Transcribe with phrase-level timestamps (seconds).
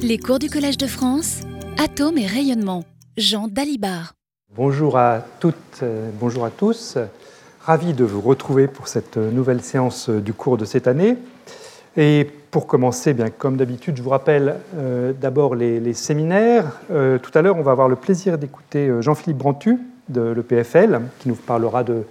[0.00, 1.40] Les cours du Collège de France,
[1.76, 2.84] Atomes et rayonnement.
[3.16, 4.12] Jean Dalibard.
[4.54, 6.98] Bonjour à toutes, euh, bonjour à tous.
[7.60, 11.16] Ravi de vous retrouver pour cette nouvelle séance du cours de cette année.
[11.96, 16.78] Et pour commencer, bien comme d'habitude, je vous rappelle euh, d'abord les, séminaires.
[16.92, 19.78] Euh, tout à l'heure, on va avoir le plaisir d'écouter Jean-Philippe Brantu
[20.08, 22.04] de l'EPFL, qui nous parlera de,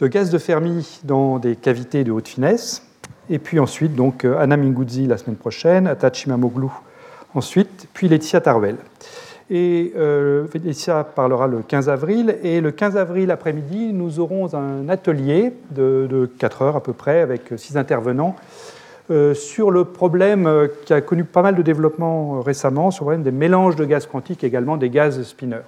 [0.00, 2.86] gaz de Fermi dans des cavités de haute finesse.
[3.28, 6.68] Et puis ensuite, donc, Anna Minguzzi la semaine prochaine, Atachi Mamoglu
[7.34, 8.76] ensuite, puis Laetitia Tarwell.
[9.50, 12.36] Et euh, Laetitia parlera le 15 avril.
[12.42, 17.20] Et le 15 avril après-midi, nous aurons un atelier de, 4 heures à peu près
[17.20, 18.36] avec six intervenants
[19.10, 23.06] euh, sur le problème euh, qui a connu pas mal de développement récemment, sur le
[23.06, 25.66] problème des mélanges de gaz quantiques, également des gaz spinners.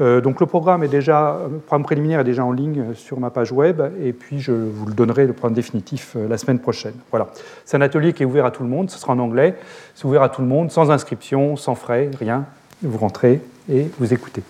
[0.00, 3.52] Euh, donc le programme est déjà, programme préliminaire est déjà en ligne sur ma page
[3.52, 6.94] web, et puis je vous le donnerai le programme définitif euh, la semaine prochaine.
[7.10, 7.28] Voilà.
[7.64, 9.56] C'est un atelier qui est ouvert à tout le monde, ce sera en anglais,
[9.94, 12.44] c'est ouvert à tout le monde, sans inscription, sans frais, rien.
[12.82, 13.40] Vous rentrez
[13.72, 14.42] et vous écoutez.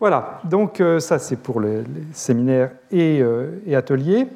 [0.00, 3.22] Voilà, donc euh, ça c'est pour les, séminaires et,
[3.74, 4.26] ateliers.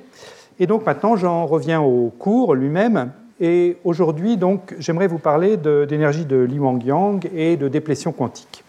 [0.58, 3.12] Et donc maintenant j'en reviens au cours lui-même.
[3.40, 8.61] Et aujourd'hui donc j'aimerais vous parler d'énergie de, de Li Wang-Yang et de déplétion quantique.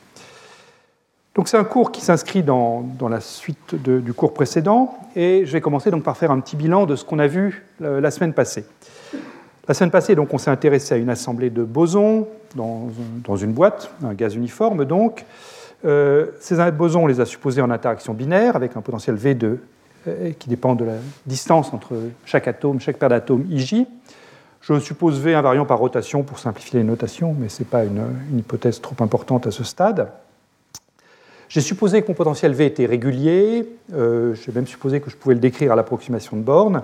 [1.36, 5.62] Donc c'est un cours qui s'inscrit dans, la suite du cours précédent et je vais
[5.62, 8.34] commencer donc par faire un petit bilan de ce qu'on a vu euh, la semaine
[8.34, 8.66] passée.
[9.68, 13.92] La semaine passée, donc, on s'est intéressé à une assemblée de bosons dans, une boîte,
[14.04, 15.26] un gaz uniforme donc.
[15.86, 19.58] Euh, ces bosons, on les a supposés en interaction binaire avec un potentiel V2
[20.08, 23.86] euh, qui dépend de la distance entre chaque atome, chaque paire d'atomes IJ.
[24.62, 28.04] Je suppose V invariant par rotation pour simplifier les notations, mais ce n'est pas une
[28.38, 30.10] hypothèse trop importante à ce stade.
[31.54, 35.36] J'ai supposé que mon potentiel V était régulier, euh, j'ai même supposé que je pouvais
[35.36, 36.82] le décrire à l'approximation de borne,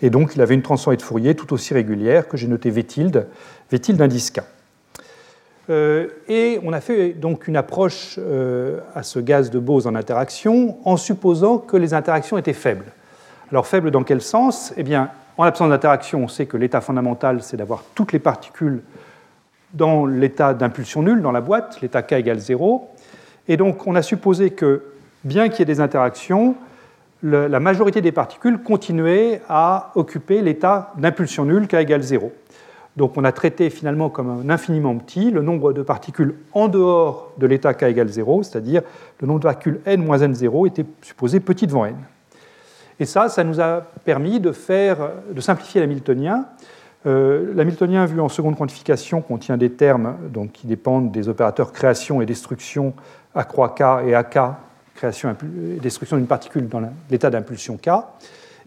[0.00, 2.82] et donc il avait une transformée de Fourier tout aussi régulière que j'ai noté V
[2.82, 3.26] tilde,
[3.70, 4.40] V tilde indice K.
[5.68, 9.94] Euh, et on a fait donc une approche euh, à ce gaz de Bose en
[9.94, 12.86] interaction en supposant que les interactions étaient faibles.
[13.50, 14.72] Alors faibles dans quel sens?
[14.78, 18.80] Eh bien, en l'absence d'interaction, on sait que l'état fondamental, c'est d'avoir toutes les particules
[19.74, 22.95] dans l'état d'impulsion nulle dans la boîte, l'état K égale 0.
[23.48, 24.82] Et donc, on a supposé que,
[25.24, 26.56] bien qu'il y ait des interactions,
[27.22, 32.32] la majorité des particules continuaient à occuper l'état d'impulsion nulle K égale 0.
[32.96, 37.32] Donc on a traité finalement comme un infiniment petit le nombre de particules en dehors
[37.36, 38.82] de l'état K égale 0, c'est-à-dire
[39.20, 41.96] le nombre de particules n moins n0 était supposé petit devant n.
[42.98, 46.46] Et ça, ça nous a permis de, faire, de simplifier l'hamiltonien.
[47.04, 52.22] Euh, l'hamiltonien vu en seconde quantification contient des termes donc, qui dépendent des opérateurs création
[52.22, 52.94] et destruction
[53.36, 54.38] a croix K et AK,
[54.94, 55.36] création
[55.80, 57.90] destruction d'une particule dans l'état d'impulsion K.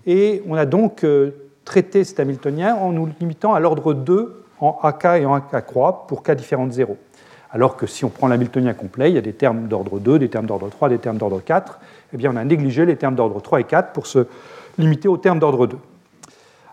[0.06, 1.32] Et on a donc euh,
[1.66, 6.06] traité cet Hamiltonien en nous limitant à l'ordre 2 en AK et en AK croix
[6.08, 6.98] pour K différent de 0.
[7.52, 10.30] Alors que si on prend l'Hamiltonien complet, il y a des termes d'ordre 2, des
[10.30, 11.80] termes d'ordre 3, des termes d'ordre 4.
[12.14, 14.28] Eh bien, on a négligé les termes d'ordre 3 et 4 pour se
[14.78, 15.78] limiter aux termes d'ordre 2.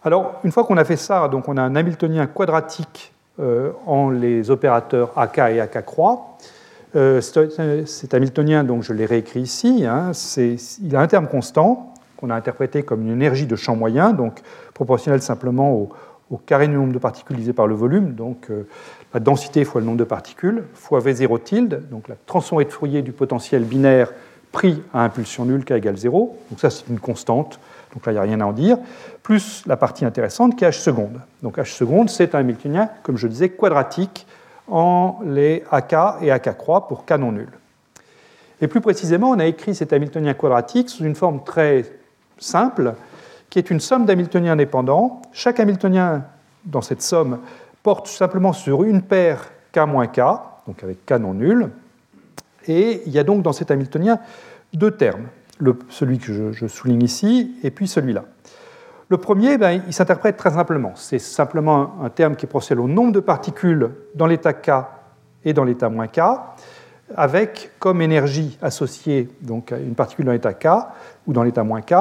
[0.04, 4.10] Alors, une fois qu'on a fait ça, donc on a un Hamiltonien quadratique euh, en
[4.10, 6.36] les opérateurs AK et AK croix.
[6.96, 10.12] Euh, cet Hamiltonien, donc je l'ai réécrit ici, hein,
[10.82, 14.40] il a un terme constant qu'on a interprété comme une énergie de champ moyen, donc
[14.72, 15.90] proportionnelle simplement au,
[16.46, 18.66] carré du nombre de particules divisé par le volume, donc euh,
[19.12, 23.02] la densité fois le nombre de particules, fois V0 tilde, donc la transformée de Fourier
[23.02, 24.10] du potentiel binaire
[24.50, 27.60] pris à impulsion nulle K égale 0, donc ça c'est une constante,
[27.92, 28.78] donc là il n'y a rien à en dire,
[29.22, 31.20] plus la partie intéressante qui est H seconde.
[31.42, 34.26] Donc H seconde c'est un Hamiltonien, comme je disais, quadratique,
[34.69, 37.49] en les AK et AK croix pour K non nul.
[38.60, 41.84] Et plus précisément, on a écrit cet Hamiltonien quadratique sous une forme très
[42.38, 42.94] simple,
[43.50, 45.22] qui est une somme d'Hamiltoniens indépendants.
[45.32, 46.25] Chaque Hamiltonien
[46.65, 47.41] dans cette somme
[47.82, 50.21] porte simplement sur une paire K moins K,
[50.66, 51.71] donc avec K non nul.
[52.66, 54.19] Et il y a donc dans cet Hamiltonien
[54.72, 55.27] deux termes,
[55.88, 58.25] celui que je souligne ici et puis celui-là.
[59.08, 60.92] Le premier, ben, il s'interprète très simplement.
[60.96, 64.70] C'est simplement un terme qui proportionnel au nombre de particules dans l'état K
[65.44, 66.20] et dans l'état moins K,
[67.16, 70.66] avec comme énergie associée donc, une particule dans l'état K
[71.28, 71.94] ou dans l'état moins K,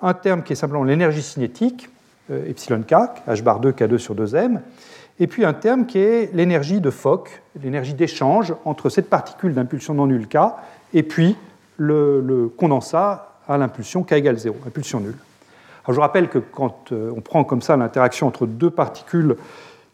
[0.00, 1.90] un terme qui est simplement l'énergie cinétique,
[2.30, 2.94] euh, epsilon K,
[3.26, 4.60] H bar 2, K2 sur 2M,
[5.18, 9.94] et puis un terme qui est l'énergie de Fock, l'énergie d'échange entre cette particule d'impulsion
[9.94, 10.36] non nulle K
[10.94, 11.36] et puis
[11.76, 15.16] le, le condensat à l'impulsion K égale 0, impulsion nulle
[15.92, 19.36] je vous rappelle que quand euh, on prend comme ça l'interaction entre deux particules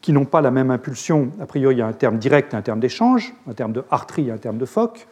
[0.01, 2.57] qui n'ont pas la même impulsion, a priori il y a un terme direct et
[2.57, 5.07] un terme d'échange, un terme de Hartree et un terme de Fock,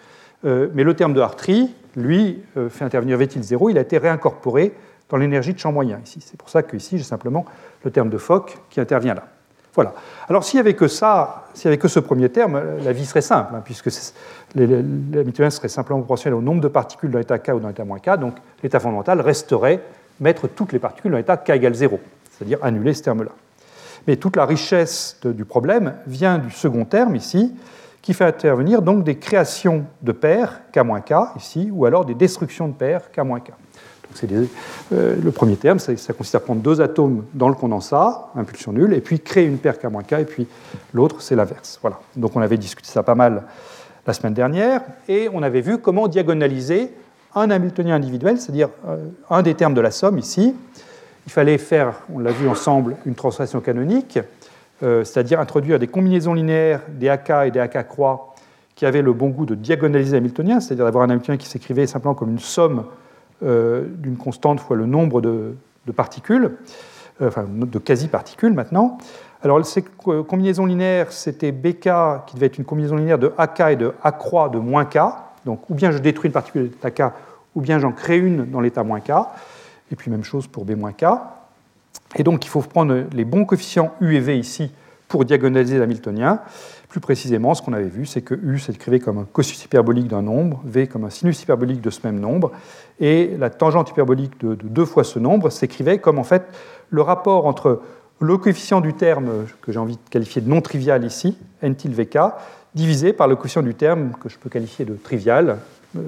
[0.45, 3.99] euh, mais le terme de Hartree, lui, euh, fait intervenir V 0, il a été
[3.99, 4.73] réincorporé
[5.09, 6.21] dans l'énergie de champ moyen ici.
[6.25, 7.45] C'est pour ça qu'ici j'ai simplement
[7.85, 9.25] le terme de Fock qui intervient là.
[9.75, 9.95] Voilà.
[10.29, 13.07] Alors s'il n'y avait que ça, s'il n'y avait que ce premier terme, la vie
[13.07, 13.89] serait simple, hein, puisque
[14.57, 18.01] l'Hamiltonien serait simplement proportionnel au nombre de particules dans l'état K ou dans l'état moins
[18.01, 18.35] K, donc
[18.65, 19.81] l'état fondamental resterait
[20.21, 21.99] mettre toutes les particules dans l'état K égale 0,
[22.31, 23.33] c'est-à-dire annuler ce terme-là.
[24.07, 27.55] Mais toute la richesse du problème vient du second terme ici,
[28.03, 32.73] qui fait intervenir donc des créations de paires K-K ici, ou alors des destructions de
[32.73, 33.53] paires K-K.
[34.15, 38.73] C'est euh, le premier terme, ça, consiste à prendre deux atomes dans le condensat, impulsion
[38.73, 40.49] nulle, et puis créer une paire K-K, et puis
[40.95, 41.79] l'autre, c'est l'inverse.
[41.81, 42.01] Voilà.
[42.17, 43.45] Donc on avait discuté ça pas mal
[44.07, 46.93] la semaine dernière, et on avait vu comment diagonaliser
[47.35, 48.97] un Hamiltonien individuel, c'est-à-dire euh,
[49.29, 50.55] un des termes de la somme ici.
[51.27, 54.19] Il fallait faire, on l'a vu ensemble, une translation canonique,
[54.83, 58.35] euh, c'est-à-dire introduire des combinaisons linéaires des AK et des AK croix
[58.75, 62.15] qui avaient le bon goût de diagonaliser l'Hamiltonien, c'est-à-dire d'avoir un Hamiltonien qui s'écrivait simplement
[62.15, 62.85] comme une somme
[63.43, 65.55] euh, d'une constante fois le nombre de,
[65.95, 66.53] particules,
[67.21, 68.99] enfin de quasi-particules maintenant.
[69.43, 73.77] Alors ces combinaisons linéaires, c'était BK qui devait être une combinaison linéaire de AK et
[73.77, 74.99] de A croix de moins K.
[75.45, 77.13] Donc ou bien je détruis une particule de l'état K,
[77.55, 79.13] ou bien j'en crée une dans l'état moins K.
[79.93, 81.05] Et puis même chose pour B moins K.
[82.17, 84.71] Et donc il faut prendre les bons coefficients U et V ici
[85.09, 86.41] pour diagonaliser l'hamiltonien.
[86.89, 90.23] Plus précisément, ce qu'on avait vu, c'est que U s'écrivait comme un cosinus hyperbolique d'un
[90.23, 92.53] nombre, V comme un sinus hyperbolique de ce même nombre,
[93.01, 96.45] et la tangente hyperbolique de, deux fois ce nombre s'écrivait comme en fait
[96.91, 97.83] le rapport entre
[98.21, 101.95] le coefficient du terme que j'ai envie de qualifier de non trivial ici, n til
[101.95, 102.19] vk,
[102.75, 105.59] divisé par le coefficient du terme que je peux qualifier de trivial.
[105.95, 106.01] Il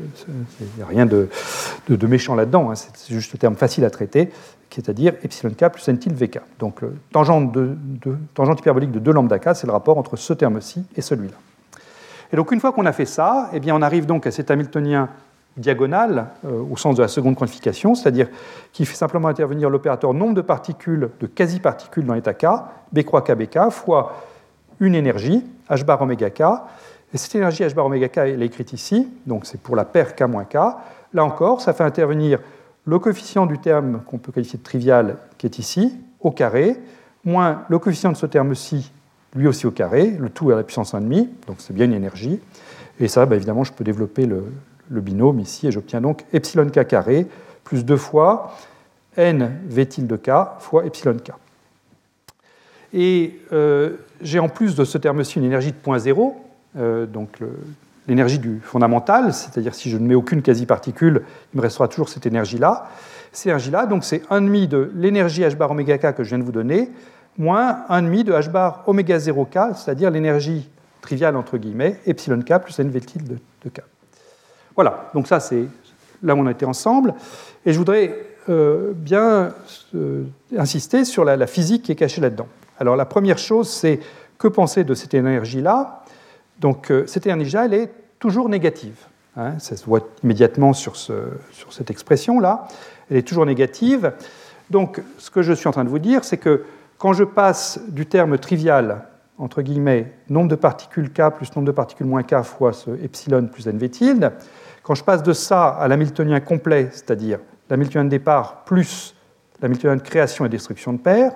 [0.77, 1.29] n'y a rien de,
[2.07, 4.31] méchant là-dedans, hein, c'est juste un terme facile à traiter,
[4.71, 6.41] c'est-à-dire epsilon k plus n tilde vk.
[6.61, 11.03] Donc le tangente, hyperbolique de 2 lambda k, c'est le rapport entre ce terme-ci et
[11.03, 11.37] celui-là.
[12.33, 14.51] Et donc une fois qu'on a fait ça, eh bien on arrive donc à cet
[14.51, 15.09] Hamiltonien
[15.57, 18.29] diagonal euh, au sens de la seconde quantification, c'est-à-dire
[18.73, 22.47] qui fait simplement intervenir l'opérateur nombre de particules, de quasi-particules dans l'état k,
[22.93, 24.17] b croix k bk, fois
[24.83, 26.43] une énergie, h bar oméga k.
[27.15, 29.85] Et cette énergie h bar oméga k, elle est écrite ici, donc c'est pour la
[29.85, 30.57] paire k moins k.
[31.15, 32.41] Là encore, ça fait intervenir
[32.85, 36.77] le coefficient du terme qu'on peut qualifier de trivial, qui est ici, au carré,
[37.25, 38.91] moins le coefficient de ce terme-ci,
[39.37, 42.41] lui aussi au carré, le tout à la puissance 1,5, donc c'est bien une énergie.
[42.99, 44.45] Et ça, bah, évidemment, je peux développer le,
[44.91, 47.27] binôme ici, et j'obtiens donc epsilon k carré
[47.65, 48.55] plus deux fois
[49.17, 51.31] n v tilde k fois epsilon k.
[52.93, 56.37] Et euh, j'ai en plus de ce terme-ci une énergie de point zéro,
[56.77, 57.39] euh, donc
[58.09, 61.23] l'énergie du fondamental, c'est-à-dire si je ne mets aucune quasi-particule,
[61.53, 62.89] il me restera toujours cette énergie-là.
[63.33, 66.45] Cette énergie-là, donc c'est 1,5 de l'énergie h bar oméga k que je viens de
[66.45, 66.91] vous donner,
[67.39, 70.69] moins 1,5 de h bar oméga 0 k, c'est-à-dire l'énergie
[71.01, 73.81] triviale entre guillemets, epsilon k plus n tilde de k.
[74.75, 75.67] Voilà, donc ça c'est
[76.23, 77.15] là où on a été ensemble.
[77.67, 79.53] Et je voudrais euh, bien
[79.95, 80.25] euh,
[80.57, 82.49] insister sur la, physique qui est cachée là-dedans.
[82.79, 84.01] Alors la première chose, c'est
[84.39, 86.03] que penser de cette énergie-là
[86.63, 88.97] donc euh, cette énergie-là, elle est toujours négative.
[89.37, 89.59] Hein.
[89.59, 92.69] ça se voit immédiatement sur, cette expression-là.
[93.11, 94.13] Elle est toujours négative.
[94.71, 96.65] Donc ce que je suis en train de vous dire, c'est que
[96.99, 99.09] quand je passe du terme trivial,
[99.39, 103.47] entre guillemets, nombre de particules k plus nombre de particules moins k fois ce epsilon
[103.47, 104.33] plus nv tilde,
[104.85, 109.17] quand je passe de ça à l'hamiltonien complet, c'est-à-dire l'hamiltonien de départ plus
[109.61, 111.33] l'hamiltonien de création et destruction de paires,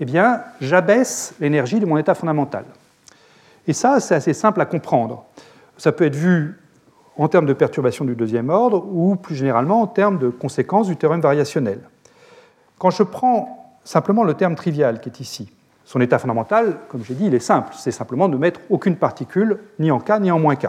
[0.00, 2.64] eh bien, j'abaisse l'énergie de mon état fondamental.
[3.66, 5.24] Et ça, c'est assez simple à comprendre.
[5.76, 6.58] Ça peut être vu
[7.16, 10.96] en termes de perturbation du deuxième ordre ou plus généralement en termes de conséquences du
[10.96, 11.80] théorème variationnel.
[12.78, 15.50] Quand je prends simplement le terme trivial qui est ici,
[15.84, 17.72] son état fondamental, comme j'ai dit, il est simple.
[17.76, 20.68] C'est simplement de mettre aucune particule ni en K ni en moins K.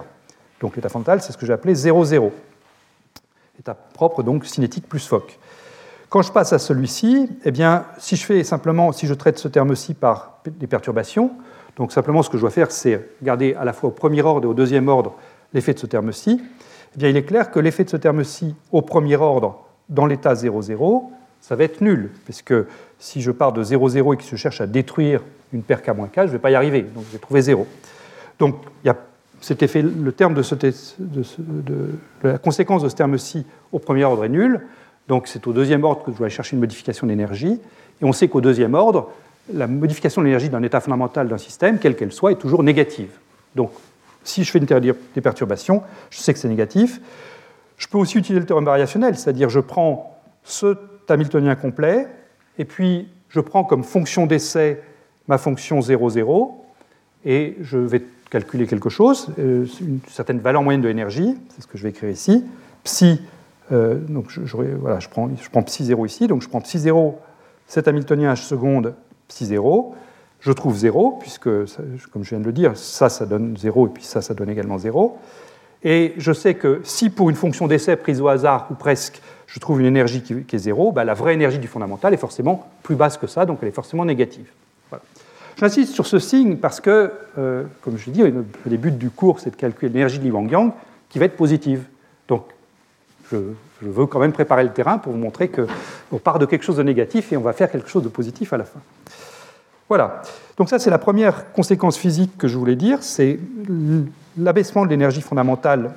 [0.60, 2.32] Donc l'état fondamental, c'est ce que j'ai appelé 0,0.
[3.60, 5.38] État propre, donc cinétique plus Fock.
[6.10, 9.48] Quand je passe à celui-ci, eh bien, si je fais simplement, si je traite ce
[9.48, 11.32] terme-ci par des perturbations,
[11.78, 14.48] donc simplement, ce que je dois faire, c'est regarder à la fois au premier ordre
[14.48, 15.14] et au deuxième ordre
[15.54, 16.42] l'effet de ce terme-ci.
[16.96, 20.34] Eh bien, il est clair que l'effet de ce terme-ci au premier ordre, dans l'état
[20.34, 21.04] 0,0,
[21.42, 22.56] ça va être nul, puisque
[22.98, 25.22] si je pars de 0,0 et que je cherche à détruire
[25.54, 27.68] une paire K-K, je ne vais pas y arriver, donc je vais trouver 0.
[28.40, 28.98] Donc, il y a
[29.42, 30.42] cet effet, le terme de,
[32.24, 34.62] la conséquence de ce terme-ci au premier ordre est nul,
[35.10, 37.60] donc c'est au deuxième ordre que je dois aller chercher une modification d'énergie,
[38.02, 39.10] et on sait qu'au deuxième ordre,
[39.52, 43.10] la modification de l'énergie d'un état fondamental d'un système, quelle qu'elle soit, est toujours négative.
[43.56, 43.72] Donc,
[44.24, 47.02] si je fais une des perturbations, je sais que c'est négatif.
[47.78, 50.78] Je peux aussi utiliser le théorème variationnel, c'est-à-dire je prends ce
[51.10, 52.08] Hamiltonien complet,
[52.60, 54.80] et puis je prends comme fonction d'essai
[55.28, 56.66] ma fonction 0, 0,
[57.26, 61.68] et je vais calculer quelque chose, euh, une certaine valeur moyenne de l'énergie, c'est ce
[61.68, 62.46] que je vais écrire ici,
[62.84, 63.20] psi,
[63.72, 67.20] euh, donc je, voilà, prends, je prends psi 0 ici, donc je prends psi 0,
[67.68, 68.96] cet Hamiltonien h seconde
[69.28, 69.96] psi 0,
[70.40, 71.50] je trouve 0, puisque,
[72.12, 74.50] comme je viens de le dire, ça, ça donne 0, et puis ça, ça donne
[74.50, 75.18] également 0.
[75.84, 79.60] Et je sais que si pour une fonction d'essai prise au hasard, ou presque, je
[79.60, 82.96] trouve une énergie qui, est 0, bah, la vraie énergie du fondamental est forcément plus
[82.96, 84.50] basse que ça, donc elle est forcément négative.
[85.58, 89.42] J'insiste sur ce signe parce que, euh, comme je l'ai dit, le début du cours,
[89.42, 90.72] c'est de calculer l'énergie de Li Wang-Yang
[91.10, 91.84] qui va être positive.
[92.30, 92.46] Donc,
[93.32, 93.38] je,
[93.82, 96.84] veux quand même préparer le terrain pour vous montrer qu'on part de quelque chose de
[96.84, 98.80] négatif et on va faire quelque chose de positif à la fin.
[99.88, 100.22] Voilà.
[100.58, 103.40] Donc ça, c'est la première conséquence physique que je voulais dire, c'est
[104.38, 105.92] l'abaissement de l'énergie fondamentale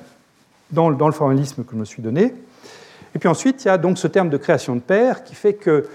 [0.71, 2.33] dans, le formalisme que je me suis donné.
[3.13, 5.53] Et puis ensuite, il y a donc ce terme de création de paires qui fait
[5.53, 5.87] que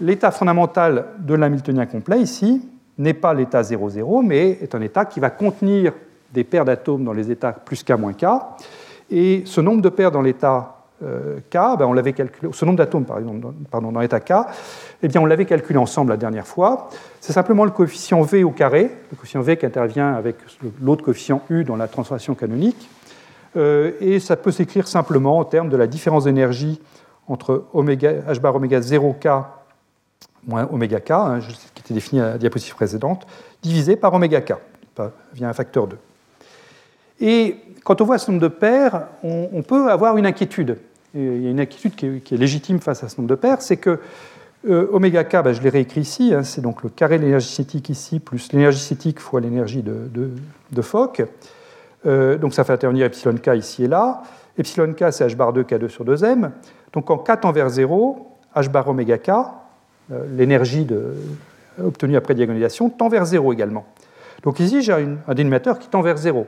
[0.00, 5.20] l'état fondamental de l'Hamiltonien complet, ici, n'est pas l'état 0,0, mais est un état qui
[5.20, 5.92] va contenir
[6.32, 8.24] des paires d'atomes dans les états plus K moins K.
[9.10, 10.81] Et ce nombre de paires dans l'état
[11.50, 14.32] K, ben on l'avait calculé, ce nombre d'atomes pardon, dans l'état K,
[15.02, 16.88] eh bien on l'avait calculé ensemble la dernière fois.
[17.20, 20.36] C'est simplement le coefficient V au carré, le coefficient V qui intervient avec
[20.80, 22.88] l'autre coefficient U dans la transformation canonique.
[23.56, 26.80] Euh, et ça peut s'écrire simplement en termes de la différence d'énergie
[27.28, 29.44] entre h bar oméga 0K
[30.46, 31.38] moins oméga K, hein,
[31.74, 33.26] qui était défini à la diapositive précédente,
[33.62, 34.54] divisé par oméga K,
[35.34, 35.98] via un facteur 2.
[37.20, 40.78] Et quand on voit ce nombre de paires, on peut avoir une inquiétude
[41.14, 43.76] il y a une inquiétude qui est, légitime face à ce nombre de paires, c'est
[43.76, 43.98] que
[44.68, 48.20] euh, bah, je l'ai réécrit ici, hein, c'est donc le carré de l'énergie cinétique ici,
[48.20, 50.08] plus l'énergie cinétique fois l'énergie de,
[50.70, 51.22] de, Fock.
[52.06, 54.22] Euh, donc ça fait intervenir epsilon k ici et là.
[54.56, 56.50] Epsilon k, c'est h bar 2 k2 sur 2m.
[56.92, 60.86] Donc en k tend vers 0, h bar oméga k, euh, l'énergie
[61.82, 63.86] obtenue après diagonalisation, tend vers 0 également.
[64.44, 66.46] Donc ici, j'ai un dénominateur qui tend vers 0.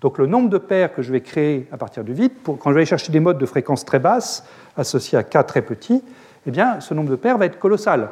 [0.00, 2.70] Donc le nombre de paires que je vais créer à partir du vide, quand je
[2.70, 4.44] vais aller chercher des modes de fréquence très basse
[4.76, 6.02] associés à k très petits,
[6.46, 8.10] eh bien, ce nombre de paires va être colossal.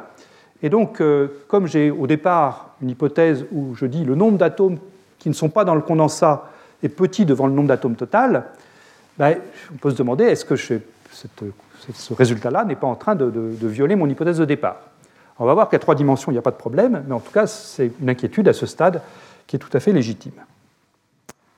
[0.61, 4.77] Et donc, euh, comme j'ai au départ une hypothèse où je dis le nombre d'atomes
[5.19, 6.49] qui ne sont pas dans le condensat
[6.83, 8.45] est petit devant le nombre d'atomes total,
[9.17, 9.37] ben,
[9.73, 13.31] on peut se demander est-ce que ce résultat-là n'est pas en train de,
[13.63, 14.77] violer mon hypothèse de départ?
[15.39, 17.31] On va voir qu'à trois dimensions, il n'y a pas de problème, mais en tout
[17.31, 19.01] cas, c'est une inquiétude à ce stade
[19.45, 20.33] qui est tout à fait légitime.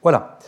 [0.01, 0.39] Voilà.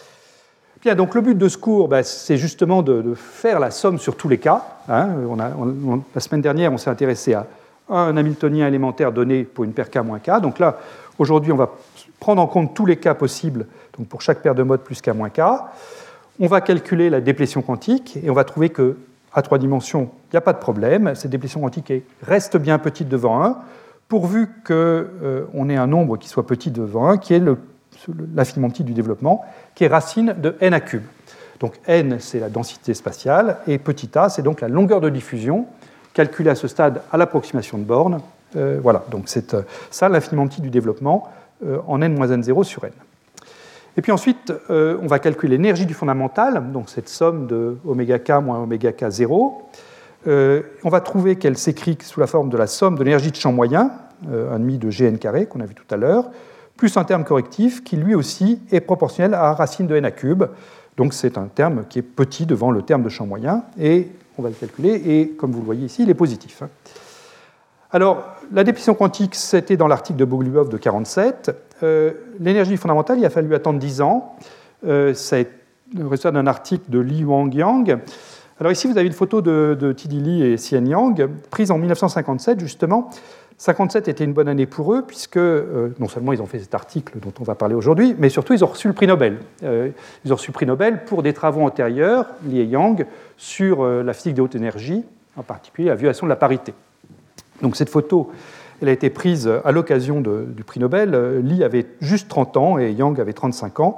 [0.82, 4.16] Bien, donc le but de ce cours, ben, c'est justement de, faire la somme sur
[4.18, 4.64] tous les cas.
[4.90, 5.10] Hein.
[6.16, 7.46] la semaine dernière, on s'est intéressé à
[7.88, 10.42] un Hamiltonien élémentaire donné pour une paire K moins K.
[10.42, 10.80] Donc là,
[11.20, 11.70] aujourd'hui, on va
[12.20, 13.68] prendre en compte tous les cas possibles,
[13.98, 15.42] donc pour chaque paire de modes plus K moins K.
[16.40, 18.98] On va calculer la déplétion quantique et on va trouver que
[19.34, 21.14] à trois dimensions, il n'y a pas de problème.
[21.16, 21.94] Cette déplétion quantique
[22.24, 23.58] reste bien petite devant 1,
[24.08, 27.58] pourvu qu'on euh, ait un nombre qui soit petit devant 1, qui est le
[28.36, 29.44] l'infiniment petit du développement,
[29.76, 31.04] qui est racine de n à cube.
[31.60, 35.68] Donc n, c'est la densité spatiale, et petit a, c'est donc la longueur de diffusion,
[36.14, 38.20] calculée à ce stade à l'approximation de borne.
[38.56, 41.30] Euh, voilà, donc c'est euh, ça l'infiniment petit du développement
[41.66, 42.92] euh, en n-n0 sur n.
[43.98, 48.42] Et puis ensuite, on va calculer l'énergie du fondamental, donc cette somme de oméga k
[48.42, 49.70] moins oméga k 0.
[50.26, 53.52] on va trouver qu'elle s'écrit sous la forme de la somme de l'énergie de champ
[53.52, 53.92] moyen,
[54.32, 56.30] un demi de gn carré qu'on a vu tout à l'heure,
[56.82, 60.46] plus un terme correctif qui lui aussi est proportionnel à racine de n à cube.
[60.98, 64.08] Donc c'est un terme qui est petit devant le terme de champ moyen, et
[64.40, 66.64] on va le calculer, et comme vous le voyez ici, il est positif.
[67.92, 71.56] Alors, la déplétion quantique, c'était dans l'article de Bogoliubov de 47.
[71.84, 74.36] Euh, l'énergie fondamentale, il a fallu attendre 10 ans.
[74.84, 75.50] Euh, c'est
[75.96, 78.00] le résultat d'un article de Li Wang Yang.
[78.60, 80.16] Alors ici, vous avez une photo de, de T.D.
[80.16, 83.12] Li et Xian Yang, prise en 1957, justement,
[83.62, 86.74] 57 était une bonne année pour eux, puisque euh, non seulement ils ont fait cet
[86.74, 89.38] article dont on va parler aujourd'hui, mais surtout ils ont reçu le prix Nobel.
[89.62, 89.92] Euh,
[90.26, 93.06] ils ont reçu le prix Nobel pour des travaux antérieurs, Li et Yang,
[93.38, 95.06] sur euh, la physique des hautes énergies,
[95.38, 96.74] en particulier la violation de la parité.
[97.62, 98.32] Donc cette photo,
[98.82, 101.38] elle a été prise à l'occasion du prix Nobel.
[101.44, 103.98] Li avait juste 30 ans et Yang avait 35 ans.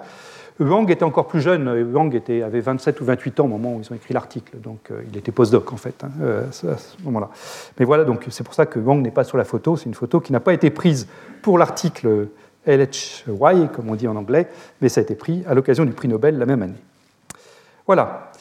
[0.59, 3.81] Wang était encore plus jeune, Wang était, avait 27 ou 28 ans au moment où
[3.81, 7.03] ils ont écrit l'article, donc euh, il était postdoc en fait, hein, euh, à ce
[7.03, 7.29] moment-là.
[7.79, 9.95] Mais voilà, donc c'est pour ça que Wang n'est pas sur la photo, c'est une
[9.95, 11.07] photo qui n'a pas été prise
[11.41, 12.27] pour l'article
[12.67, 14.47] LHY, comme on dit en anglais,
[14.81, 16.81] mais ça a été pris à l'occasion du prix Nobel la même année.
[17.87, 18.31] Voilà.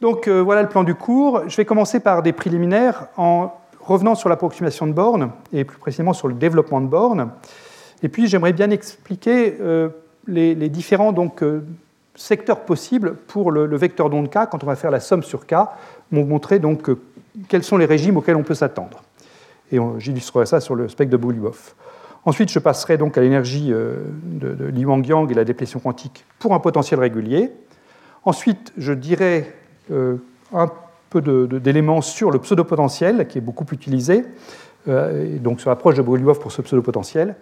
[0.00, 1.48] Donc euh, voilà le plan du cours.
[1.48, 6.12] Je vais commencer par des préliminaires en revenant sur l'approximation de bornes, et plus précisément
[6.12, 7.30] sur le développement de bornes.
[8.02, 9.56] Et puis j'aimerais bien expliquer
[10.26, 11.62] les, différents donc, euh,
[12.14, 15.54] secteurs possibles pour le, vecteur d'onde K, quand on va faire la somme sur K,
[16.12, 16.98] vont montrer donc euh,
[17.48, 19.02] quels sont les régimes auxquels on peut s'attendre.
[19.72, 21.76] Et j'illustrerai ça sur le spectre de Bouliboff.
[22.24, 26.24] Ensuite, je passerai donc à l'énergie euh, de, de Li Wang-Yang et la déplétion quantique
[26.38, 27.52] pour un potentiel régulier.
[28.24, 29.50] Ensuite, je dirai
[30.52, 30.70] un
[31.08, 34.24] peu d'éléments sur le pseudo-potentiel, qui est beaucoup utilisé,
[34.86, 37.34] donc sur l'approche de Bogoliubov pour ce pseudo-potentiel.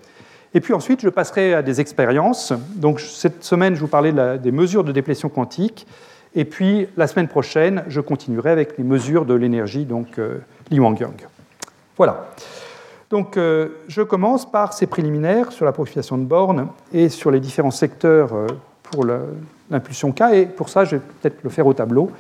[0.55, 2.53] Et puis ensuite, je passerai à des expériences.
[2.77, 5.87] Donc cette semaine, je vous parlais des mesures de déplétion quantique.
[6.35, 10.39] Et puis la semaine prochaine, je continuerai avec les mesures de l'énergie, donc euh,
[10.71, 11.27] Li Wang-Yang.
[11.97, 12.29] Voilà.
[13.11, 17.41] Donc euh, je commence par ces préliminaires sur la purification de bornes et sur les
[17.41, 18.47] différents secteurs euh,
[18.83, 20.23] pour l'impulsion K.
[20.33, 22.11] Et pour ça, je vais peut-être le faire au tableau.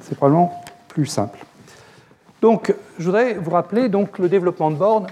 [0.00, 0.52] C'est probablement
[0.88, 1.38] plus simple.
[2.40, 5.06] Donc je voudrais vous rappeler donc, le développement de bornes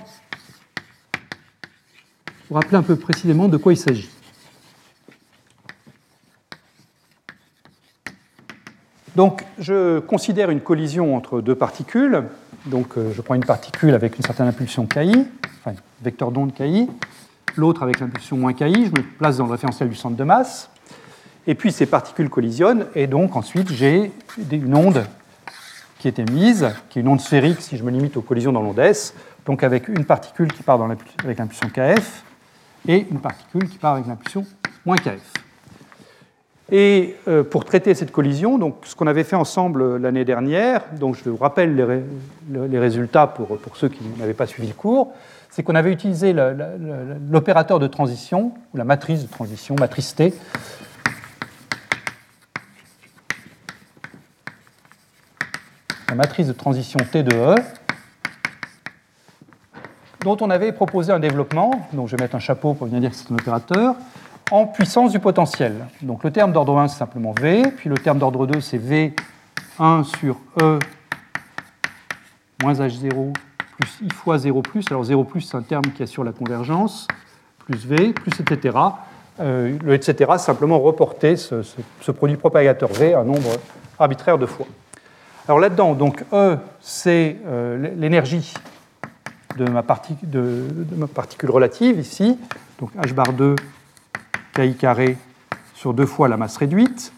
[2.49, 4.09] vous rappeler un peu précisément de quoi il s'agit.
[9.17, 12.25] Donc, je considère une collision entre deux particules.
[12.67, 15.27] Donc, euh, je prends une particule avec une certaine impulsion KI,
[15.61, 16.89] enfin, vecteur d'onde KI,
[17.55, 18.87] l'autre avec l'impulsion moins KI.
[18.87, 20.69] Je me place dans le référentiel du centre de masse.
[21.47, 22.87] Et puis, ces particules collisionnent.
[22.97, 24.11] Et donc, ensuite, j'ai
[24.51, 25.05] une onde
[26.01, 28.63] qui est émise, qui est une onde sphérique si je me limite aux collisions dans
[28.63, 29.15] l'onde S.
[29.47, 32.24] Donc, avec une particule qui part avec l'impulsion KF
[32.87, 34.45] et une particule qui part avec l'impulsion
[34.85, 35.21] moins kf.
[36.73, 41.17] Et euh, pour traiter cette collision, donc, ce qu'on avait fait ensemble l'année dernière, donc
[41.17, 42.03] je vous rappelle
[42.51, 45.13] les, résultats pour, pour, ceux qui n'avaient pas suivi le cours,
[45.51, 46.35] c'est qu'on avait utilisé
[47.31, 50.35] l'opérateur de transition, ou la matrice de transition, matrice T,
[56.09, 57.55] la matrice de transition T de E,
[60.25, 63.11] dont on avait proposé un développement, donc je vais mettre un chapeau pour bien dire
[63.11, 63.95] que c'est un opérateur,
[64.51, 65.87] en puissance du potentiel.
[66.03, 70.05] Donc le terme d'ordre 1, c'est simplement V, puis le terme d'ordre 2, c'est V1
[70.19, 70.79] sur E
[72.63, 73.33] moins H0
[73.79, 74.85] plus I fois 0 plus.
[74.91, 77.07] Alors 0 plus, c'est un terme qui assure la convergence,
[77.59, 78.79] plus V, plus etc.
[79.41, 83.51] Euh, le etc, simplement reporter ce, ce, produit propagateur V un nombre
[83.99, 84.67] arbitraire de fois.
[85.47, 88.55] Alors là-dedans, donc E, c'est euh, l'énergie
[89.57, 92.39] de ma, particule relative ici,
[92.79, 93.57] donc h bar 2
[94.55, 95.17] ki carré
[95.75, 97.13] sur deux fois la masse réduite.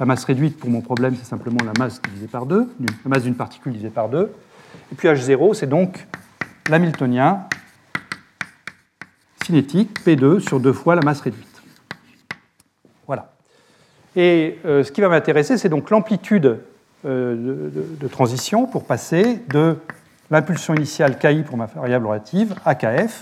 [0.00, 3.22] La masse réduite pour mon problème, c'est simplement la masse divisée par 2, la masse
[3.22, 4.32] d'une particule divisée par 2.
[4.90, 6.06] Et puis h0, c'est donc
[6.68, 7.46] l'hamiltonien
[9.44, 11.62] cinétique P2 sur deux fois la masse réduite.
[13.06, 13.32] Voilà.
[14.16, 16.58] Et euh, ce qui va m'intéresser, c'est donc l'amplitude
[17.04, 19.76] euh, de, transition pour passer de
[20.32, 23.20] l'impulsion initiale KI pour ma variable relative, AKF.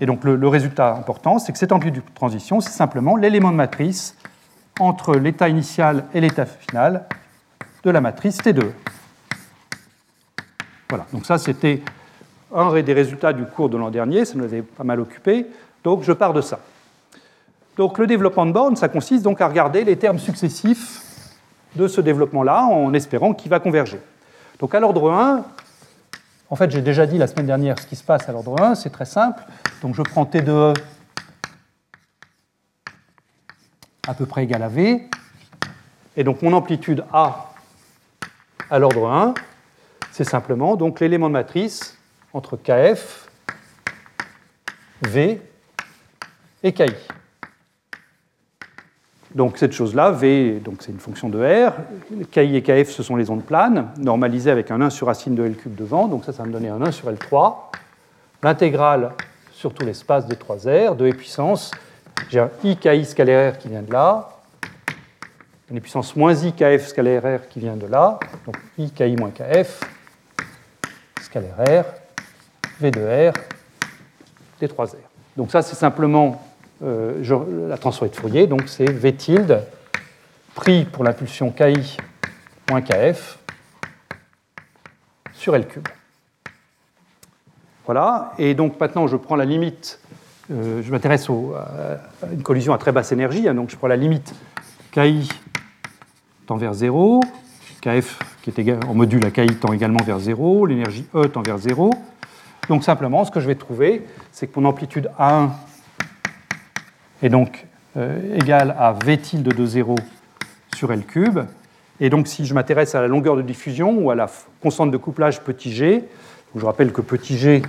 [0.00, 3.56] Et donc le, résultat important, c'est que cette amplitude de transition, c'est simplement l'élément de
[3.56, 4.16] matrice
[4.80, 7.04] entre l'état initial et l'état final
[7.84, 8.70] de la matrice T2.
[10.88, 11.82] Voilà, donc ça c'était
[12.54, 15.46] un des résultats du cours de l'an dernier, ça nous avait pas mal occupé,
[15.84, 16.60] donc je pars de ça.
[17.76, 21.02] Donc le développement de borne, ça consiste donc à regarder les termes successifs
[21.74, 24.00] de ce développement-là en espérant qu'il va converger.
[24.58, 25.44] Donc à l'ordre 1,
[26.48, 28.74] en fait j'ai déjà dit la semaine dernière ce qui se passe à l'ordre 1,
[28.74, 29.42] c'est très simple.
[29.82, 30.74] Donc je prends T de E
[34.08, 35.08] à peu près égal à V,
[36.16, 37.52] et donc mon amplitude A
[38.70, 39.34] à l'ordre 1,
[40.12, 41.98] c'est simplement donc l'élément de matrice
[42.32, 43.28] entre KF,
[45.02, 45.42] V
[46.62, 46.94] et KI.
[49.36, 51.74] Donc cette chose-là, V, c'est une fonction de R.
[52.32, 55.44] KI et KF, ce sont les ondes planes, normalisées avec un 1 sur racine de
[55.44, 56.08] L cube devant.
[56.08, 57.54] Donc ça, ça va me donner un 1 sur L3.
[58.42, 59.10] L'intégrale
[59.52, 60.56] sur tout l'espace des 3
[60.88, 61.70] R, 2 et puissance.
[62.30, 64.30] J'ai un IKI scalaire R qui vient de là.
[65.70, 68.18] Une puissance moins IKF scalaire R qui vient de là.
[68.46, 69.82] Donc IKI moins KF
[71.20, 71.84] scalaire R,
[72.80, 73.34] V de R,
[74.60, 74.90] des 3 R.
[75.36, 76.42] Donc ça, c'est simplement
[76.82, 79.62] euh, la transformée de Fourier, donc c'est V tilde
[80.54, 81.96] pris pour l'impulsion KI
[82.70, 83.38] moins KF
[85.32, 85.88] sur L cube.
[87.84, 90.00] Voilà, et donc maintenant je prends la limite,
[90.50, 93.96] euh, je m'intéresse à une collision à très basse énergie, hein, donc je prends la
[93.96, 94.34] limite
[94.92, 95.28] KI
[96.46, 97.20] tend vers 0,
[97.80, 101.42] KF qui est égal, en module à KI tend également vers 0, l'énergie E tend
[101.42, 101.90] vers 0.
[102.68, 105.50] Donc simplement, ce que je vais trouver, c'est que mon amplitude A1
[107.22, 109.96] est donc euh, égal à V tilde de 0
[110.74, 111.40] sur L cube.
[112.00, 114.26] Et donc si je m'intéresse à la longueur de diffusion ou à la
[114.62, 116.04] constante de couplage petit g,
[116.54, 117.62] je rappelle que petit g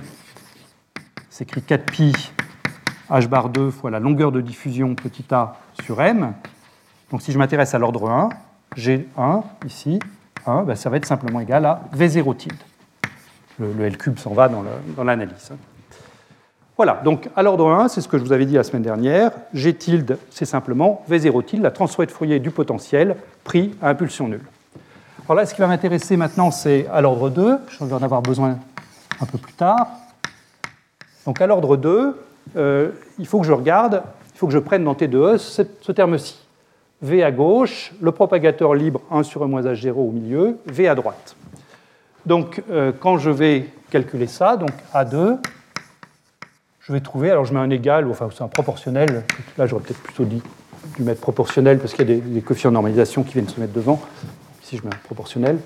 [1.30, 2.30] s'écrit 4pi
[3.10, 6.34] h bar 2 fois la longueur de diffusion petit a sur m.
[7.10, 8.28] Donc si je m'intéresse à l'ordre 1,
[8.76, 9.98] G1 ici,
[10.46, 12.54] 1, ben, ça va être simplement égal à V0 tilde.
[13.58, 15.52] Le, L cube s'en va dans l'analyse.
[16.78, 19.32] Voilà, donc à l'ordre 1, c'est ce que je vous avais dit la semaine dernière.
[19.52, 24.28] G tilde, c'est simplement V0 tilde, la transformée de Fourier du potentiel pris à impulsion
[24.28, 24.44] nulle.
[25.24, 27.58] Alors là, ce qui va m'intéresser maintenant, c'est à l'ordre 2.
[27.68, 28.60] Je vais en avoir besoin
[29.20, 29.88] un peu plus tard.
[31.26, 32.16] Donc à l'ordre 2,
[32.56, 35.90] euh, il faut que je regarde, il faut que je prenne dans T2E ce, ce
[35.90, 36.38] terme-ci.
[37.02, 40.94] V à gauche, le propagateur libre 1 sur E moins H0 au milieu, V à
[40.94, 41.34] droite.
[42.24, 45.38] Donc euh, quand je vais calculer ça, donc A2,
[46.88, 49.24] je vais trouver, alors je mets un égal, enfin c'est un proportionnel,
[49.58, 50.42] là j'aurais peut-être plutôt dit,
[50.96, 53.74] dû mettre proportionnel parce qu'il y a des, coefficients de normalisation qui viennent se mettre
[53.74, 54.00] devant.
[54.62, 55.58] Ici je mets un proportionnel.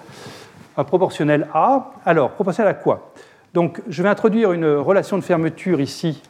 [0.76, 3.12] Un proportionnel A, alors proportionnel à quoi?
[3.54, 6.20] Donc je vais introduire une relation de fermeture ici,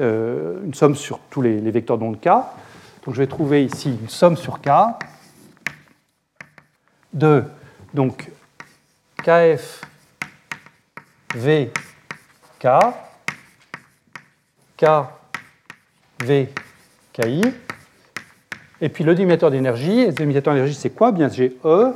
[0.00, 2.26] euh, une somme sur tous les, les vecteurs d'onde K.
[3.04, 4.70] Donc je vais trouver ici une somme sur K
[7.12, 7.44] de
[7.94, 8.32] donc
[9.22, 9.82] KF
[11.36, 11.70] V
[12.58, 12.66] K
[14.80, 14.86] K
[16.24, 16.48] V
[17.12, 17.42] KI
[18.80, 21.12] et puis le dénominateur d'énergie, le dénominateur d'énergie c'est quoi?
[21.12, 21.92] Bien j'ai E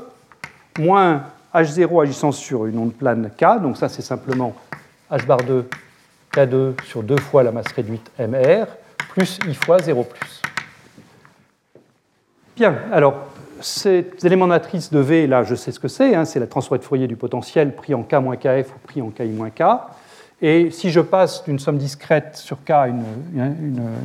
[0.78, 4.54] moins H0 agissant sur une onde plane K, donc ça c'est simplement
[5.10, 5.68] H bar 2
[6.32, 8.66] K2 sur 2 fois la masse réduite MR
[9.10, 10.42] plus I fois 0 plus.
[12.56, 13.14] Bien, alors
[13.60, 16.46] ces éléments de matrice de V, là, je sais ce que c'est, hein, c'est la
[16.46, 19.50] transformée de Fourier du potentiel pris en K moins KF ou pris en KI moins
[19.50, 19.62] K.
[20.46, 23.02] Et si je passe d'une somme discrète sur K à une,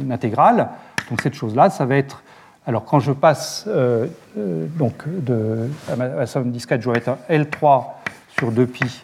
[0.09, 0.69] intégrale,
[1.09, 2.23] donc cette chose-là, ça va être.
[2.65, 5.03] Alors quand je passe euh, euh, donc
[5.91, 7.87] à ma, ma somme discrète, j'aurai un L3
[8.37, 9.01] sur 2pi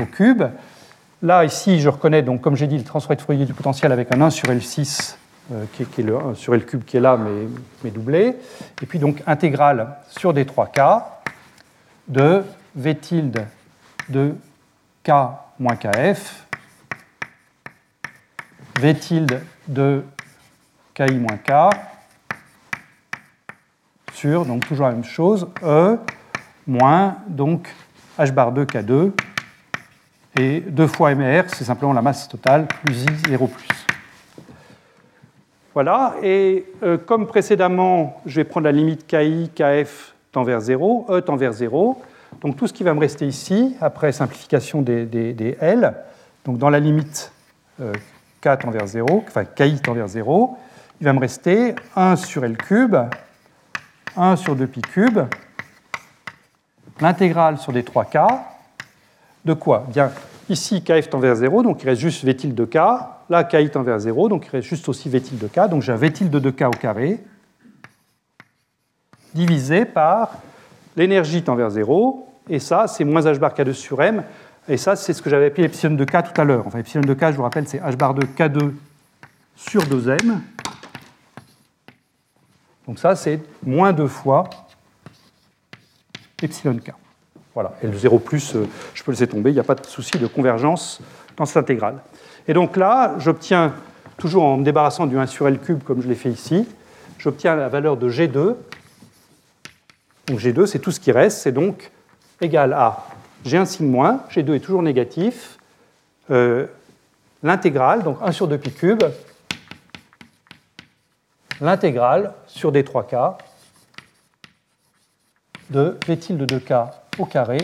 [0.00, 0.44] au cube.
[1.20, 4.10] Là, ici, je reconnais, donc, comme j'ai dit, le transfert de Fourier du potentiel avec
[4.14, 5.16] un 1 sur L6
[5.52, 7.48] euh, qui, est, qui, est, le 1 sur L cube qui est là, mais,
[7.82, 8.34] mais, doublé.
[8.80, 11.02] Et puis donc intégrale sur des 3K
[12.08, 12.42] de
[12.76, 13.46] V tilde
[14.08, 14.34] de
[15.02, 15.10] K
[15.58, 16.46] moins KF,
[18.80, 20.04] V tilde de
[20.94, 21.52] KI moins K,
[24.12, 25.98] sur, donc toujours la même chose, E
[26.66, 27.68] moins donc
[28.18, 29.12] H bar 2 K2,
[30.38, 33.68] et 2 fois MR, c'est simplement la masse totale, plus I 0 plus.
[35.74, 41.06] Voilà, et euh, comme précédemment, je vais prendre la limite KI, KF tend vers 0,
[41.10, 42.00] E tend vers 0.
[42.40, 45.94] Donc tout ce qui va me rester ici, après simplification des, L,
[46.44, 47.32] donc dans la limite
[47.80, 47.92] euh,
[48.40, 50.56] K tend vers 0, enfin KI tend vers 0,
[51.00, 52.96] il va me rester 1 sur L cube,
[54.16, 55.20] 1 sur 2pi cube,
[57.00, 58.40] l'intégrale sur des 3K,
[59.44, 59.86] de quoi?
[59.88, 60.10] Bien,
[60.48, 62.76] ici KF tend vers 0, donc il reste juste V tilde de K,
[63.28, 65.82] là KI tend vers 0, donc il reste juste aussi V tilde de K, donc
[65.82, 67.24] j'ai un V tilde de K au carré,
[69.34, 70.38] divisé par
[70.96, 74.22] l'énergie tend vers 0, et ça c'est moins H bar K2 sur M,
[74.68, 76.66] et ça c'est ce que j'avais appelé epsilon de K tout à l'heure.
[76.66, 78.72] Enfin epsilon de K, je vous rappelle, c'est H bar de K2
[79.56, 80.38] sur 2M.
[82.86, 84.48] Donc ça c'est moins 2 fois
[86.42, 86.92] epsilon K.
[87.54, 89.86] Voilà, et le 0 plus, euh, je peux laisser tomber, il n'y a pas de
[89.86, 91.00] souci de convergence
[91.36, 92.00] dans cette intégrale.
[92.48, 93.72] Et donc là, j'obtiens,
[94.16, 96.66] toujours en me débarrassant du 1 sur L cube comme je l'ai fait ici,
[97.18, 98.56] j'obtiens la valeur de G2.
[100.26, 101.90] Donc G2, c'est tout ce qui reste, c'est donc
[102.40, 103.04] égal à
[103.44, 105.58] G un signe moins, G2 est toujours négatif,
[106.30, 106.66] euh,
[107.42, 109.02] l'intégrale, donc 1 sur 2 pi cube,
[111.60, 113.36] l'intégrale sur des 3K
[115.70, 116.72] de V tilde de K
[117.18, 117.58] au carré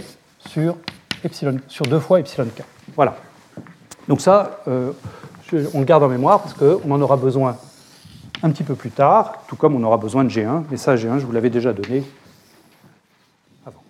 [0.49, 0.77] sur,
[1.25, 2.63] epsilon, sur 2 fois epsilon k.
[2.95, 3.17] Voilà.
[4.09, 4.93] Donc ça, euh,
[5.75, 7.57] on le garde en mémoire parce qu'on en aura besoin
[8.43, 11.19] un petit peu plus tard, tout comme on aura besoin de G1, mais ça, G1,
[11.19, 12.03] je vous l'avais déjà donné
[13.67, 13.83] avant.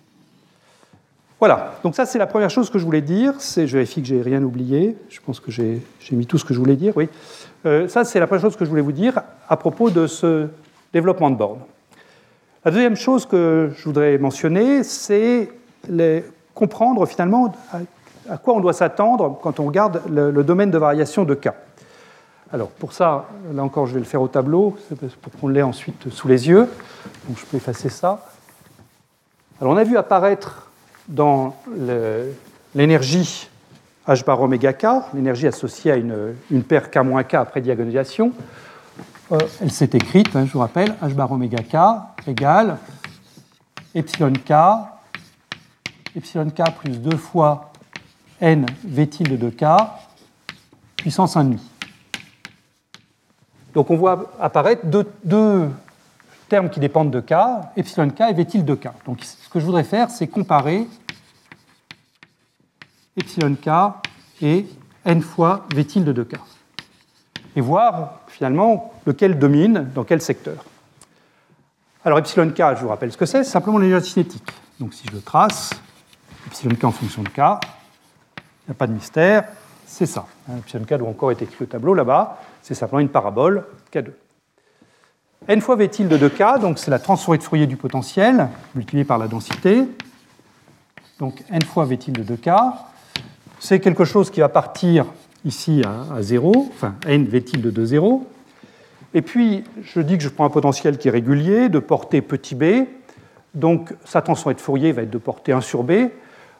[1.41, 3.33] Voilà, donc ça, c'est la première chose que je voulais dire.
[3.39, 4.95] Je vérifie que j'ai rien oublié.
[5.09, 7.09] Je pense que j'ai mis tout ce que je voulais dire, oui.
[7.65, 10.49] Euh, ça, c'est la première chose que je voulais vous dire à propos de ce
[10.93, 11.57] développement de borne.
[12.63, 15.49] La deuxième chose que je voudrais mentionner, c'est
[16.53, 17.51] comprendre finalement
[18.29, 21.49] à, quoi on doit s'attendre quand on regarde le, domaine de variation de K.
[22.53, 24.77] Alors pour ça, là encore, je vais le faire au tableau
[25.23, 26.69] pour qu'on l'ait ensuite sous les yeux.
[27.27, 28.27] Donc je peux effacer ça.
[29.59, 30.67] Alors on a vu apparaître
[31.07, 31.55] dans
[32.75, 33.49] l'énergie
[34.07, 38.33] H bar oméga K, l'énergie associée à une, paire K-K après diagonalisation,
[39.31, 41.77] euh, elle s'est écrite, hein, je vous rappelle, h bar oméga k
[42.27, 42.77] égale
[43.95, 44.53] epsilon k,
[46.15, 47.71] epsilon k plus 2 fois
[48.41, 49.63] n v tilde de k,
[50.97, 51.57] puissance 1,5.
[53.73, 55.69] Donc on voit apparaître deux,
[56.51, 57.33] termes qui dépendent de k,
[57.77, 58.89] epsilon k et v tilde de k.
[59.05, 60.85] Donc ce que je voudrais faire, c'est comparer
[63.15, 63.69] epsilon k
[64.41, 64.65] et
[65.05, 66.35] n fois v tilde de k
[67.55, 70.65] et voir finalement lequel domine dans quel secteur.
[72.03, 74.51] Alors epsilon k, je vous rappelle ce que c'est, c'est simplement l'énergie cinétique.
[74.77, 75.69] Donc si je le trace,
[76.47, 79.47] epsilon k en fonction de k, n'y a pas de mystère,
[79.85, 80.25] c'est ça.
[80.57, 84.11] Epsilon k doit encore être écrit au tableau là-bas, c'est simplement une parabole K2.
[85.47, 89.03] N fois v tilde de k, donc c'est la transformée de Fourier du potentiel, multipliée
[89.03, 89.87] par la densité.
[91.19, 92.49] Donc n fois v tilde de k,
[93.59, 95.07] c'est quelque chose qui va partir
[95.43, 98.27] ici à, 0, enfin n v tilde de 0.
[99.15, 102.53] Et puis, je dis que je prends un potentiel qui est régulier, de portée petit
[102.53, 102.85] b,
[103.55, 105.91] donc sa transformée de Fourier va être de portée 1 sur b.
[105.91, 106.09] Euh,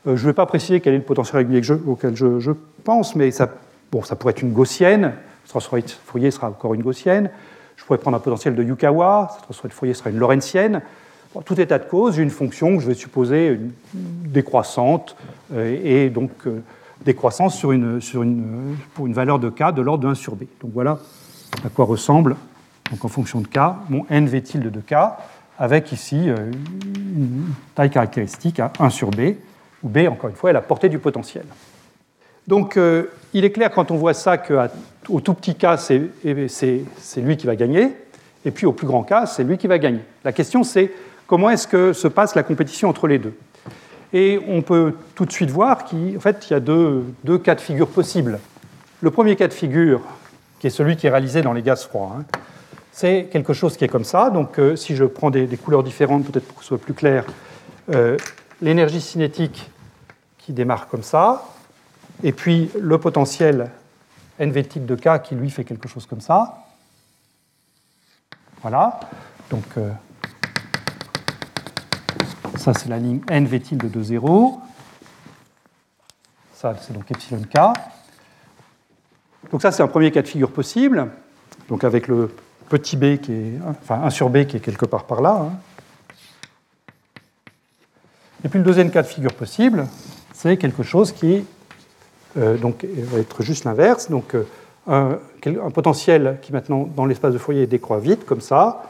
[0.05, 2.51] je ne vais pas préciser quel est le potentiel régulier auquel je,
[2.83, 3.47] pense, mais ça,
[3.91, 5.13] bon, ça pourrait être une gaussienne,
[5.47, 7.29] transformée de Fourier sera encore une gaussienne.
[7.81, 10.83] Je pourrais prendre un potentiel de Yukawa, sa transformée de Fourier sera une lorentzienne.
[11.33, 13.59] Bon, tout état de cause, j'ai une fonction que je vais supposer
[13.95, 15.15] décroissante,
[15.51, 16.61] euh, et donc euh,
[17.03, 20.35] décroissance sur une, sur une, pour une valeur de k de l'ordre de 1 sur
[20.35, 20.43] b.
[20.61, 20.99] Donc voilà
[21.65, 22.35] à quoi ressemble,
[22.91, 23.57] donc en fonction de k,
[23.89, 24.93] mon n v tilde de k
[25.57, 26.51] avec ici euh,
[27.15, 29.37] une taille caractéristique à 1 sur b,
[29.81, 31.45] où b, encore une fois, est la portée du potentiel.
[32.47, 35.77] Donc euh, il est clair quand on voit ça qu'au tout petit cas,
[36.23, 36.85] eh c'est
[37.17, 37.95] lui qui va gagner,
[38.45, 40.01] et puis au plus grand cas, c'est lui qui va gagner.
[40.23, 40.91] La question c'est
[41.27, 43.33] comment est-ce que se passe la compétition entre les deux
[44.13, 47.05] Et on peut tout de suite voir qu'il fait, il y a deux,
[47.43, 48.39] cas de figure possibles.
[49.01, 50.01] Le premier cas de figure,
[50.59, 52.23] qui est celui qui est réalisé dans les gaz froids, hein,
[52.91, 54.29] c'est quelque chose qui est comme ça.
[54.29, 57.25] Donc, euh, si je prends des, couleurs différentes, peut-être pour que ce soit plus clair,
[57.95, 58.17] euh,
[58.61, 59.71] l'énergie cinétique
[60.37, 61.45] qui démarre comme ça,
[62.23, 63.71] et puis le potentiel
[64.39, 66.65] NV de K qui lui fait quelque chose comme ça.
[68.61, 68.99] Voilà.
[69.49, 69.91] Donc, euh,
[72.57, 74.61] ça, c'est la ligne NV de 0.
[76.53, 77.57] Ça, c'est donc epsilon K.
[79.51, 81.09] Donc, ça, c'est un premier cas de figure possible.
[81.67, 82.35] Donc, avec le
[82.69, 85.41] petit b qui est, enfin 1 sur b qui est quelque part par là.
[85.41, 85.51] Hein.
[88.43, 89.87] Et puis le deuxième cas de figure possible,
[90.33, 91.45] c'est quelque chose qui
[92.35, 94.09] donc, va être juste l'inverse.
[94.09, 94.35] Donc
[94.89, 95.15] euh,
[95.45, 98.83] un, potentiel qui maintenant dans l'espace de Fourier décroît vite, comme ça,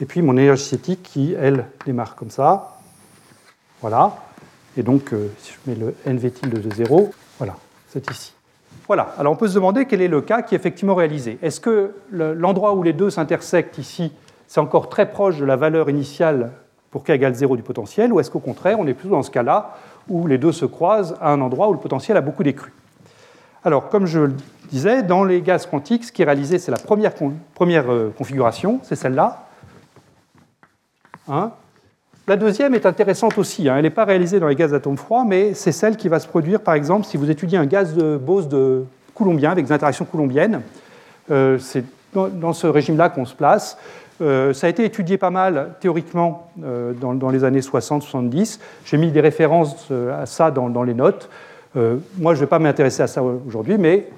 [0.00, 2.78] et puis mon énergie cinétique qui, elle, démarre comme ça.
[3.80, 4.14] Voilà.
[4.76, 7.56] Et donc, euh, si je mets le NV tilde de 0, voilà,
[7.88, 8.34] c'est ici.
[8.86, 11.38] Voilà, alors on peut se demander quel est le cas qui est effectivement réalisé.
[11.42, 14.12] Est-ce que l'endroit où les deux s'intersectent ici,
[14.46, 16.52] c'est encore très proche de la valeur initiale
[16.90, 19.30] pour k égale 0 du potentiel, ou est-ce qu'au contraire, on est plutôt dans ce
[19.30, 19.76] cas-là
[20.08, 22.72] où les deux se croisent à un endroit où le potentiel a beaucoup décru?
[23.64, 24.34] Alors, comme je le
[24.70, 27.12] disais, dans les gaz quantiques, ce qui est réalisé, c'est la première,
[27.90, 29.46] euh, configuration, c'est celle-là.
[31.28, 31.52] Hein
[32.26, 33.68] la deuxième est intéressante aussi.
[33.68, 33.76] Hein.
[33.76, 36.28] Elle n'est pas réalisée dans les gaz d'atomes froids, mais c'est celle qui va se
[36.28, 40.04] produire, par exemple, si vous étudiez un gaz de Bose de coulombien avec des interactions
[40.04, 40.60] coulombiennes.
[41.30, 43.78] Euh, c'est dans, ce régime-là qu'on se place.
[44.20, 48.58] Euh, ça a été étudié pas mal théoriquement dans, les années 60-70.
[48.84, 51.30] J'ai mis des références à ça dans, les notes.
[51.74, 54.08] Moi, je ne vais pas m'intéresser à ça aujourd'hui, mais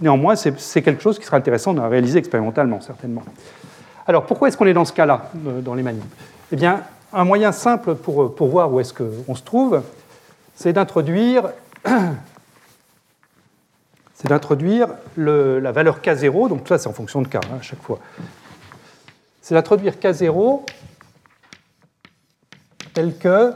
[0.00, 3.22] néanmoins, c'est quelque chose qui sera intéressant à réaliser expérimentalement, certainement.
[4.06, 6.04] Alors, pourquoi est-ce qu'on est dans ce cas-là, dans les manips
[6.52, 9.82] Eh bien, un moyen simple pour, pour voir où est-ce qu'on se trouve,
[10.54, 11.50] c'est d'introduire
[14.14, 17.62] c'est d'introduire la valeur K0, donc tout ça c'est en fonction de K hein, à
[17.62, 17.98] chaque fois.
[19.40, 20.62] C'est d'introduire K0
[22.94, 23.52] tel que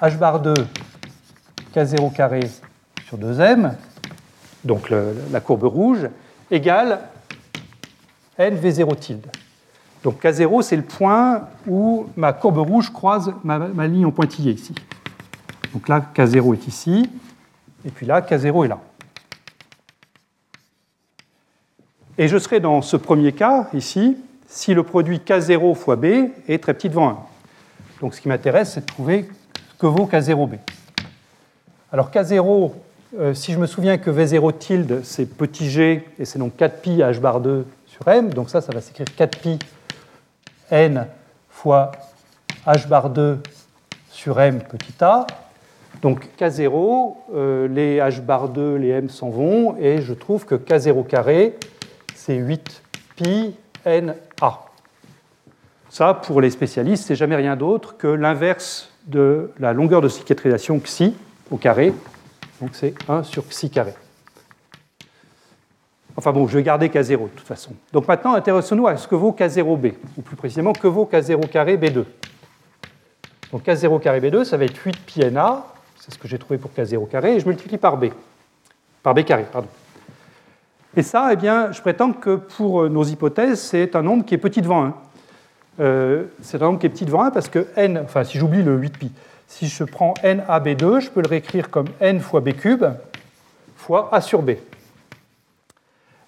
[0.00, 0.54] h bar 2
[1.74, 2.40] K0 carré
[3.06, 3.72] sur 2m,
[4.64, 6.08] donc la courbe rouge,
[6.50, 7.00] égale
[8.38, 9.26] n V0 tilde.
[10.04, 14.74] Donc K0, c'est le point où ma courbe rouge croise ma, ligne en pointillé ici.
[15.72, 17.10] Donc là, K0 est ici,
[17.84, 18.78] et puis là, K0 est là.
[22.16, 24.16] Et je serai dans ce premier cas, ici,
[24.48, 26.04] si le produit K0 fois B
[26.48, 27.18] est très petit devant 1.
[28.00, 29.28] Donc ce qui m'intéresse, c'est de trouver
[29.78, 30.58] que vaut K0B.
[31.90, 32.72] Alors K0,
[33.18, 36.98] euh, si je me souviens que V0 tilde, c'est petit g, et c'est donc 4pi
[36.98, 39.58] h bar 2 sur m, donc ça, ça va s'écrire 4pi
[40.70, 41.06] n
[41.48, 41.92] fois
[42.66, 43.38] h bar 2
[44.10, 45.26] sur m petit a.
[46.02, 50.56] Donc K0, euh, les h bar 2, les m s'en vont, et je trouve que
[50.56, 51.56] K0 carré,
[52.14, 52.82] c'est 8
[53.16, 53.54] pi
[53.86, 54.66] n a.
[55.88, 60.78] Ça, pour les spécialistes, c'est jamais rien d'autre que l'inverse de la longueur de cicatrisation
[60.80, 61.14] xi
[61.50, 61.92] au carré.
[62.60, 63.94] Donc c'est 1 sur xi carré.
[66.16, 67.70] Enfin bon, je vais garder K0 de toute façon.
[67.92, 71.76] Donc maintenant, intéressons-nous à ce que vaut K0B, ou plus précisément, que vaut K0 carré
[71.76, 72.04] B2.
[73.52, 75.64] Donc K0 carré B2, ça va être 8 pi NA,
[75.96, 78.06] c'est ce que j'ai trouvé pour K0 carré, et je multiplie par B.
[79.04, 79.68] Par B carré, pardon.
[80.96, 84.38] Et ça, eh bien, je prétends que pour nos hypothèses, c'est un nombre qui est
[84.38, 84.94] petit devant 1.
[85.80, 88.64] Euh, c'est un nombre qui est petit devant 1 parce que n, enfin si j'oublie
[88.64, 89.10] le 8pi,
[89.48, 92.84] si je prends NAB2, je peux le réécrire comme n fois B cube
[93.76, 94.50] fois A sur B.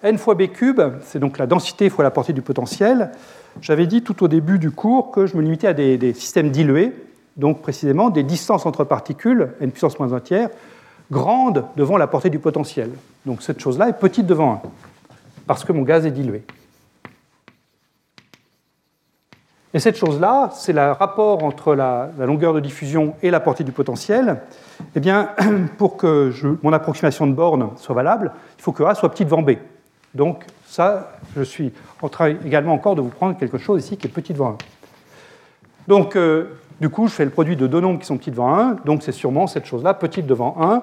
[0.03, 3.11] n fois B cube, c'est donc la densité fois la portée du potentiel.
[3.61, 6.93] J'avais dit tout au début du cours que je me limitais à des, systèmes dilués,
[7.37, 10.49] donc précisément des distances entre particules, n puissance moins 1 tiers,
[11.11, 12.89] grandes devant la portée du potentiel.
[13.25, 14.61] Donc cette chose-là est petite devant 1,
[15.45, 16.43] parce que mon gaz est dilué.
[19.73, 23.71] Et cette chose-là, c'est le rapport entre la, longueur de diffusion et la portée du
[23.71, 24.41] potentiel.
[24.95, 25.29] Eh bien,
[25.77, 29.41] pour que mon approximation de borne soit valable, il faut que A soit petit devant
[29.41, 29.51] B.
[30.13, 34.07] Donc ça, je suis en train également encore de vous prendre quelque chose ici qui
[34.07, 34.57] est petit devant 1.
[35.87, 38.53] Donc, euh, du coup, je fais le produit de deux nombres qui sont petits devant
[38.53, 40.81] 1, donc c'est sûrement cette chose-là, petite devant 1.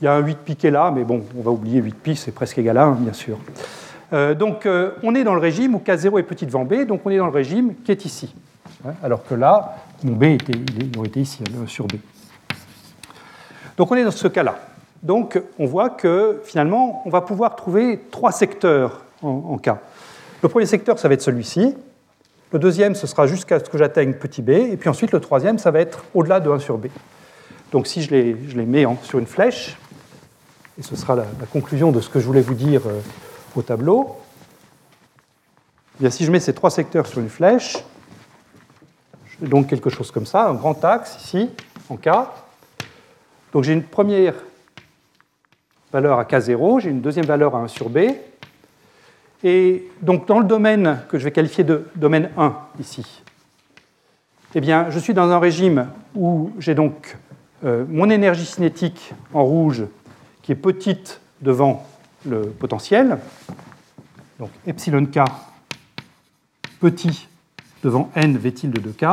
[0.00, 1.94] Il y a un 8 pi qui est là, mais bon, on va oublier 8
[1.96, 3.38] pi, c'est presque égal à 1, bien sûr.
[4.12, 7.02] Euh, donc euh, on est dans le régime où K0 est petit devant B, donc
[7.04, 8.34] on est dans le régime qui est ici.
[8.86, 10.52] Hein, alors que là, mon B était,
[10.96, 11.94] aurait été ici, hein, sur B.
[13.76, 14.56] Donc on est dans ce cas-là.
[15.02, 19.70] Donc on voit que finalement, on va pouvoir trouver trois secteurs en, en K.
[20.42, 21.74] Le premier secteur, ça va être celui-ci.
[22.50, 24.50] Le deuxième, ce sera jusqu'à ce que j'atteigne petit b.
[24.50, 26.86] Et puis ensuite, le troisième, ça va être au-delà de 1 sur b.
[27.72, 29.76] Donc si je les, mets sur une flèche,
[30.78, 33.00] et ce sera la, conclusion de ce que je voulais vous dire euh,
[33.58, 34.16] au tableau.
[35.96, 37.76] Eh bien, si je mets ces trois secteurs sur une flèche,
[39.40, 41.50] j'ai donc quelque chose comme ça, un grand axe ici,
[41.88, 42.08] en K.
[43.52, 44.34] Donc j'ai une première
[45.92, 47.98] valeur à K0, j'ai une deuxième valeur à 1 sur B.
[49.44, 53.22] Et donc dans le domaine que je vais qualifier de domaine 1 ici,
[54.54, 57.16] eh bien, je suis dans un régime où j'ai donc
[57.64, 59.84] euh, mon énergie cinétique en rouge
[60.42, 61.86] qui est petite devant
[62.28, 63.18] le potentiel,
[64.38, 65.20] donc epsilon k
[66.80, 67.28] petit
[67.82, 69.04] devant n v tilde de k,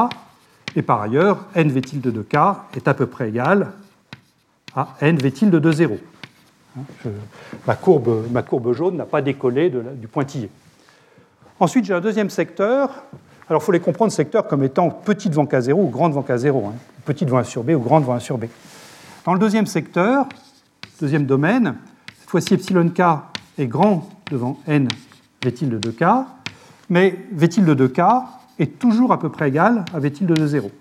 [0.75, 2.35] et par ailleurs, n v tilde de k
[2.75, 3.71] est à peu près égal
[4.75, 5.97] à n v de 0.
[7.65, 10.49] ma, courbe, ma, courbe, jaune n'a pas décollé du pointillé.
[11.59, 12.89] Ensuite, j'ai un deuxième secteur.
[13.47, 16.67] Alors, il faut les comprendre, secteur comme étant petit devant K0 ou grand devant K0.
[16.67, 16.73] Hein.
[17.05, 18.45] Petit devant 1 sur B ou grand devant 1 sur B.
[19.23, 20.27] Dans le deuxième secteur,
[20.99, 21.75] deuxième domaine,
[22.25, 23.01] cette fois-ci, epsilon k
[23.59, 24.87] est grand devant n
[25.43, 26.25] v tilde de k,
[26.89, 28.01] mais v tilde de k
[28.57, 30.71] est toujours à peu près égal à v de 0.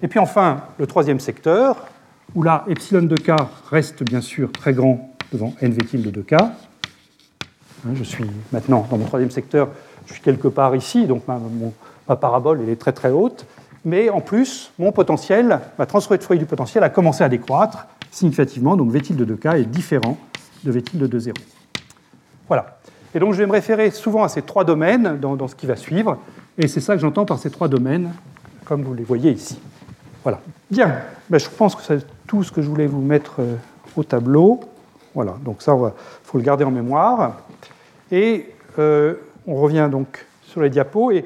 [0.00, 1.88] Et puis enfin, le troisième secteur,
[2.36, 3.32] où là, epsilon de k
[3.68, 6.34] reste bien sûr très grand devant n v tilde de k.
[6.34, 6.54] Hein,
[7.94, 9.70] je suis maintenant dans mon troisième secteur,
[10.06, 11.40] je suis quelque part ici, donc ma,
[12.08, 13.44] ma parabole elle est très très haute,
[13.86, 17.86] mais en plus, mon potentiel, ma transformée de Fourier du potentiel a commencé à décroître,
[18.10, 20.18] significativement, donc V de K est différent
[20.64, 21.36] de V de 0.
[22.48, 22.78] Voilà.
[23.14, 25.76] Et donc je vais me référer souvent à ces trois domaines dans, ce qui va
[25.76, 26.18] suivre,
[26.58, 28.12] et c'est ça que j'entends par ces trois domaines,
[28.64, 29.60] comme vous les voyez ici.
[30.24, 30.40] Voilà.
[30.68, 30.96] Bien,
[31.30, 33.54] ben, je pense que c'est tout ce que je voulais vous mettre euh,
[33.96, 34.62] au tableau.
[35.14, 35.92] Voilà, donc ça, il
[36.24, 37.42] faut le garder en mémoire.
[38.10, 39.14] Et euh,
[39.46, 41.12] on revient donc sur les diapos.
[41.12, 41.24] Et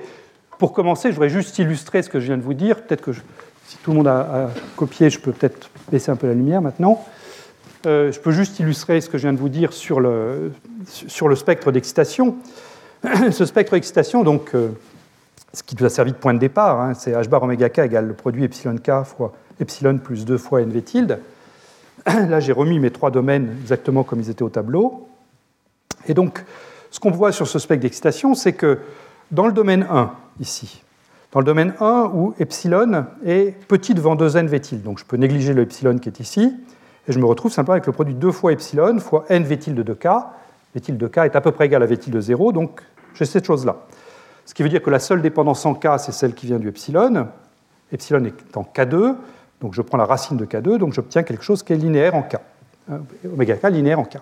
[0.61, 2.83] pour commencer, je voudrais juste illustrer ce que je viens de vous dire.
[2.83, 3.13] Peut-être que
[3.67, 7.03] si tout le monde a copié, je peux peut-être baisser un peu la lumière maintenant.
[7.87, 10.53] Euh, je peux juste illustrer ce que je viens de vous dire sur le,
[10.87, 12.37] sur le spectre d'excitation.
[13.31, 14.69] ce spectre d'excitation, donc, euh,
[15.55, 17.79] ce qui nous a servi de point de départ, hein, c'est h bar oméga k
[17.79, 21.21] égale le produit epsilon k fois epsilon plus 2 fois nv tilde.
[22.07, 25.09] Là, j'ai remis mes trois domaines exactement comme ils étaient au tableau.
[26.07, 26.45] Et donc,
[26.91, 28.79] ce qu'on voit sur ce spectre d'excitation, c'est que
[29.31, 30.83] dans le domaine 1, ici,
[31.33, 35.53] dans le domaine 1 où epsilon est petit devant 2n v Donc je peux négliger
[35.53, 36.57] le epsilon qui est ici,
[37.07, 39.95] et je me retrouve simplement avec le produit 2 fois epsilon fois n v de
[39.95, 40.09] k.
[40.75, 42.83] V de k est à peu près égal à v de 0, donc
[43.15, 43.77] j'ai cette chose-là.
[44.45, 46.69] Ce qui veut dire que la seule dépendance en k, c'est celle qui vient du
[46.69, 47.29] epsilon.
[47.93, 49.15] Epsilon est en k2,
[49.61, 52.23] donc je prends la racine de k2, donc j'obtiens quelque chose qui est linéaire en
[52.23, 52.37] k.
[52.91, 53.01] Hein,
[53.33, 54.19] oméga k linéaire en k.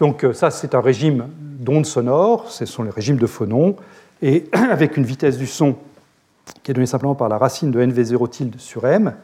[0.00, 3.76] Donc euh, ça, c'est un régime d'ondes sonores, ce sont les régimes de phonons,
[4.22, 5.76] et avec une vitesse du son
[6.62, 9.14] qui est donné simplement par la racine de NV0 tilde sur M.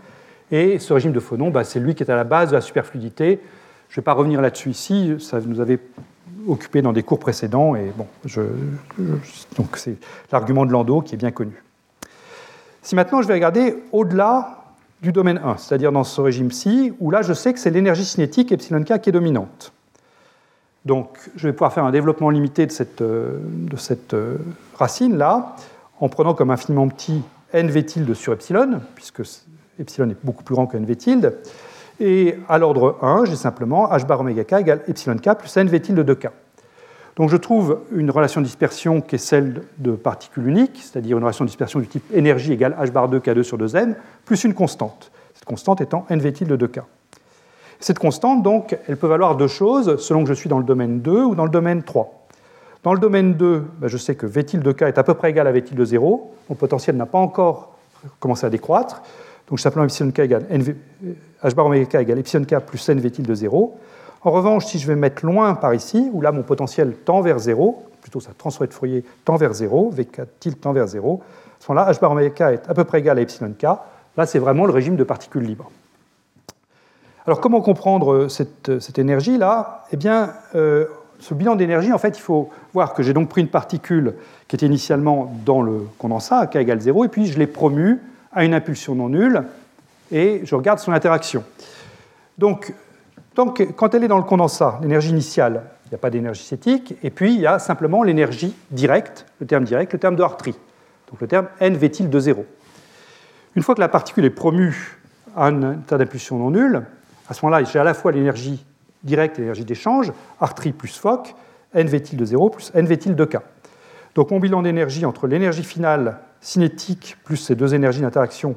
[0.52, 2.60] Et ce régime de phonons, bah, c'est lui qui est à la base de la
[2.60, 3.40] superfluidité.
[3.88, 5.80] Je ne vais pas revenir là-dessus ici, ça nous avait
[6.46, 8.06] occupé dans des cours précédents, et bon,
[9.56, 9.96] donc c'est
[10.30, 11.62] l'argument de Landau qui est bien connu.
[12.82, 14.64] Si maintenant je vais regarder au-delà
[15.02, 18.52] du domaine 1, c'est-à-dire dans ce régime-ci, où là je sais que c'est l'énergie cinétique
[18.52, 19.72] epsilon k qui est dominante.
[20.86, 23.40] Donc je vais pouvoir faire un développement limité de cette, euh,
[24.14, 24.36] euh,
[24.76, 25.56] racine-là,
[26.00, 27.22] en prenant comme infiniment petit
[27.52, 29.22] nv tilde sur epsilon, puisque
[29.80, 31.38] epsilon est beaucoup plus grand que nv tilde.
[31.98, 35.80] Et à l'ordre 1, j'ai simplement h bar oméga k égale epsilon k plus nv
[35.80, 36.28] tilde de k.
[37.16, 41.24] Donc je trouve une relation de dispersion qui est celle de particules uniques, c'est-à-dire une
[41.24, 44.54] relation de dispersion du type énergie égale h bar 2 k2 sur 2n, plus une
[44.54, 45.10] constante.
[45.34, 46.82] Cette constante étant n vétil de 2k.
[47.80, 51.00] Cette constante, donc, elle peut valoir deux choses selon que je suis dans le domaine
[51.00, 52.26] 2 ou dans le domaine 3.
[52.82, 55.30] Dans le domaine 2, ben, je sais que v de k est à peu près
[55.30, 56.30] égal à v de 0.
[56.48, 57.76] Mon potentiel n'a pas encore
[58.20, 59.02] commencé à décroître.
[59.48, 60.44] Donc, simplement epsilon k égale
[61.42, 63.78] h bar oméga k égale epsilon k plus n v de 0.
[64.22, 67.38] En revanche, si je vais mettre loin par ici, où là mon potentiel tend vers
[67.38, 71.64] 0, plutôt sa transformée de Fourier tend vers 0, v4 tilde tend vers 0, à
[71.64, 73.64] ce moment-là, h bar oméga k est à peu près égal à epsilon k.
[74.16, 75.70] Là, c'est vraiment le régime de particules libres.
[77.26, 79.84] Alors comment comprendre euh, cette, cette énergie-là?
[79.90, 80.86] Eh bien, euh,
[81.18, 84.14] ce bilan d'énergie, en fait, il faut voir que j'ai donc pris une particule
[84.46, 88.00] qui était initialement dans le condensat, k égale 0, et puis je l'ai promue
[88.32, 89.42] à une impulsion non nulle,
[90.12, 91.42] et je regarde son interaction.
[92.38, 92.72] Donc,
[93.34, 97.10] quand elle est dans le condensat, l'énergie initiale, il n'y a pas d'énergie cinétique, et
[97.10, 100.54] puis il y a simplement l'énergie directe, le terme direct, le terme de Hartree,
[101.10, 102.44] donc le terme n v-til de 0.
[103.56, 104.98] Une fois que la particule est promue
[105.34, 106.84] à un état d'impulsion non nulle,
[107.28, 108.64] à ce moment-là, j'ai à la fois l'énergie
[109.02, 111.34] directe et l'énergie d'échange, R3 plus Fock,
[111.74, 113.38] NV-til de 0 plus NV-til de K.
[114.14, 118.56] Donc mon bilan d'énergie entre l'énergie finale cinétique plus ces deux énergies d'interaction,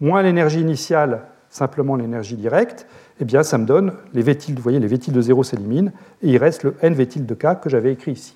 [0.00, 2.86] moins l'énergie initiale, simplement l'énergie directe,
[3.20, 5.92] eh bien ça me donne les V-til, vous voyez, les V-til de 0 s'éliminent,
[6.22, 8.34] et il reste le NV-til de K que j'avais écrit ici.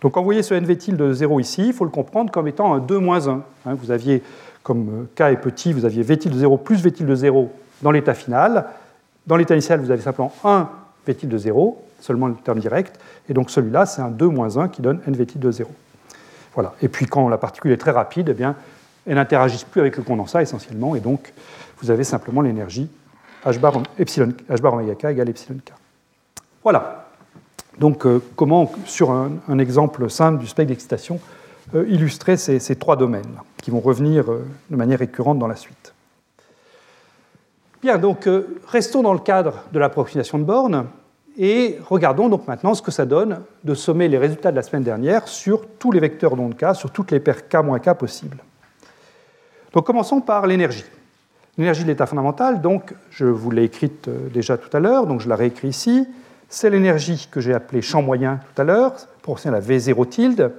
[0.00, 2.74] Donc quand vous voyez ce NV-til de 0 ici, il faut le comprendre comme étant
[2.74, 3.42] un 2 moins 1.
[3.66, 3.74] Hein.
[3.74, 4.22] vous aviez,
[4.62, 8.14] comme K est petit, vous aviez V-til de 0 plus V-til de 0 dans l'état
[8.14, 8.66] final,
[9.26, 10.68] dans l'état initial, vous avez simplement 1
[11.06, 12.98] v de 0, seulement le terme direct,
[13.28, 15.70] et donc celui-là, c'est un 2 moins 1 qui donne n v de 0.
[16.54, 16.74] Voilà.
[16.82, 18.56] Et puis quand la particule est très rapide, eh bien,
[19.06, 21.32] elle n'interagit plus avec le condensat essentiellement, et donc
[21.80, 22.88] vous avez simplement l'énergie
[23.44, 25.72] h bar, epsilon, h k égale epsilon k.
[26.62, 27.08] Voilà.
[27.78, 31.18] Donc euh, comment, sur un, exemple simple du spectre d'excitation,
[31.74, 35.56] euh, illustrer ces, ces, trois domaines qui vont revenir euh, de manière récurrente dans la
[35.56, 35.91] suite.
[37.82, 40.86] Bien, donc euh, restons dans le cadre de l'approximation de borne
[41.36, 44.84] et regardons donc maintenant ce que ça donne de sommer les résultats de la semaine
[44.84, 48.38] dernière sur tous les vecteurs d'onde K, sur toutes les paires K-K possibles.
[49.72, 50.84] Donc commençons par l'énergie.
[51.58, 55.20] L'énergie de l'état fondamental, donc je vous l'ai écrite euh, déjà tout à l'heure, donc
[55.20, 56.06] je la réécris ici.
[56.48, 60.52] C'est l'énergie que j'ai appelée champ moyen tout à l'heure, proportionnelle à V0 tilde,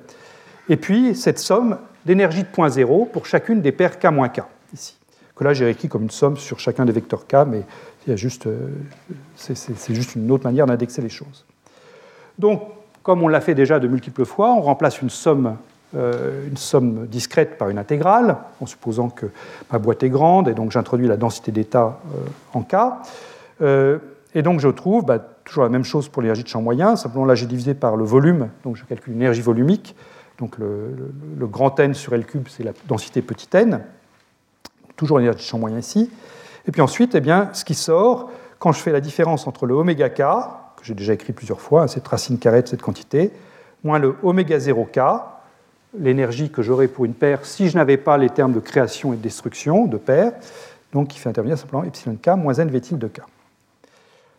[0.67, 4.43] et puis cette somme d'énergie de point zéro pour chacune des paires K-K
[5.35, 7.63] que là j'ai écrit comme une somme sur chacun des vecteurs K, mais
[8.09, 8.69] euh,
[9.35, 11.45] c'est juste une autre manière d'indexer les choses.
[12.37, 12.61] Donc,
[13.01, 15.57] comme on l'a fait déjà de multiples fois, on remplace une somme,
[15.95, 19.27] euh, une somme discrète par une intégrale, en supposant que
[19.71, 22.17] ma boîte est grande, et donc j'introduis la densité d'état euh,
[22.53, 22.75] en K.
[24.35, 27.25] et donc je trouve bah, toujours la même chose pour l'énergie de champ moyen, simplement
[27.25, 29.95] là j'ai divisé par le volume, donc je calcule l'énergie volumique,
[30.39, 33.81] donc le, le, grand n sur L cube c'est la densité petit n,
[34.95, 36.09] toujours l'énergie de champ moyen ici.
[36.67, 39.73] Et puis ensuite, eh bien, ce qui sort, quand je fais la différence entre le
[39.73, 40.21] oméga k,
[40.77, 43.31] que j'ai déjà écrit plusieurs fois, hein, cette racine carrée de cette quantité,
[43.83, 45.21] moins le oméga 0k,
[45.97, 49.17] l'énergie que j'aurais pour une paire si je n'avais pas les termes de création et
[49.17, 50.33] de destruction de paires,
[50.91, 53.21] donc qui fait intervenir simplement epsilon k moins n v-til de k.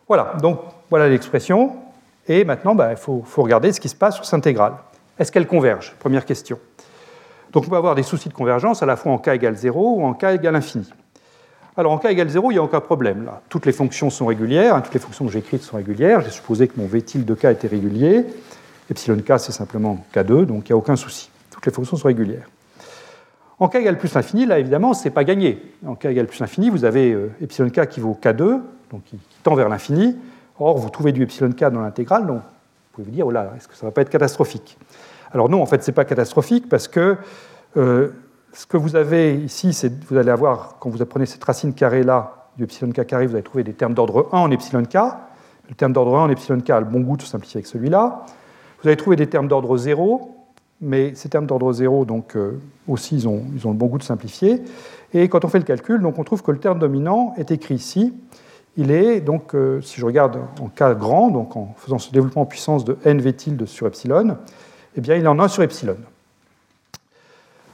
[0.07, 1.73] Voilà, donc voilà l'expression.
[2.27, 4.73] Et maintenant, bah, il faut, regarder ce qui se passe sur cette intégrale.
[5.19, 5.95] Est-ce qu'elle converge?
[5.99, 6.59] Première question.
[7.55, 9.95] Donc on peut avoir des soucis de convergence à la fois en k égale 0
[9.95, 10.91] ou en k égale infini.
[11.77, 13.31] Alors en k égale 0, il n'y a aucun problème.
[13.47, 16.19] Toutes les fonctions sont régulières, toutes les fonctions que j'ai écrites sont régulières.
[16.19, 18.25] J'ai supposé que mon v de k était régulier.
[18.91, 21.29] Epsilon k, c'est simplement k2, donc il n'y a aucun souci.
[21.49, 22.49] Toutes les fonctions sont régulières.
[23.57, 25.63] En k égale plus l'infini, là évidemment, ce n'est pas gagné.
[25.87, 28.59] En k égale plus l'infini, vous avez euh, k qui vaut k2,
[28.91, 30.17] donc qui, tend vers l'infini.
[30.59, 32.43] Or, vous trouvez du epsilon k dans l'intégrale, donc vous
[32.91, 34.77] pouvez vous dire, oh là, est-ce que ça ne va pas être catastrophique?
[35.35, 37.17] Alors non, en fait, ce n'est pas catastrophique parce que
[37.75, 38.07] euh,
[38.53, 42.51] ce que vous avez ici, c'est vous allez avoir, quand vous apprenez cette racine carrée-là
[42.57, 44.95] du epsilon k carré, vous allez trouver des termes d'ordre 1 en epsilon k.
[45.67, 47.67] Le terme d'ordre 1 en epsilon k a le bon goût de se simplifier avec
[47.67, 48.25] celui-là.
[48.81, 50.33] Vous allez trouver des termes d'ordre 0,
[50.79, 52.57] mais ces termes d'ordre 0, donc, euh,
[52.87, 54.61] aussi, ils ont, le bon goût de simplifier.
[55.13, 57.75] Et quand on fait le calcul, donc, on trouve que le terme dominant est écrit
[57.75, 58.13] ici.
[58.77, 62.43] Il est, donc, euh, si je regarde en k grand, donc en faisant ce développement
[62.43, 64.37] en puissance de n v tilde sur epsilon,
[64.97, 65.97] eh bien, il en a 1 sur epsilon.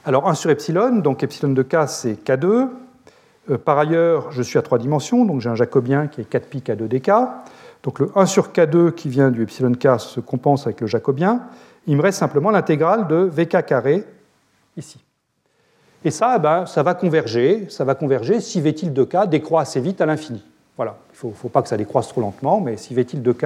[0.04, 2.68] Alors 1 sur epsilon, donc epsilon de k, c'est k2.
[3.50, 6.62] Euh, par ailleurs, je suis à trois dimensions, donc j'ai un jacobien qui est 4pi
[6.62, 7.10] k2 dk.
[7.84, 11.42] Donc le 1 sur k2 qui vient du epsilon k se compense avec le jacobien.
[11.86, 14.04] Il me reste simplement l'intégrale de vk carré
[14.76, 14.98] ici.
[16.04, 19.28] Et ça, eh ben, ça va converger, ça va converger si v tilde de k
[19.28, 20.44] décroît assez vite à l'infini.
[20.76, 23.32] Voilà, il ne faut, pas que ça décroisse trop lentement, mais si v tilde de
[23.32, 23.44] k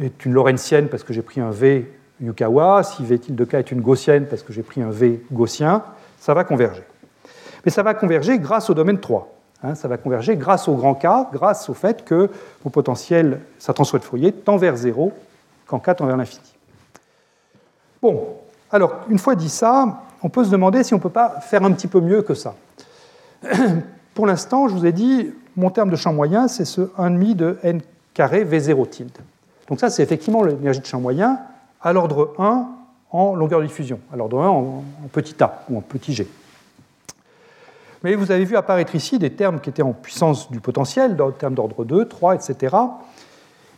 [0.00, 1.90] est une lorentzienne parce que j'ai pris un V
[2.20, 5.82] Yukawa, si V tilde K est une gaussienne parce que j'ai pris un V gaussien,
[6.18, 6.82] ça va converger.
[7.64, 9.34] Mais ça va converger grâce au domaine 3.
[9.62, 12.30] Hein, ça va converger grâce au grand K, grâce au fait que
[12.64, 15.12] mon potentiel, sa transfert de Fourier, tend vers 0
[15.66, 16.54] quand K tend vers l'infini.
[18.00, 18.36] Bon,
[18.70, 21.64] alors, une fois dit ça, on peut se demander si on ne peut pas faire
[21.64, 22.54] un petit peu mieux que ça.
[24.14, 27.58] Pour l'instant, je vous ai dit, mon terme de champ moyen, c'est ce 1,5 de
[27.62, 27.80] n
[28.14, 29.18] carré V0 tilde.
[29.68, 31.38] Donc ça, c'est effectivement l'énergie de champ moyen
[31.80, 32.68] à l'ordre 1
[33.10, 36.28] en longueur de diffusion, à l'ordre 1 en, petit a ou en petit g.
[38.04, 41.24] Mais vous avez vu apparaître ici des termes qui étaient en puissance du potentiel, des
[41.38, 42.76] termes d'ordre 2, 3, etc.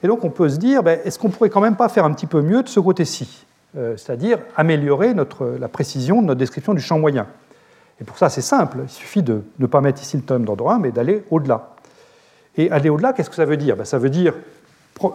[0.03, 2.13] Et donc on peut se dire, ben, est-ce qu'on pourrait quand même pas faire un
[2.13, 3.47] petit peu mieux de ce côté-ci?
[3.77, 7.27] Euh, C'est-à-dire améliorer la précision de notre description du champ moyen.
[8.01, 10.71] Et pour ça, c'est simple, il suffit de ne pas mettre ici le terme d'ordre
[10.71, 11.75] 1, mais d'aller au-delà.
[12.57, 13.77] Et aller au-delà, qu'est-ce que ça veut dire?
[13.77, 14.35] Ben, Ça veut dire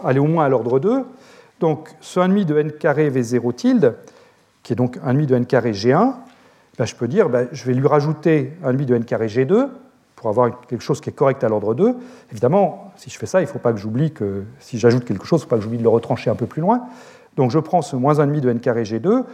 [0.04, 1.04] aller au moins à l'ordre 2.
[1.60, 3.94] Donc ce 1,5 de n carré V0 tilde,
[4.62, 6.14] qui est donc 1,5 de n carré G1,
[6.78, 9.68] ben, je peux dire, ben, je vais lui rajouter 1,5 de n carré G2
[10.14, 11.94] pour avoir quelque chose qui est correct à l'ordre 2.
[12.32, 15.24] Évidemment, si je fais ça, il ne faut pas que j'oublie que si j'ajoute quelque
[15.24, 16.82] chose, il ne faut pas que j'oublie de le retrancher un peu plus loin.
[17.36, 19.24] Donc je prends ce moins 1,5 de n carré G2,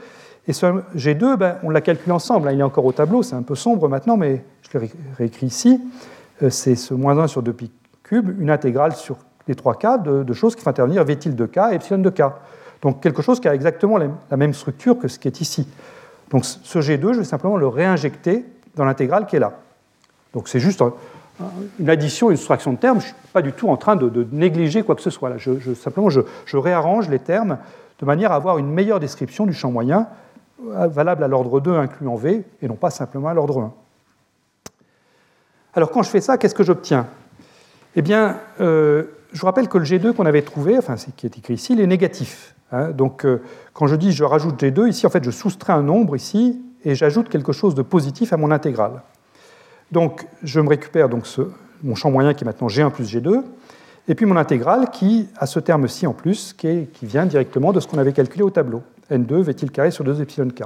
[0.48, 0.66] et ce
[0.96, 2.52] G2, ben, on l'a calculé ensemble, hein.
[2.52, 5.80] il est encore au tableau, c'est un peu sombre maintenant, mais je l'ai réécrit ici.
[6.42, 7.70] Euh, c'est ce moins 1 sur 2 pi
[8.02, 9.18] cube, une intégrale sur
[9.49, 12.11] les trois cas de, choses qui font intervenir V tilde de K et epsilon de
[12.11, 12.22] K.
[12.82, 15.68] Donc quelque chose qui a exactement la même structure que ce qui est ici.
[16.30, 19.53] Donc ce G2, je vais simplement le réinjecter dans l'intégrale qui est là.
[20.32, 20.82] Donc c'est juste
[21.78, 23.01] une addition, une soustraction de termes.
[23.01, 25.30] Je ne suis pas du tout en train de, négliger quoi que ce soit.
[25.30, 25.36] Là.
[25.38, 27.59] Je, simplement, je, réarrange les termes
[27.99, 30.09] de manière à avoir une meilleure description du champ moyen
[30.70, 33.72] euh, valable à l'ordre 2 inclus en V et non pas simplement à l'ordre 1.
[35.74, 37.07] Alors quand je fais ça, qu'est-ce que j'obtiens?
[37.95, 41.39] Eh bien, euh, je vous rappelle que le G2 qu'on avait trouvé, enfin qui est
[41.39, 42.55] écrit ici, il est négatif.
[42.74, 42.91] Hein.
[42.91, 43.43] donc euh,
[43.74, 46.95] quand je dis je rajoute G2, ici en fait je soustrais un nombre ici et
[46.95, 49.03] j'ajoute quelque chose de positif à mon intégrale.
[49.91, 51.26] Donc je me récupère donc
[51.83, 53.43] mon champ moyen qui est maintenant G1 plus G2,
[54.09, 57.87] et puis mon intégrale qui a ce terme-ci en plus, qui, vient directement de ce
[57.87, 60.62] qu'on avait calculé au tableau, N2 V carré sur 2 epsilon k?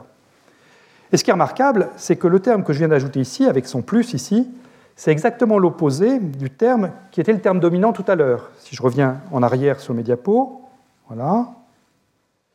[1.13, 3.67] Et ce qui est remarquable, c'est que le terme que je viens d'ajouter ici, avec
[3.67, 4.49] son plus ici,
[4.97, 8.51] c'est exactement l'opposé du terme qui était le terme dominant tout à l'heure.
[8.59, 10.63] Si je reviens en arrière sur mes diapos,
[11.09, 11.49] voilà.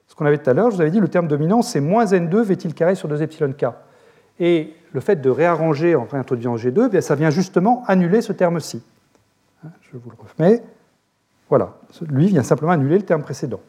[0.07, 2.05] Ce qu'on avait tout à l'heure, je vous avais dit le terme dominant, c'est moins
[2.05, 3.53] n2 v carré sur 2 epsilon.
[4.39, 8.83] Et le fait de réarranger en réintroduisant G2, bien, ça vient justement annuler ce terme-ci.
[9.63, 10.63] Hein, je vous le remets.
[11.47, 11.73] Voilà,
[12.09, 13.59] lui vient simplement annuler le terme précédent.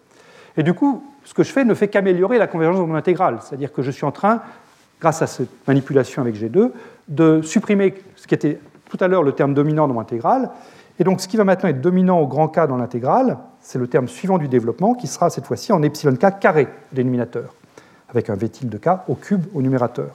[0.56, 3.38] Et du coup, ce que je fais ne fait qu'améliorer la convergence de mon intégrale.
[3.42, 4.42] C'est-à-dire que je suis en train,
[5.02, 6.70] grâce à cette manipulation avec G2,
[7.08, 10.50] de supprimer ce qui était tout à l'heure le terme dominant dans mon intégrale.
[11.00, 13.88] Et donc ce qui va maintenant être dominant au grand K dans l'intégrale, c'est le
[13.88, 17.52] terme suivant du développement qui sera cette fois-ci en epsilon K carré dénominateur,
[18.10, 20.10] avec un V tilde K au cube au numérateur.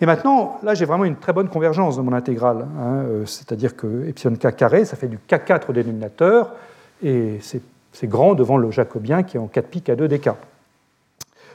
[0.00, 2.66] Et maintenant, là, j'ai vraiment une très bonne convergence dans mon intégrale.
[2.80, 6.50] Hein, euh, c'est-à-dire que epsilon k carré, ça fait du k4 dénominateur,
[7.04, 10.30] et c'est grand devant le jacobien qui est en 4 pi k2 dk.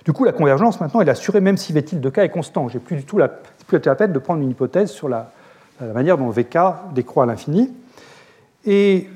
[0.08, 2.70] Du coup, la convergence, maintenant, est assurée même si v de k est constant.
[2.70, 5.34] J'ai plus du tout la, plus peine de prendre une hypothèse sur la,
[5.82, 6.58] manière dont vk
[6.96, 7.74] décroît à l'infini.
[8.66, 9.10] Et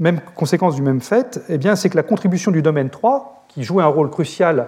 [0.00, 3.84] même conséquence du même fait, eh c'est que la contribution du domaine 3, qui jouait
[3.84, 4.66] un rôle crucial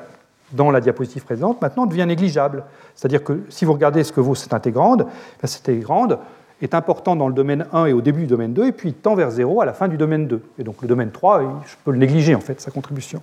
[0.53, 2.63] dans la diapositive présente, maintenant devient négligeable.
[2.95, 6.21] C'est-à-dire que si vous regardez ce que vaut cette intégrande, ben, cette intégrande
[6.63, 9.17] est importante dans le domaine 1 et au début du domaine 2, et puis tend
[9.17, 10.41] vers 0 à la fin du domaine 2.
[10.61, 13.21] Et donc le domaine 3, je peux le négliger en fait, sa contribution.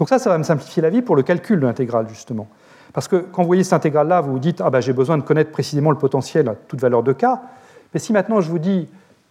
[0.00, 2.48] Donc ça, ça va me simplifier la vie pour le calcul de l'intégrale, justement.
[2.94, 5.22] Parce que quand vous voyez cette intégrale-là, vous vous dites, ah ben, j'ai besoin de
[5.22, 7.26] connaître précisément le potentiel à toute valeur de k.
[7.92, 8.88] Mais si maintenant je vous dis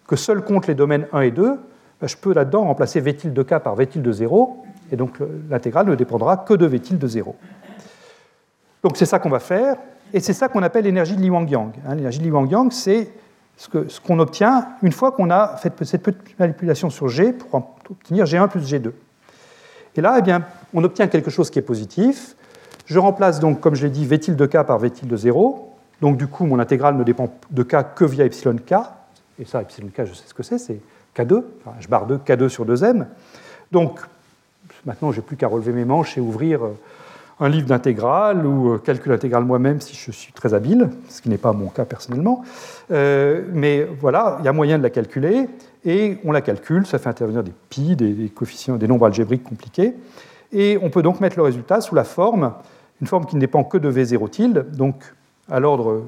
[0.08, 1.60] que seul compte les domaines 1 et 2,
[2.00, 4.96] ben, je peux là-dedans remplacer v tilde de k par v tilde de 0, et
[4.96, 5.18] donc
[5.50, 7.36] l'intégrale ne dépendra que de v tilde de 0.
[8.84, 9.76] Donc c'est ça qu'on va faire,
[10.14, 11.74] et c'est ça qu'on appelle l'énergie de Li Wang-Yang.
[11.88, 13.10] Hein, l'énergie de Li Wang-Yang, c'est
[13.58, 17.56] ce qu'on obtient une fois qu'on a fait cette petite manipulation sur G pour
[17.90, 18.92] obtenir G1 plus G2.
[19.96, 20.44] Et là, eh bien,
[20.74, 22.36] on obtient quelque chose qui est positif.
[22.86, 25.18] Je remplace donc, comme je l'ai dit, V tilde de K par V tilde de
[25.18, 25.74] 0.
[26.02, 28.76] Donc du coup, mon intégrale ne dépend de K que via epsilon K.
[29.40, 30.80] Et ça, epsilon K, je sais ce que c'est, c'est
[31.16, 33.06] K2, enfin, je barre 2, K2 sur 2M.
[33.72, 34.00] Donc
[34.86, 36.78] maintenant, je n'ai plus qu'à relever mes manches et ouvrir euh,
[37.40, 41.30] un livre d'intégrale ou euh, calcul intégral moi-même si je suis très habile, ce qui
[41.30, 42.44] n'est pas mon cas personnellement.
[42.92, 45.48] Euh, mais voilà, il y a moyen de la calculer
[45.86, 49.94] et on la calcule, ça fait intervenir des pi, des, coefficients, des nombres algébriques compliqués.
[50.52, 52.54] Et on peut donc mettre le résultat sous la forme,
[53.02, 54.96] une forme qui ne dépend que de V0 tilde, donc
[55.50, 56.04] à l'ordre euh,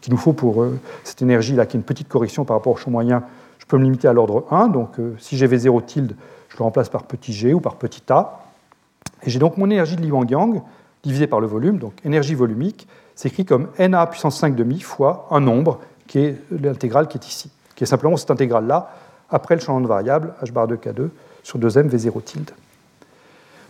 [0.00, 0.66] qu'il nous faut pour
[1.02, 3.22] cette énergie-là, qui est une petite correction par rapport au champ moyen,
[3.58, 4.68] je peux me limiter à l'ordre 1.
[4.68, 6.16] Donc si j'ai V0 tilde,
[6.48, 8.40] je le remplace par petit g ou par petit a.
[9.22, 10.62] Et j'ai donc mon énergie de Li Wang-Yang
[11.02, 15.40] divisée par le volume, donc énergie volumique, s'écrit comme Na puissance 5 demi fois un
[15.40, 18.90] nombre qui est l'intégrale qui est ici, qui est simplement cette intégrale-là
[19.30, 21.08] après le changement de variable h bar de K2
[21.42, 22.50] sur 2m V0 tilde.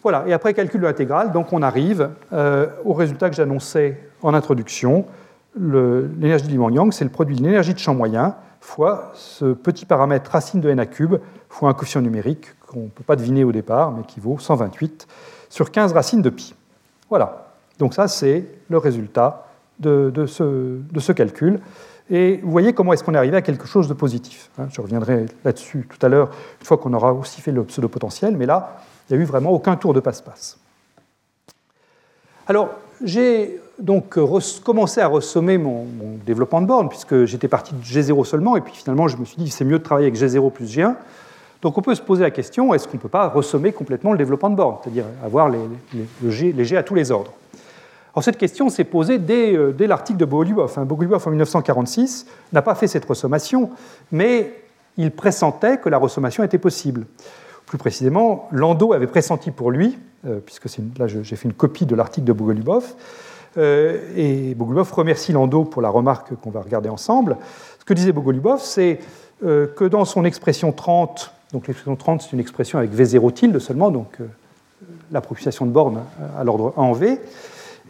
[0.04, 4.34] Voilà, et après calcul de l'intégrale, donc on arrive euh, au résultat que j'annonçais en
[4.34, 5.06] introduction.
[5.58, 9.86] L'énergie de Li Wang-Yang, c'est le produit de l'énergie de champ moyen fois ce petit
[9.86, 11.16] paramètre racine de n cube
[11.48, 15.06] fois un coefficient numérique qu'on ne peut pas deviner au départ, mais qui vaut 128
[15.48, 16.54] sur 15 racines de pi.
[17.08, 17.54] Voilà.
[17.78, 19.46] Donc ça, c'est le résultat
[19.78, 21.60] de, ce, calcul.
[22.10, 24.50] Et vous voyez comment est-ce qu'on est arrivé à quelque chose de positif.
[24.58, 24.66] Hein.
[24.70, 26.30] Je reviendrai là-dessus tout à l'heure,
[26.60, 28.76] une fois qu'on aura aussi fait le pseudo-potentiel, mais là,
[29.08, 30.58] il n'y a eu vraiment aucun tour de passe-passe.
[32.46, 32.70] Alors,
[33.02, 34.18] j'ai donc
[34.62, 35.86] commencé à ressommer mon,
[36.26, 39.36] développement de borne, puisque j'étais parti de G0 seulement, et puis finalement, je me suis
[39.36, 40.94] dit, c'est mieux de travailler avec G0 plus G1.
[41.60, 44.18] Donc on peut se poser la question, est-ce qu'on ne peut pas ressommer complètement le
[44.18, 45.58] développement de borne, c'est-à-dire avoir les,
[46.30, 47.32] G, à tous les ordres?
[48.14, 50.72] Alors cette question s'est posée dès, euh, l'article de Bogoliubov.
[50.76, 50.84] Hein.
[50.84, 53.70] Bogoliubov, en 1946, n'a pas fait cette ressommation,
[54.12, 54.52] mais
[54.96, 57.06] il pressentait que la ressommation était possible.
[57.78, 60.66] Précisément, Landau avait pressenti pour lui, euh, puisque
[60.98, 62.84] là j'ai fait une copie de l'article de Bogoliubov,
[63.56, 67.36] euh, et Bogoliubov remercie Landau pour la remarque qu'on va regarder ensemble.
[67.78, 69.00] Ce que disait Bogoliubov, c'est
[69.42, 73.92] que dans son expression 30 donc l'expression 30, c'est une expression avec V0 tilde seulement,
[73.92, 74.26] donc euh,
[75.12, 76.02] la propulsation de borne
[76.36, 77.20] à l'ordre 1 en V.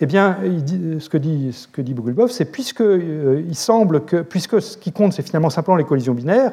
[0.02, 0.36] Eh bien,
[0.98, 4.92] ce que dit, ce dit Bogolubov, c'est puisque euh, il semble que, puisque ce qui
[4.92, 6.52] compte, c'est finalement simplement les collisions binaires,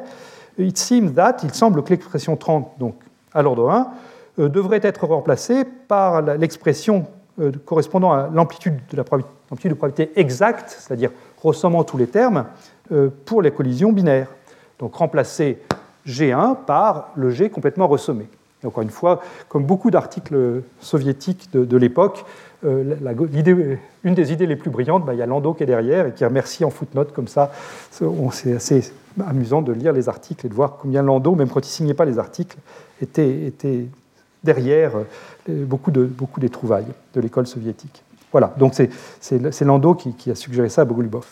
[0.58, 2.96] it seems that, il semble que l'expression 30, donc
[3.34, 3.88] à l'ordre 1,
[4.40, 7.06] euh, devrait être remplacée par l'expression
[7.66, 11.10] correspondant à l'amplitude de la probabilité, exacte, c'est-à-dire
[11.42, 12.46] ressommant tous les termes,
[13.26, 14.28] pour les collisions binaires.
[14.78, 15.58] Donc remplacer
[16.08, 18.28] G1 par le G complètement ressommé.
[18.66, 22.26] encore une fois, comme beaucoup d'articles soviétiques de, l'époque,
[22.64, 22.96] euh,
[24.04, 26.12] une des idées les plus brillantes, bah, il y a Landau qui est derrière et
[26.14, 27.52] qui remercie en footnote comme ça.
[27.92, 28.94] C'est assez
[29.26, 31.94] amusant de lire les articles et de voir combien Landau, même quand il ne signait
[31.94, 32.58] pas les articles,
[33.02, 33.86] était,
[34.43, 38.04] derrière euh, beaucoup, de, beaucoup des trouvailles de l'école soviétique.
[38.32, 41.28] Voilà, donc c'est Landau qui, a suggéré ça à Bogolubov.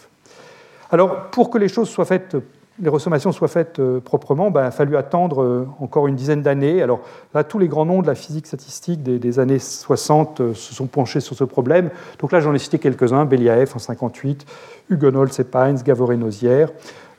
[0.91, 2.36] Alors, pour que les choses soient faites
[2.82, 6.41] les resommations soient faites euh, proprement, ben, il a fallu attendre euh, encore une dizaine
[6.41, 6.82] d'années.
[6.82, 7.01] Alors
[7.34, 10.88] là, tous les grands noms de la physique statistique des, années 60 euh, se sont
[10.88, 11.89] penchés sur ce problème.
[12.20, 14.45] Donc là, j'en ai cité quelques-uns, Beliaev en 58,
[14.89, 16.70] Huguenot et Pines, Gavoret, Nozière.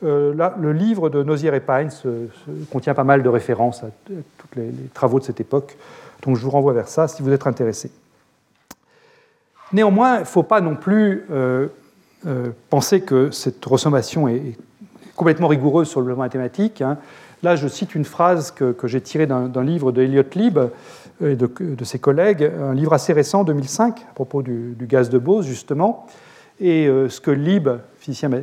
[0.02, 1.90] là, le livre de Nozière et Pines
[2.72, 3.90] contient pas mal de références à,
[4.56, 5.76] les, travaux de cette époque.
[6.22, 7.90] Donc je vous renvoie vers ça si vous êtes intéressé.
[9.72, 11.26] Néanmoins, il ne faut pas non plus
[12.68, 14.56] penser que cette ressommation est
[15.14, 16.82] complètement rigoureuse sur le plan mathématique.
[16.82, 16.98] Hein.
[17.42, 21.36] Là, je cite une phrase que, j'ai tirée d'un livre de Elliott Lieb euh, et
[21.36, 26.06] de, ses collègues, un livre assez récent, 2005, à propos du, gaz de Bose, justement.
[26.60, 27.68] Et euh, ce que Lieb,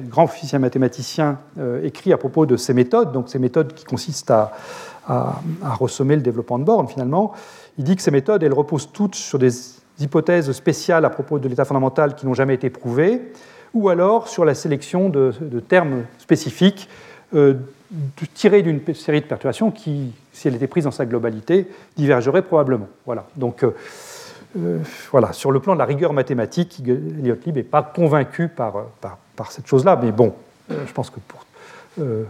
[0.10, 4.32] grand physicien mathématicien, euh, écrit à propos de ces méthodes, donc ces méthodes qui consistent
[4.32, 4.54] à,
[5.08, 5.42] à,
[5.80, 7.34] ressommer le développement de bornes, finalement,
[7.78, 9.52] il dit que ces méthodes, elles reposent toutes sur des
[10.00, 13.22] hypothèses spéciales à propos de l'état fondamental qui n'ont jamais été prouvées,
[13.74, 15.32] ou alors sur la sélection de,
[15.68, 16.90] termes spécifiques
[17.36, 17.56] euh,
[18.34, 22.88] tirés d'une série de perturbations qui, si elle était prise dans sa globalité, divergerait probablement.
[23.06, 23.26] Voilà.
[23.36, 23.76] Donc, euh,
[24.58, 24.80] euh,
[25.12, 28.88] voilà, sur le plan de la rigueur mathématique, Elliot Lib n'est pas convaincu par,
[29.36, 30.34] par, cette chose-là, mais bon,
[30.70, 31.47] je pense que pour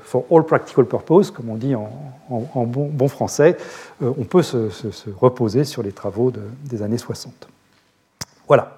[0.03, 1.89] for all practical purposes, comme on dit en,
[2.65, 3.57] bon, français,
[4.01, 4.69] on peut se,
[5.19, 6.31] reposer sur les travaux
[6.65, 7.47] des années 60.
[8.47, 8.77] Voilà.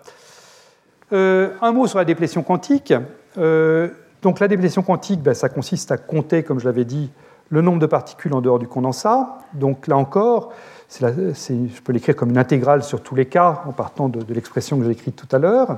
[1.12, 2.94] Euh, un mot sur la déplétion quantique.
[3.38, 3.90] Euh,
[4.22, 7.10] donc la déplétion quantique, ben, ça consiste à compter, comme je l'avais dit,
[7.50, 9.40] le nombre de particules en dehors du condensat.
[9.54, 10.54] Donc là encore,
[10.92, 14.86] je peux l'écrire comme une intégrale sur tous les cas, en partant de, l'expression que
[14.86, 15.78] j'ai écrite tout à l'heure.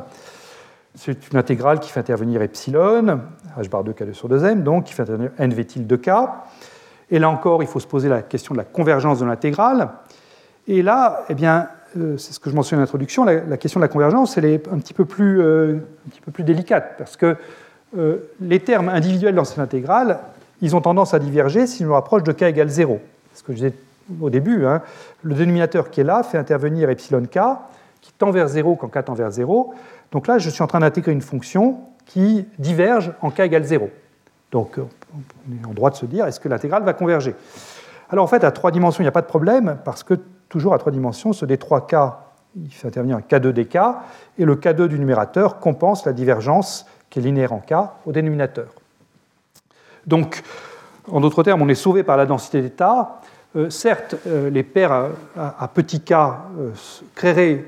[0.95, 3.21] C'est une intégrale qui fait intervenir epsilon,
[3.57, 6.09] h bar 2 k2 sur 2m, donc qui fait intervenir n tilde de k.
[7.09, 9.89] Et là encore, il faut se poser la question de la convergence de l'intégrale.
[10.67, 13.85] Et là, eh bien, euh, c'est ce que je mentionne en introduction, la, question de
[13.85, 15.77] la convergence, elle est un petit peu plus, euh,
[16.07, 17.35] un petit peu plus délicate, parce que
[17.97, 20.19] euh, les termes individuels dans cette intégrale,
[20.61, 23.01] ils ont tendance à diverger si nous rapproche de k égale 0.
[23.33, 23.73] Ce que je disais
[24.21, 24.81] au début, hein,
[25.23, 27.39] le dénominateur qui est là fait intervenir epsilon k,
[27.99, 29.73] qui tend vers 0 quand k tend vers 0.
[30.11, 33.89] Donc là, je suis en train d'intégrer une fonction qui diverge en k égale 0.
[34.51, 37.35] Donc on est en droit de se dire, est-ce que l'intégrale va converger?
[38.09, 40.15] Alors en fait, à trois dimensions, il n'y a pas de problème, parce que
[40.49, 42.13] toujours à trois dimensions, ce D3K,
[42.57, 43.95] il fait intervenir un K2DK,
[44.37, 47.73] et le K2 du numérateur compense la divergence qui est linéaire en K
[48.05, 48.73] au dénominateur.
[50.05, 50.43] Donc,
[51.09, 53.21] en d'autres termes, on est sauvé par la densité d'état.
[53.69, 56.13] certes, les paires à, petit k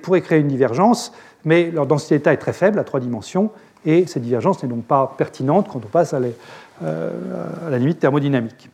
[0.02, 1.14] pourraient créer une divergence,
[1.46, 3.52] mais leur densité d'état est très faible à trois dimensions,
[3.86, 8.70] et cette divergence n'est donc pas pertinente quand on passe à, la limite thermodynamique.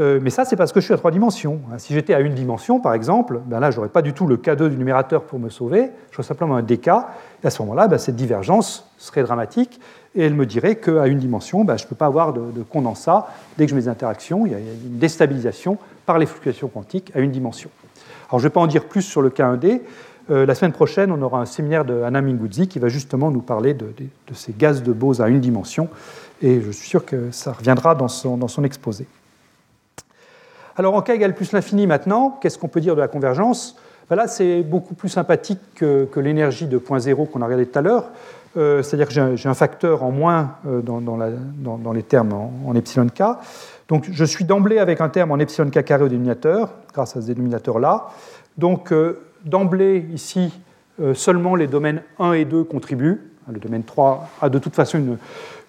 [0.00, 1.60] Euh, mais ça, c'est parce que je suis à trois dimensions.
[1.78, 4.36] Si j'étais à une dimension, par exemple, ben là, je n'aurais pas du tout le
[4.36, 7.86] K2 du numérateur pour me sauver, je j'aurais simplement un DK, et à ce moment-là,
[7.86, 9.80] ben, cette divergence serait dramatique,
[10.16, 13.28] et elle me dirait qu'à une dimension, ben, je ne peux pas avoir de, condensat
[13.56, 17.12] dès que je mets des interactions, il y a une déstabilisation par les fluctuations quantiques
[17.14, 17.70] à une dimension.
[18.28, 19.80] Alors, je ne vais pas en dire plus sur le K1D.
[20.30, 23.42] Euh, la semaine prochaine, on aura un séminaire de Anna Minguzzi qui va justement nous
[23.42, 23.86] parler de,
[24.32, 25.88] ces gaz de Bose à une dimension,
[26.40, 29.06] et je suis sûr que ça reviendra dans son exposé.
[30.76, 33.76] Alors en k égale plus l'infini maintenant, qu'est-ce qu'on peut dire de la convergence?
[34.10, 37.78] Ben Là, c'est beaucoup plus sympathique que, l'énergie de point zéro qu'on a regardé tout
[37.78, 38.10] à l'heure.
[38.56, 43.22] Euh, c'est-à-dire que j'ai un, facteur en moins euh, dans, les termes en, epsilon k.
[43.88, 47.22] Donc je suis d'emblée avec un terme en epsilon k carré au dénominateur, grâce à
[47.22, 48.08] ce dénominateur-là.
[48.58, 48.92] Donc
[49.44, 50.52] d'emblée, ici,
[51.14, 53.20] seulement les domaines 1 et 2 contribuent.
[53.50, 55.18] Le domaine 3 a de toute façon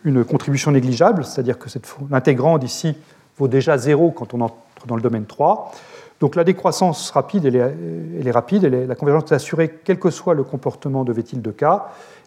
[0.06, 1.68] une, contribution négligeable, c'est-à-dire que
[2.12, 2.96] l'intégrande ici
[3.38, 4.56] vaut déjà 0 quand on entre
[4.86, 5.72] dans le domaine 3.
[6.20, 10.44] Donc la décroissance rapide, elle est, rapide, la convergence est assurée quel que soit le
[10.44, 11.64] comportement de V de K.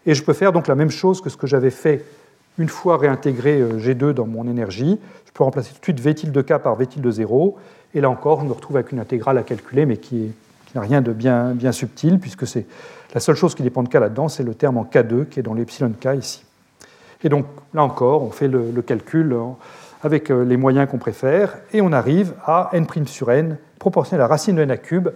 [0.06, 2.04] Et je peux faire donc la même chose que ce que j'avais fait
[2.58, 4.98] une fois réintégré euh, G2 dans mon énergie.
[5.26, 7.56] Je peux remplacer tout de suite V de K par V de 0.
[7.94, 10.32] Et là encore, je me retrouve avec une intégrale à calculer, mais qui,
[10.74, 12.66] n'a rien de bien, subtil, puisque c'est
[13.14, 15.42] la seule chose qui dépend de K là-dedans, c'est le terme en K2 qui est
[15.42, 16.44] dans l'epsilon K ici.
[17.22, 19.34] Et donc là encore, on fait le, le calcul
[20.02, 24.24] avec euh, les moyens qu'on préfère, et on arrive à n' sur n proportionnel à
[24.24, 25.08] la racine de n à cube,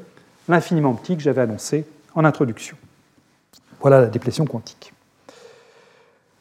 [0.49, 2.77] l'infiniment petit que j'avais annoncé en introduction.
[3.81, 4.93] Voilà la déplétion quantique.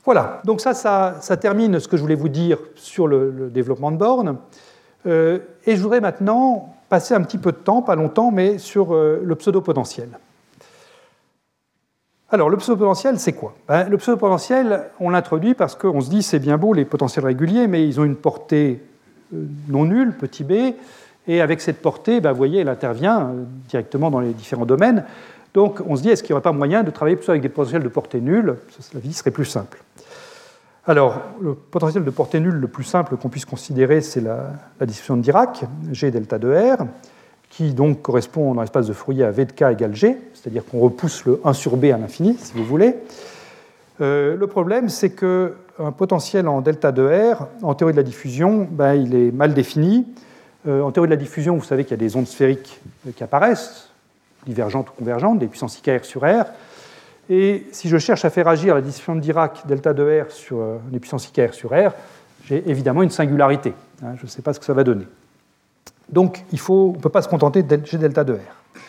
[0.03, 3.97] Voilà, donc ça, ça, termine ce que je voulais vous dire sur le, développement de
[3.97, 4.37] bornes.
[5.05, 8.93] Euh, et je voudrais maintenant passer un petit peu de temps, pas longtemps, mais sur
[8.93, 10.09] euh, le pseudo-potentiel.
[12.29, 13.55] Alors, le pseudo-potentiel, c'est quoi?
[13.65, 17.67] Ben, Le pseudo-potentiel, on l'introduit parce qu'on se dit c'est bien beau les potentiels réguliers,
[17.67, 18.81] mais ils ont une portée
[19.33, 20.75] euh, non nulle, petit b,
[21.29, 25.05] et avec cette portée, ben, vous voyez, elle intervient euh, directement dans les différents domaines.
[25.53, 27.47] Donc, on se dit est-ce qu'il n'y aurait pas moyen de travailler plutôt avec des
[27.47, 28.57] potentiels de portée nulle?
[28.93, 29.81] La vie serait plus simple.
[30.87, 35.15] Alors, le potentiel de portée nulle le plus simple qu'on puisse considérer, c'est la, distribution
[35.15, 36.85] de Dirac, G delta de R
[37.51, 40.79] qui donc correspond dans l'espace de Fourier à V de k égale g, c'est-à-dire qu'on
[40.79, 42.95] repousse le 1 sur b à l'infini, si vous voulez.
[43.99, 48.67] Euh, le problème, c'est qu'un potentiel en delta de R, en théorie de la diffusion,
[48.71, 50.07] ben, il est mal défini.
[50.65, 52.79] Euh, en théorie de la diffusion, vous savez qu'il y a des ondes sphériques
[53.15, 53.89] qui apparaissent,
[54.45, 56.45] divergentes ou convergentes, des puissances IKR sur R.
[57.33, 60.57] Et si je cherche à faire agir la distribution de Dirac delta de R sur
[60.91, 61.93] des puissances IKR sur R,
[62.43, 63.73] j'ai évidemment une singularité.
[64.03, 65.07] Hein, je ne sais pas ce que ça va donner.
[66.09, 68.79] Donc on ne peut pas se contenter de G delta de R.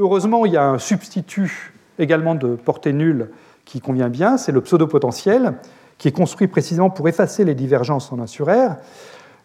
[0.00, 3.30] Heureusement, il y a un substitut également de portée nulle
[3.64, 5.54] qui convient bien, c'est le pseudo-potentiel,
[5.96, 8.78] qui est construit précisément pour effacer les divergences en 1 sur R,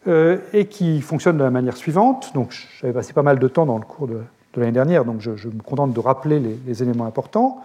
[0.07, 2.31] euh, et qui fonctionne de la manière suivante.
[2.33, 4.23] Donc j'avais passé pas mal de temps dans le cours de,
[4.55, 7.61] l'année dernière, donc je, me contente de rappeler les, les éléments importants.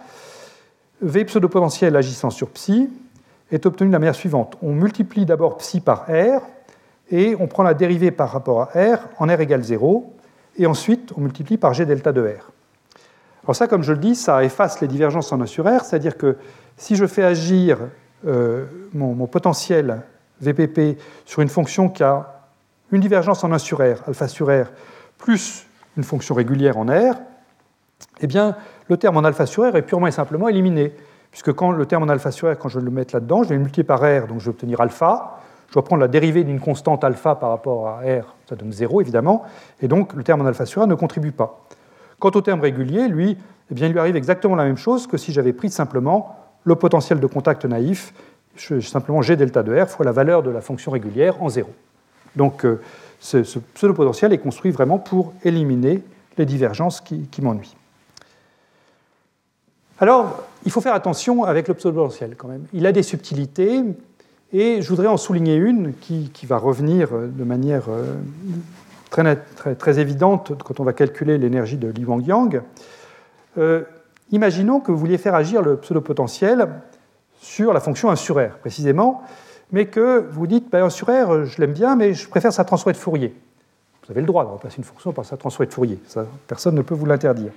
[1.01, 2.89] V pseudo-potentiel agissant sur psi
[3.51, 4.57] est obtenu de la manière suivante.
[4.61, 6.41] On multiplie d'abord psi par R,
[7.11, 10.13] et on prend la dérivée par rapport à R en R égale 0,
[10.57, 12.51] et ensuite on multiplie par G delta de R.
[13.43, 16.17] Alors ça, comme je le dis, ça efface les divergences en 1 sur R, c'est-à-dire
[16.17, 16.37] que
[16.75, 17.77] si je fais agir
[18.25, 20.01] euh, mon, potentiel
[20.41, 22.41] VPP sur une fonction qui a
[22.91, 24.67] une divergence en 1 sur R, alpha sur R,
[25.17, 27.15] plus une fonction régulière en R,
[28.19, 28.55] eh bien,
[28.89, 30.93] le terme en alpha sur R est purement et simplement éliminé,
[31.31, 33.55] puisque quand le terme en alpha sur R, quand je le mets là-dedans, je vais
[33.55, 36.59] le multiplier par R, donc je vais obtenir alpha, je dois prendre la dérivée d'une
[36.59, 39.43] constante alpha par rapport à R, ça donne 0 évidemment,
[39.81, 41.67] et donc le terme en alpha sur A ne contribue pas.
[42.19, 43.37] Quant au terme régulier, lui,
[43.69, 46.75] eh bien, il lui arrive exactement la même chose que si j'avais pris simplement le
[46.75, 48.13] potentiel de contact naïf,
[48.81, 51.69] simplement G delta de R fois la valeur de la fonction régulière en 0.
[52.35, 52.81] Donc euh,
[53.19, 56.01] ce, pseudo-potentiel est construit vraiment pour éliminer
[56.37, 57.75] les divergences qui m'ennuient.
[59.99, 62.65] Alors, il faut faire attention avec le pseudo-potentiel quand même.
[62.73, 63.83] Il a des subtilités,
[64.53, 68.15] et je voudrais en souligner une qui, va revenir de manière euh,
[69.09, 72.61] très, très, évidente quand on va calculer l'énergie de Li Wang Yang.
[73.57, 73.83] Euh,
[74.31, 76.69] imaginons que vous vouliez faire agir le pseudo-potentiel
[77.39, 79.23] sur la fonction 1 sur R, précisément,
[79.71, 82.63] mais que vous dites ben, 1 sur R, je l'aime bien, mais je préfère sa
[82.63, 83.35] transformée de Fourier.
[84.05, 85.99] Vous avez le droit de remplacer une fonction par sa transformée de Fourier,
[86.47, 87.51] personne ne peut vous l'interdire.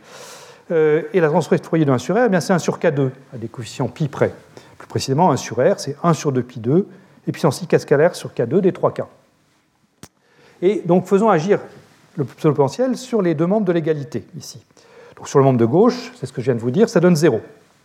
[0.71, 3.39] Euh, et la transformée de de 1 sur R, eh c'est 1 sur K2, à
[3.39, 4.33] des coefficients pi près.
[4.79, 6.87] Plus précisément, 1 sur R, c'est 1 sur 2 pi 2,
[7.27, 9.05] et puissance i scalaire sur K2 des 3K.
[10.63, 11.61] Et donc faisons agir
[12.17, 14.63] le pseudo-potentiel sur les deux membres de l'égalité, ici.
[15.17, 17.01] Donc sur le membre de gauche, c'est ce que je viens de vous dire, ça
[17.01, 17.41] donne 0.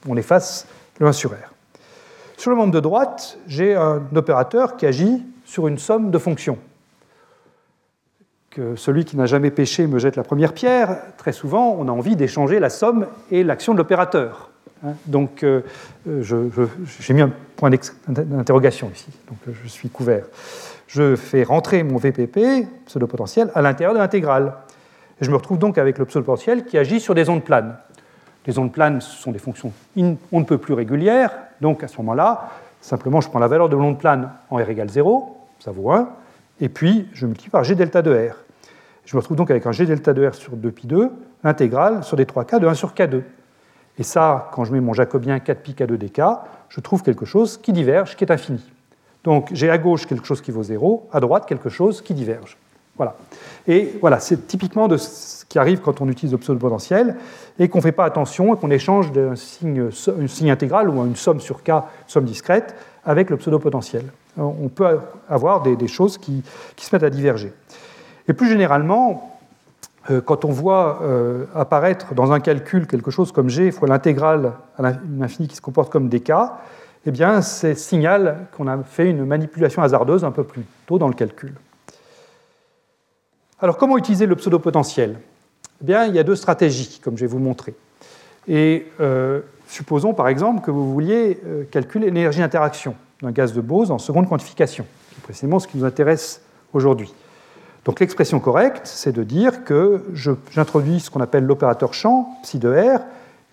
[0.07, 0.67] On efface
[0.99, 1.53] le 1 sur R.
[2.37, 6.57] Sur le membre de droite, j'ai un opérateur qui agit sur une somme de fonctions.
[8.55, 10.97] Que celui qui n'a jamais pêché me jette la première pierre.
[11.17, 14.49] Très souvent, on a envie d'échanger la somme et l'action de l'opérateur.
[14.85, 14.93] Hein.
[15.07, 15.59] Donc, euh,
[16.05, 17.69] j'ai mis un point
[18.07, 19.07] d'interrogation ici.
[19.27, 20.23] Donc, je suis couvert.
[20.87, 24.53] Je fais rentrer mon VPP, pseudo-potentiel, à l'intérieur de l'intégrale.
[25.19, 27.75] Je me retrouve donc avec le pseudo-potentiel qui agit sur des ondes planes.
[28.47, 31.31] Les ondes planes, ce sont des fonctions on ne peut plus régulières.
[31.59, 34.89] Donc, à ce moment-là, simplement, je prends la valeur de l'onde plane en R égale
[34.89, 36.07] 0, ça vaut 1,
[36.61, 38.44] et puis je multiplie par G delta de R.
[39.05, 41.09] Je me retrouve donc avec un G delta de R sur 2pi2,
[41.43, 43.21] intégrale sur des 3K de 1 sur K2.
[43.97, 46.21] Et ça, quand je mets mon jacobien 4pi K2 dk,
[46.69, 48.63] je trouve quelque chose qui diverge, qui est infini.
[49.23, 52.57] Donc j'ai à gauche quelque chose qui vaut 0, à droite quelque chose qui diverge.
[52.97, 53.15] Voilà.
[53.67, 57.15] Et voilà, c'est typiquement de ce qui arrive quand on utilise le pseudo-potentiel
[57.59, 61.15] et qu'on ne fait pas attention et qu'on échange signe, une signe intégral ou une
[61.15, 61.71] somme sur K,
[62.07, 64.05] somme discrète, avec le pseudo-potentiel.
[64.37, 64.99] On peut
[65.29, 66.43] avoir des, choses qui,
[66.77, 67.53] se mettent à diverger.
[68.27, 69.35] Et plus généralement,
[70.09, 74.53] euh, quand on voit euh, apparaître dans un calcul quelque chose comme g fois l'intégrale
[74.77, 76.31] à l'infini qui se comporte comme dk,
[77.07, 81.07] eh bien, c'est signal qu'on a fait une manipulation hasardeuse un peu plus tôt dans
[81.07, 81.53] le calcul.
[83.59, 85.19] Alors, comment utiliser le pseudo-potentiel?
[85.81, 87.75] Eh bien, il y a deux stratégies, comme je vais vous montrer.
[88.47, 91.39] Et euh, supposons par exemple que vous vouliez
[91.71, 95.77] calculer l'énergie d'interaction d'un gaz de Bose en seconde quantification, qui est précisément ce qui
[95.77, 96.41] nous intéresse
[96.73, 97.13] aujourd'hui.
[97.85, 100.03] Donc l'expression correcte, c'est de dire que
[100.51, 102.99] j'introduis ce qu'on appelle l'opérateur champ, psi de R,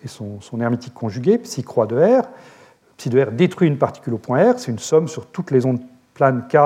[0.03, 2.23] et son, hermétique conjugué, psi croix de R.
[2.97, 5.65] Psi de R détruit une particule au point R, c'est une somme sur toutes les
[5.65, 5.79] ondes
[6.15, 6.57] planes K,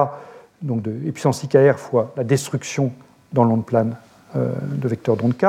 [0.61, 2.91] donc de e puissance IKR fois la destruction
[3.33, 3.97] dans l'onde plane
[4.35, 5.45] euh, de vecteurs d'onde K.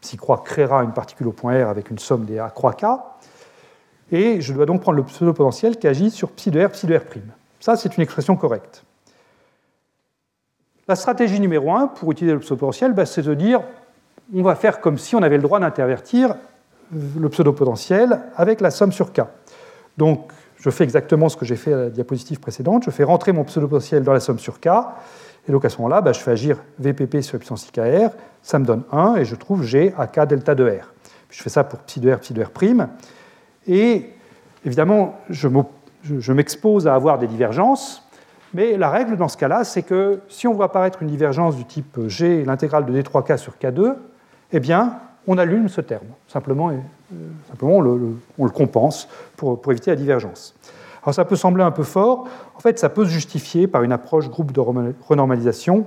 [0.00, 2.84] Psi croix créera une particule au point R avec une somme des A croix K.
[4.12, 6.96] Et je dois donc prendre le pseudo-potentiel qui agit sur psi de R, psi de
[6.96, 7.02] R'.
[7.58, 8.83] Ça, c'est une expression correcte.
[10.86, 13.62] La stratégie numéro un pour utiliser le pseudo-potentiel, bah, c'est de dire
[14.34, 16.36] on va faire comme si on avait le droit d'intervertir
[16.92, 19.22] le pseudo-potentiel avec la somme sur K.
[19.96, 22.84] Donc, je fais exactement ce que j'ai fait à la diapositive précédente.
[22.84, 24.68] Je fais rentrer mon pseudo-potentiel dans la somme sur K.
[25.48, 28.10] Et donc, à ce moment-là, bah, je fais agir VPP sur la puissance IKR.
[28.42, 30.92] Ça me donne 1 et je trouve G à K delta de R.
[31.30, 32.50] je fais ça pour psi de R, psi de R'.
[33.66, 34.10] Et
[34.64, 38.03] évidemment, je m'expose à avoir des divergences.
[38.54, 41.64] Mais la règle dans ce cas-là, c'est que si on voit apparaître une divergence du
[41.64, 43.96] type G, l'intégrale de D3K sur K2,
[44.52, 46.06] eh bien, on allume ce terme.
[46.28, 46.76] Simplement, euh,
[47.48, 47.80] simplement on
[48.44, 50.54] le, compense pour, éviter la divergence.
[51.02, 52.28] Alors ça peut sembler un peu fort.
[52.54, 55.86] En fait, ça peut se justifier par une approche groupe de renormalisation.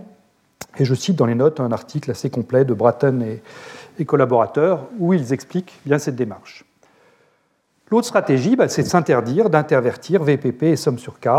[0.77, 3.41] Et je cite dans les notes un article assez complet de Bratton et,
[3.97, 6.65] et collaborateurs où ils expliquent bien cette démarche.
[7.89, 11.29] L'autre stratégie, bah, c'est de s'interdire d'intervertir VPP et somme sur K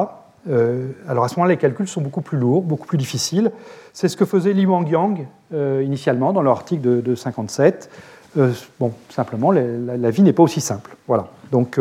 [0.48, 3.50] euh, alors à ce moment-là, les calculs sont beaucoup plus lourds, beaucoup plus difficiles.
[3.92, 7.90] C'est ce que faisait Li Wangyang euh, initialement dans leur article de, 1957.
[7.90, 7.90] 57.
[8.36, 10.96] Euh, bon, simplement, la, vie n'est pas aussi simple.
[11.06, 11.28] Voilà.
[11.50, 11.78] Donc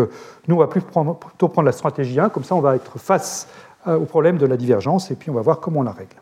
[0.47, 3.47] nous, on va plutôt prendre la stratégie 1, comme ça on va être face
[3.85, 6.15] au problème de la divergence et puis on va voir comment on la règle.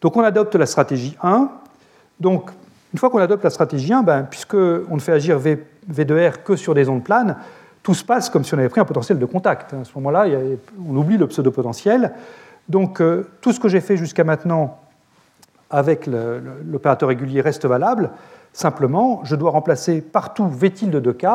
[0.00, 1.50] Donc on adopte la stratégie 1.
[2.18, 2.50] Donc
[2.92, 6.42] une fois qu'on adopte la stratégie 1, ben, puisqu'on ne fait agir v, v R
[6.42, 7.36] que sur des ondes planes,
[7.86, 9.72] tout se passe comme si on avait pris un potentiel de contact.
[9.72, 10.26] À ce moment-là,
[10.88, 12.14] on oublie le pseudo-potentiel.
[12.68, 14.80] Donc euh, tout ce que j'ai fait jusqu'à maintenant
[15.70, 18.10] avec l'opérateur régulier reste valable.
[18.52, 21.26] Simplement, je dois remplacer partout V tilde de K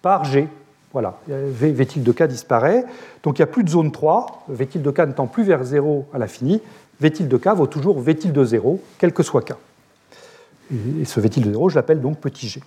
[0.00, 0.46] par G.
[0.92, 2.84] Voilà, v, v tilde de K disparaît.
[3.24, 4.44] Donc il n'y a plus de zone 3.
[4.50, 6.62] V tilde de K ne tend plus vers 0 à l'infini.
[7.00, 9.54] V tilde de K vaut toujours V tilde de 0, quel que soit K.
[11.00, 12.62] Et ce V tilde de 0, je l'appelle donc petit g.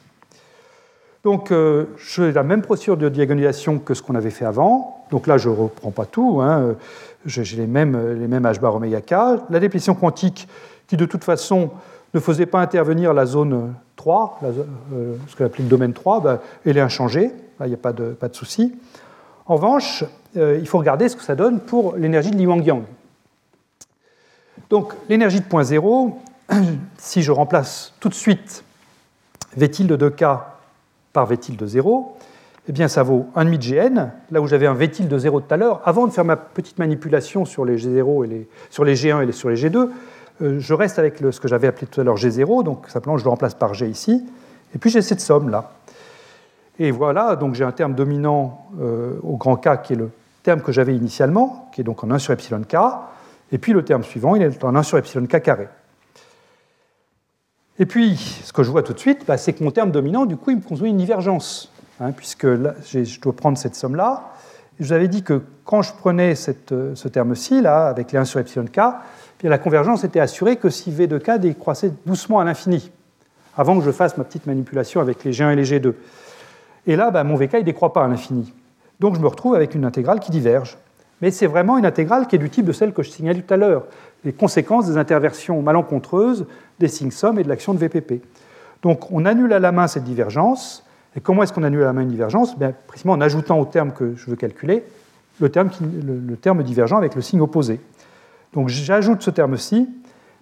[1.23, 5.05] Donc, euh, j'ai la même procédure de diagonalisation que ce qu'on avait fait avant.
[5.11, 6.41] Donc là, je ne reprends pas tout.
[6.41, 6.75] Hein.
[7.25, 9.13] J'ai les mêmes, les mêmes h bar oméga k.
[9.49, 10.47] La dépression quantique,
[10.87, 11.69] qui de toute façon
[12.13, 16.39] ne faisait pas intervenir la zone 3, euh, ce qu'on appelle le domaine 3, ben,
[16.65, 17.31] elle est inchangée.
[17.59, 18.75] Là, il n'y a pas de, souci.
[19.45, 20.03] En revanche,
[20.37, 22.83] euh, il faut regarder ce que ça donne pour l'énergie de Li Wangyang.
[24.69, 26.19] Donc, l'énergie de point zéro,
[26.97, 28.63] si je remplace tout de suite
[29.55, 30.23] V tilde de K
[31.13, 32.15] par V tilde de 0,
[32.67, 35.41] eh bien ça vaut 1,5 de Gn, là où j'avais un V tilde de 0
[35.41, 39.27] tout à l'heure, avant de faire ma petite manipulation sur les G0 et les G1
[39.27, 39.89] et sur les G2,
[40.41, 43.23] euh, je reste avec ce que j'avais appelé tout à l'heure G0, donc simplement je
[43.23, 44.25] le remplace par G ici,
[44.75, 45.71] et puis j'ai cette somme là.
[46.79, 50.09] Et voilà, donc j'ai un terme dominant euh, au grand K qui est le
[50.43, 52.75] terme que j'avais initialement, qui est donc en 1 sur epsilon K,
[53.51, 55.67] et puis le terme suivant, il est en 1 sur epsilon K carré.
[57.79, 60.25] Et puis, ce que je vois tout de suite, bah, c'est que mon terme dominant,
[60.25, 64.31] du coup, il me construit une divergence, hein, puisque là, je dois prendre cette somme-là.
[64.79, 66.33] Je vous avais dit que quand je prenais
[66.71, 68.79] euh, ce terme-ci, là, avec les 1 sur epsilon k,
[69.43, 72.91] eh la convergence était assurée que si v de k décroissait doucement à l'infini,
[73.57, 75.93] avant que je fasse ma petite manipulation avec les G1 et les G2.
[76.87, 78.53] Et là, bah, mon vk ne décroît pas à l'infini.
[78.99, 80.77] Donc je me retrouve avec une intégrale qui diverge.
[81.21, 83.53] Mais c'est vraiment une intégrale qui est du type de celle que je signalais tout
[83.53, 83.85] à l'heure,
[84.23, 86.45] les conséquences des interversions malencontreuses
[86.79, 88.21] des signes somme et de l'action de VPP.
[88.83, 90.85] Donc on annule à la main cette divergence.
[91.15, 92.57] Et comment est-ce qu'on annule à la main une divergence?
[92.57, 94.83] Bien, Précisément en ajoutant au terme que je veux calculer
[95.39, 97.79] le terme, le terme divergent avec le signe opposé.
[98.53, 99.89] Donc j'ajoute ce terme-ci,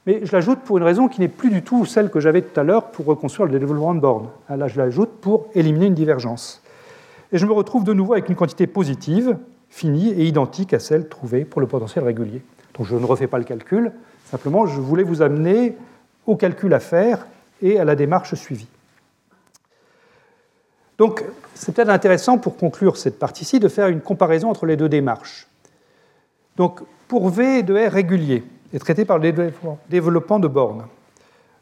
[0.06, 2.60] mais je l'ajoute pour une raison qui n'est plus du tout celle que j'avais tout
[2.60, 4.28] à l'heure pour reconstruire le développement de borne.
[4.50, 6.62] Là, je l'ajoute pour éliminer une divergence.
[7.32, 9.38] Et je me retrouve de nouveau avec une quantité positive,
[9.70, 12.42] finie et identique à celle trouvée pour le potentiel régulier.
[12.80, 13.92] Donc je ne refais pas le calcul,
[14.32, 15.76] simplement je voulais vous amener
[16.26, 17.28] au calcul à faire
[17.62, 18.70] et à la démarche suivie.
[20.98, 21.26] Donc
[21.56, 25.48] c'est peut-être intéressant pour conclure cette partie-ci de faire une comparaison entre les deux démarches.
[26.56, 29.52] Donc pour V de R régulier et traité par le
[29.90, 30.86] développement de bornes,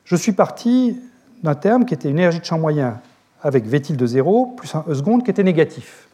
[0.05, 1.01] je suis parti
[1.41, 3.01] d'un terme qui était une énergie de champ moyen
[3.41, 6.09] avec V tilde de 0 plus un E seconde qui était négatif.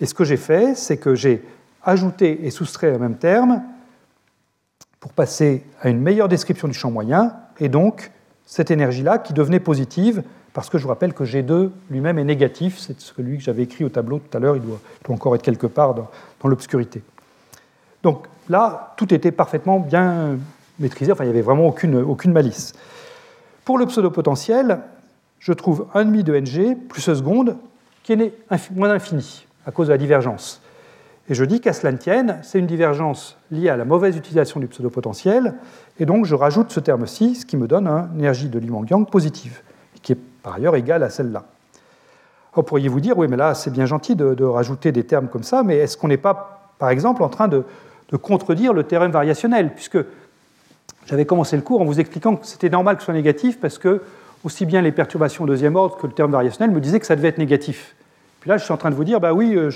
[0.00, 1.42] Et ce que j'ai fait, c'est que j'ai
[1.82, 3.64] ajouté et soustrait le même terme
[5.00, 8.10] pour passer à une meilleure description du champ moyen, et donc
[8.44, 10.22] cette énergie-là qui devenait positive,
[10.52, 13.84] parce que je vous rappelle que G2 lui-même est négatif, c'est celui que j'avais écrit
[13.84, 14.78] au tableau tout à l'heure, il, doit,
[15.08, 16.08] encore être quelque part dans,
[16.44, 17.02] l'obscurité.
[18.02, 20.38] Donc là, tout était parfaitement bien
[20.78, 22.74] maîtrisé, enfin il n'y avait vraiment aucune, malice.
[23.64, 24.80] Pour le pseudo-potentiel,
[25.38, 27.56] je trouve 1,5 de NG plus E seconde
[28.02, 28.34] qui est
[28.74, 30.60] moins d'infini à cause de la divergence.
[31.30, 34.58] Et je dis qu'à cela ne tienne, c'est une divergence liée à la mauvaise utilisation
[34.58, 35.54] du pseudo-potentiel,
[36.00, 39.08] et donc je rajoute ce terme-ci, ce qui me donne une énergie de Li Yang
[39.08, 39.60] positive,
[40.02, 41.44] qui est par ailleurs égale à celle-là.
[42.54, 45.44] Vous pourriez vous dire, oui, mais là, c'est bien gentil de, rajouter des termes comme
[45.44, 47.62] ça, mais est-ce qu'on n'est pas, par exemple, en train de,
[48.08, 49.98] de contredire le théorème variationnel Puisque
[51.06, 53.78] j'avais commencé le cours en vous expliquant que c'était normal que ce soit négatif, parce
[53.78, 54.02] que
[54.42, 57.28] aussi bien les perturbations deuxième ordre que le terme variationnel me disaient que ça devait
[57.28, 57.94] être négatif.
[58.40, 59.70] Puis là, je suis en train de vous dire, bah oui, euh,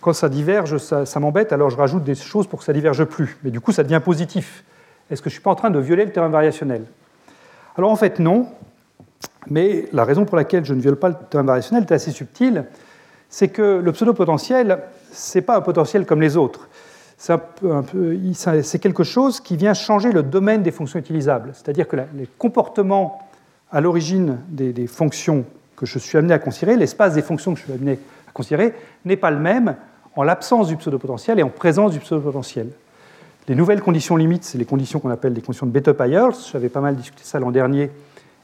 [0.00, 3.38] quand ça diverge, ça, m'embête, alors je rajoute des choses pour que ça diverge plus.
[3.44, 4.64] Mais du coup, ça devient positif.
[5.10, 6.84] Est-ce que je ne suis pas en train de violer le terme variationnel?
[7.76, 8.48] Alors en fait, non.
[9.48, 12.64] Mais la raison pour laquelle je ne viole pas le terme variationnel est assez subtile.
[13.28, 14.80] C'est que le pseudo-potentiel,
[15.12, 16.68] ce n'est pas un potentiel comme les autres.
[17.16, 21.52] C'est quelque chose qui vient changer le domaine des fonctions utilisables.
[21.54, 23.20] C'est-à-dire que les comportements
[23.70, 25.44] à l'origine des, fonctions
[25.76, 27.98] que je suis amené à considérer, l'espace des fonctions que je suis amené
[28.28, 28.74] à considérer,
[29.04, 29.76] n'est pas le même
[30.16, 32.68] en l'absence du pseudo-potentiel et en présence du pseudo-potentiel.
[33.48, 36.50] Les nouvelles conditions limites, c'est les conditions qu'on appelle des conditions de Bethe-Pyers.
[36.52, 37.90] J'avais pas mal discuté ça l'an dernier,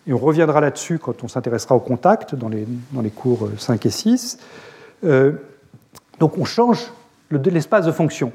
[0.06, 3.84] et on reviendra là-dessus quand on s'intéressera au contact dans les, dans les, cours 5
[3.86, 4.38] et 6.
[5.04, 5.32] Euh,
[6.18, 6.92] donc on change
[7.30, 8.32] l'espace de fonction.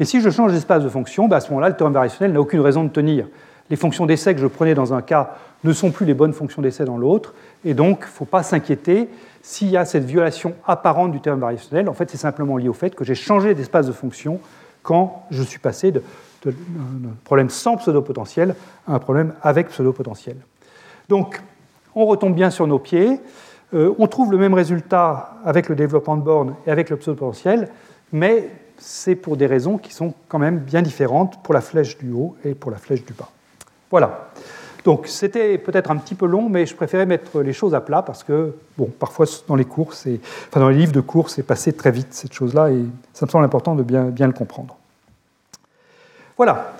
[0.00, 2.40] Et si je change l'espace de fonction, bah, à ce moment-là, le théorème variationnel n'a
[2.40, 3.26] aucune raison de tenir.
[3.70, 6.60] Les fonctions d'essai que je prenais dans un cas ne sont plus les bonnes fonctions
[6.60, 7.32] d'essai dans l'autre,
[7.64, 9.08] et donc il ne faut pas s'inquiéter
[9.44, 11.90] s'il y a cette violation apparente du terme variationnel.
[11.90, 14.40] En fait, c'est simplement lié au fait que j'ai changé d'espace de fonction
[14.82, 16.02] quand je suis passé d'un
[17.24, 18.54] problème sans pseudo-potentiel
[18.88, 20.36] à un problème avec pseudo-potentiel.
[21.10, 21.42] Donc,
[21.94, 23.20] on retombe bien sur nos pieds.
[23.74, 27.68] Euh, on trouve le même résultat avec le développement de borne et avec le pseudo-potentiel,
[28.12, 32.12] mais c'est pour des raisons qui sont quand même bien différentes pour la flèche du
[32.12, 33.28] haut et pour la flèche du bas.
[33.90, 34.30] Voilà.
[34.84, 38.02] Donc c'était peut-être un petit peu long, mais je préférais mettre les choses à plat
[38.02, 41.72] parce que, bon, parfois dans les cours, enfin dans les livres de cours, c'est passé
[41.72, 44.76] très vite cette chose-là et ça me semble important de bien, bien le comprendre.
[46.36, 46.74] Voilà.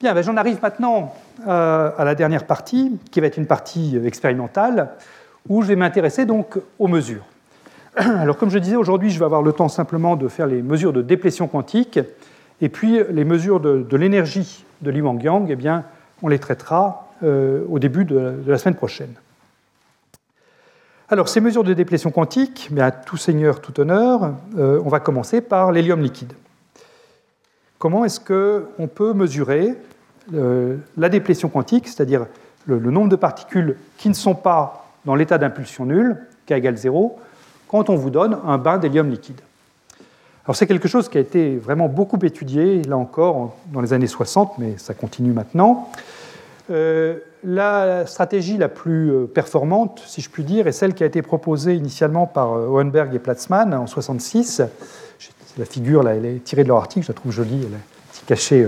[0.00, 1.14] Bien, ben, j'en arrive maintenant
[1.46, 4.90] euh, à la dernière partie, qui va être une partie expérimentale,
[5.48, 7.24] où je vais m'intéresser donc aux mesures.
[7.96, 10.92] Alors, comme je disais, aujourd'hui, je vais avoir le temps simplement de faire les mesures
[10.92, 11.98] de déplétion quantique,
[12.60, 15.84] et puis les mesures de, l'énergie de Li Yang, eh bien,
[16.22, 19.14] on les traitera au début de, la semaine prochaine.
[21.10, 25.00] Alors, ces mesures de déplétion quantique, mais à tout seigneur, tout honneur, euh, on va
[25.00, 26.32] commencer par l'hélium liquide.
[27.78, 29.74] Comment est-ce qu'on peut mesurer
[30.32, 32.26] euh, la déplétion quantique, c'est-à-dire
[32.64, 36.16] le, nombre de particules qui ne sont pas dans l'état d'impulsion nulle,
[36.46, 37.18] k égale 0,
[37.68, 39.42] quand on vous donne un bain d'hélium liquide?
[40.46, 44.06] Alors c'est quelque chose qui a été vraiment beaucoup étudié, là encore, dans les années
[44.06, 45.90] 60, mais ça continue maintenant.
[46.70, 51.06] Euh, la stratégie la plus euh, performante, si je puis dire, est celle qui a
[51.06, 54.62] été proposée initialement par euh, Hohenberg et Platzmann en 66.
[55.58, 58.26] La figure, là, elle est tirée de leur article, je la trouve jolie, elle est
[58.26, 58.66] cachée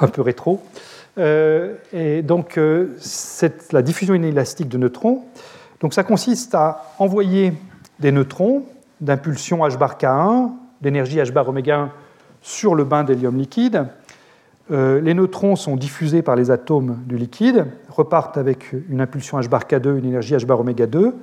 [0.00, 0.62] un peu rétro.
[1.18, 2.58] et donc,
[2.98, 5.24] c'est la diffusion inélastique de neutrons.
[5.80, 7.52] Donc, ça consiste à envoyer
[8.00, 8.62] des neutrons
[9.02, 11.90] d'impulsion h bar K1, d'énergie h bar oméga 1
[12.40, 13.86] sur le bain d'hélium liquide.
[14.70, 19.64] Les neutrons sont diffusés par les atomes du liquide, repartent avec une impulsion h bar
[19.64, 21.14] K2, une énergie h bar oméga 2,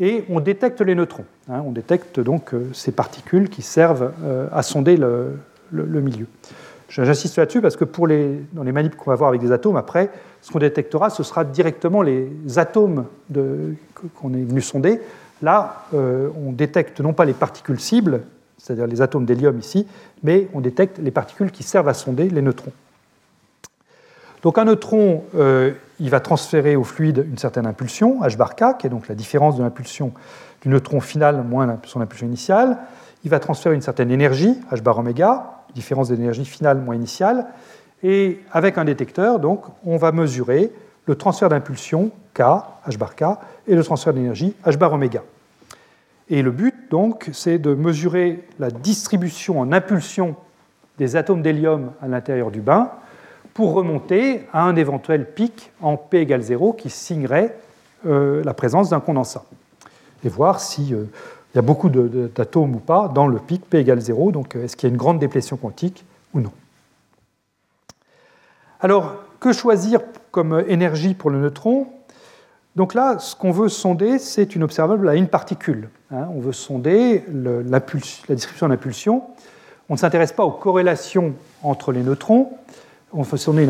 [0.00, 1.26] et on détecte les neutrons.
[1.48, 1.62] Hein.
[1.66, 4.12] on détecte donc ces particules qui servent
[4.50, 5.36] à sonder le,
[5.70, 6.26] milieu.
[6.88, 9.76] J'insiste là-dessus parce que pour les, dans les manips qu'on va voir avec des atomes,
[9.76, 10.10] après,
[10.42, 13.06] ce qu'on détectera, ce sera directement les atomes
[14.14, 15.00] qu'on est venu sonder.
[15.40, 18.22] Là, euh, on détecte non pas les particules cibles,
[18.62, 19.88] c'est-à-dire les atomes d'hélium ici,
[20.22, 22.72] mais on détecte les particules qui servent à sonder les neutrons.
[24.42, 28.78] Donc un neutron, euh, il va transférer au fluide une certaine impulsion, h bar k,
[28.78, 30.12] qui est donc la différence de l'impulsion
[30.62, 32.78] du neutron final moins son impulsion initiale.
[33.24, 37.46] Il va transférer une certaine énergie, h bar oméga, différence d'énergie finale moins initiale.
[38.04, 40.72] Et avec un détecteur, donc, on va mesurer
[41.06, 42.42] le transfert d'impulsion K,
[42.86, 43.24] H bar K,
[43.66, 45.22] et le transfert d'énergie H bar oméga.
[46.32, 50.34] Et le but, donc, c'est de mesurer la distribution en impulsion
[50.96, 52.90] des atomes d'hélium à l'intérieur du bain
[53.52, 57.54] pour remonter à un éventuel pic en P égale 0 qui signerait
[58.06, 59.44] euh, la présence d'un condensat.
[60.24, 61.04] Et voir si euh,
[61.54, 64.74] y a beaucoup d'atomes ou pas dans le pic P égale 0, donc euh, est-ce
[64.74, 66.02] qu'il y a une grande déplétion quantique
[66.32, 66.52] ou non
[68.80, 71.88] Alors, que choisir comme énergie pour le neutron?
[72.74, 75.88] Donc là, ce qu'on veut sonder, c'est une observable à une particule.
[76.10, 76.28] Hein.
[76.34, 79.24] on veut sonder la distribution d'impulsion.
[79.88, 82.52] On ne s'intéresse pas aux corrélations entre les neutrons,
[83.12, 83.68] on veut sonder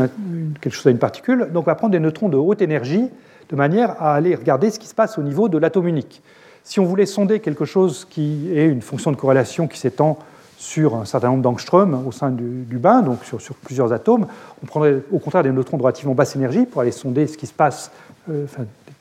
[0.61, 3.09] quelque chose à une particule, donc on va prendre des neutrons de haute énergie
[3.49, 6.23] de manière à aller regarder ce qui se passe au niveau de l'atome unique.
[6.63, 10.19] Si on voulait sonder quelque chose qui est une fonction de corrélation qui s'étend
[10.57, 14.29] sur un certain nombre d'angströms au sein du, bain, donc sur, plusieurs atomes,
[14.63, 17.49] on prendrait au contraire des neutrons de relativement basse énergie pour aller sonder ce qui
[17.49, 17.91] se passe,
[18.31, 18.47] euh,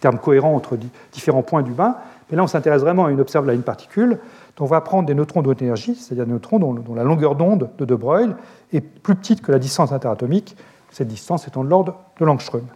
[0.01, 0.77] termes cohérents entre
[1.13, 1.95] différents points du bain.
[2.29, 4.19] Mais là, on s'intéresse vraiment à une observable à une particule.
[4.61, 7.71] On va prendre des neutrons de haute énergie, c'est-à-dire des neutrons dont, la longueur d'onde
[7.79, 8.33] de De Broglie
[8.71, 10.55] est plus petite que la distance interatomique,
[10.91, 12.67] cette distance étant de l'ordre de l'angström.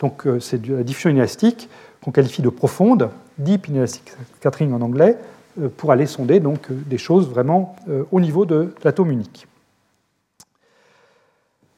[0.00, 1.68] Donc euh, c'est de la diffusion inélastique
[2.02, 5.18] qu'on qualifie de profonde, deep inelastic scattering en anglais,
[5.60, 7.76] euh, pour aller sonder donc euh, des choses vraiment
[8.10, 9.46] au niveau de l'atome unique.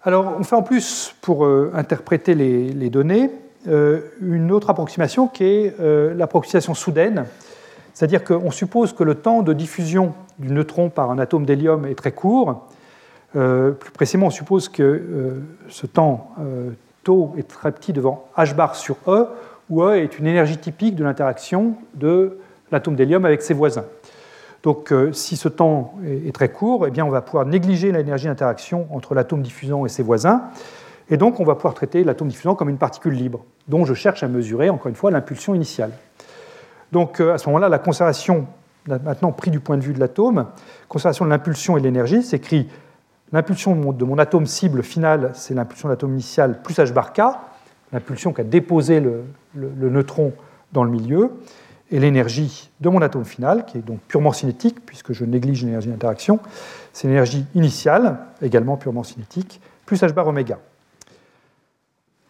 [0.00, 3.30] Alors, on fait en plus, pour interpréter les, données,
[3.66, 5.76] une autre approximation qui est
[6.16, 7.26] l'approximation soudaine,
[7.94, 11.94] c'est-à-dire qu'on suppose que le temps de diffusion du neutron par un atome d'hélium est
[11.94, 12.66] très court.
[13.32, 16.34] plus précisément, on suppose que ce temps
[17.04, 19.28] taux est très petit devant h bar sur E,
[19.70, 22.38] où E est une énergie typique de l'interaction de
[22.70, 23.84] l'atome d'hélium avec ses voisins.
[24.62, 28.26] Donc euh, si ce temps est, très court, eh bien, on va pouvoir négliger l'énergie
[28.26, 30.42] d'interaction entre l'atome diffusant et ses voisins,
[31.10, 34.22] et donc on va pouvoir traiter l'atome diffusant comme une particule libre, dont je cherche
[34.22, 35.92] à mesurer, encore une fois, l'impulsion initiale.
[36.92, 38.46] Donc euh, à ce moment-là, la conservation,
[38.86, 40.46] maintenant pris du point de vue de l'atome,
[40.88, 42.68] conservation de l'impulsion et de l'énergie, s'écrit
[43.32, 47.20] l'impulsion de mon atome cible final, c'est l'impulsion de l'atome initial plus h bar k,
[47.92, 49.24] l'impulsion qu'a déposé le,
[49.54, 50.32] neutron
[50.72, 51.32] dans le milieu,
[51.90, 55.88] et l'énergie de mon atome final, qui est donc purement cinétique, puisque je néglige l'énergie
[55.88, 56.40] d'interaction,
[56.92, 60.58] c'est l'énergie initiale, également purement cinétique, plus h bar oméga.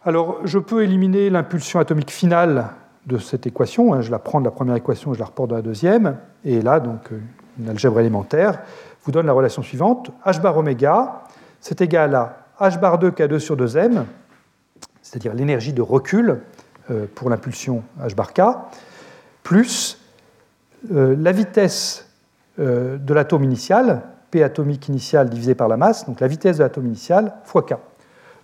[0.05, 2.71] Alors, je peux éliminer l'impulsion atomique finale
[3.07, 3.95] de cette équation.
[3.95, 6.17] Hein, je la prends de la première équation et je la reporte dans la deuxième.
[6.45, 7.11] Et là, donc,
[7.61, 8.59] une algèbre élémentaire
[9.05, 10.11] vous donne la relation suivante.
[10.27, 11.23] h bar oméga,
[11.61, 14.05] c'est égal à h bar 2 k2 sur 2m,
[15.03, 16.41] c'est-à-dire l'énergie de recul
[16.91, 18.41] euh, pour l'impulsion h bar k,
[19.45, 20.01] plus
[20.93, 22.09] euh, la vitesse
[22.59, 24.03] euh, de l'atome initial,
[24.33, 27.75] P atomique initial divisé par la masse, donc la vitesse de l'atome initial fois k.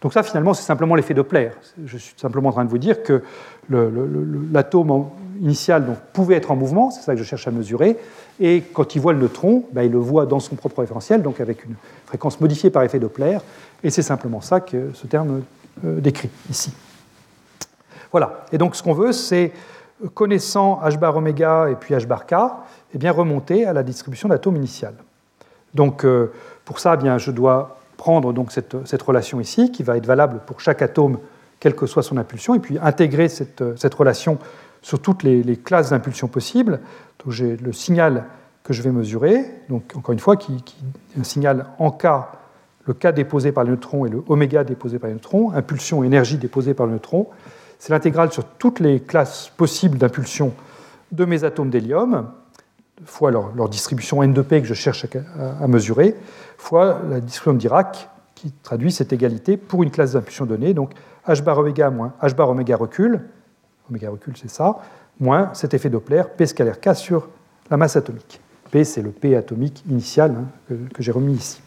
[0.01, 1.51] Donc ça, finalement, c'est simplement l'effet Doppler.
[1.85, 3.23] Je suis simplement en train de vous dire que
[3.70, 5.07] l'atome
[5.41, 7.97] initial pouvait être en mouvement, c'est ça que je cherche à mesurer,
[8.41, 11.41] et quand il voit le neutron, ben, il le voit dans son propre référentiel, donc
[11.41, 11.75] avec une
[12.07, 13.39] fréquence modifiée par effet Doppler,
[13.83, 15.43] et c'est simplement ça que ce terme
[15.83, 16.73] décrit ici.
[18.11, 18.47] Voilà.
[18.53, 19.53] Et donc ce qu'on veut, c'est,
[20.15, 22.35] connaissant h bar oméga et puis h bar k,
[22.95, 24.95] eh bien, remonter à la distribution d'atomes initiale.
[25.75, 26.33] Donc euh,
[26.65, 30.41] pour ça, eh bien, je dois prendre donc cette, relation ici, qui va être valable
[30.47, 31.19] pour chaque atome,
[31.61, 34.39] quelle que soit son impulsion, et puis intégrer cette, relation
[34.81, 36.81] sur toutes les, classes d'impulsion possibles.
[37.23, 38.25] Donc j'ai le signal
[38.62, 40.77] que je vais mesurer, donc encore une fois, qui, qui
[41.20, 42.07] un signal en K,
[42.87, 46.39] le K déposé par le neutron et le oméga déposé par le neutron, impulsion énergie
[46.39, 47.27] déposée par le neutron,
[47.79, 50.53] c'est l'intégrale sur toutes les classes possibles d'impulsion
[51.11, 52.31] de mes atomes d'hélium,
[53.05, 55.07] fois leur, distribution N de P que je cherche
[55.61, 56.15] à, mesurer,
[56.57, 60.75] fois la distribution de Dirac qui traduit cette égalité pour une classe d'impulsion donnée.
[60.75, 60.93] Donc
[61.27, 63.20] h bar oméga moins h bar oméga recul,
[63.91, 64.79] oméga recul c'est ça,
[65.20, 67.29] moins cet effet Doppler, P scalaire K sur
[67.70, 68.41] la masse atomique.
[68.70, 71.61] P, c'est le P atomique initial hein, que, j'ai remis ici.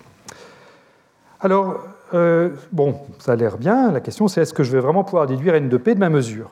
[1.39, 1.83] Alors,
[2.13, 3.91] euh, bon, ça a l'air bien.
[3.91, 6.09] La question, c'est est-ce que je vais vraiment pouvoir déduire n de P de ma
[6.09, 6.51] mesure?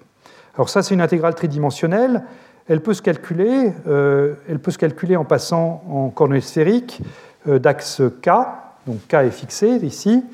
[0.56, 2.23] Alors ça, c'est une intégrale tridimensionnelle
[2.68, 7.01] Elle peut se calculer, euh, elle peut se calculer en passant en coordonnées sphériques
[7.46, 8.30] euh, d'axe K.
[8.86, 10.24] Donc K est fixé ici.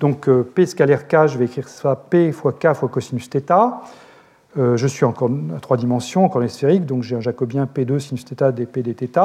[0.00, 3.52] Donc P scalaire K, je vais écrire ça P fois K fois cosinus θ.
[4.58, 8.24] Euh, je suis encore à trois dimensions, encore sphérique, donc j'ai un jacobien P2 sinus
[8.24, 9.18] θ dP dθ.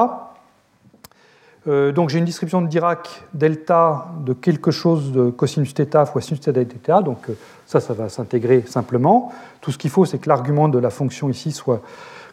[1.68, 6.22] Euh, donc j'ai une distribution de Dirac delta de quelque chose de cosinus θ fois
[6.22, 7.34] sinus θ dθ, donc euh,
[7.66, 9.32] ça, ça va s'intégrer simplement.
[9.62, 11.82] Tout ce qu'il faut, c'est que l'argument de la fonction ici soit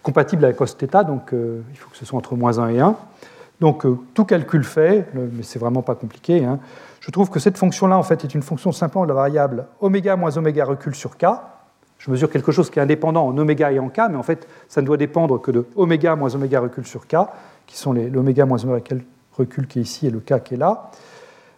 [0.04, 0.66] compatible avec cos
[1.08, 2.96] donc il faut que ce soit entre moins 1 et 1.
[3.60, 6.44] Donc tout calcul fait, mais c'est vraiment pas compliqué.
[6.44, 6.60] Hein.
[7.00, 10.16] Je trouve que cette fonction-là, en fait, est une fonction simplement de la variable oméga
[10.16, 11.26] moins oméga recul sur k,
[11.98, 14.48] je mesure quelque chose qui est indépendant en oméga et en k, mais en fait,
[14.70, 17.16] ça ne doit dépendre que de oméga moins oméga recul sur k,
[17.68, 18.96] qui sont l'oméga moins oméga
[19.38, 20.92] recul qui est ici et le k qui est là.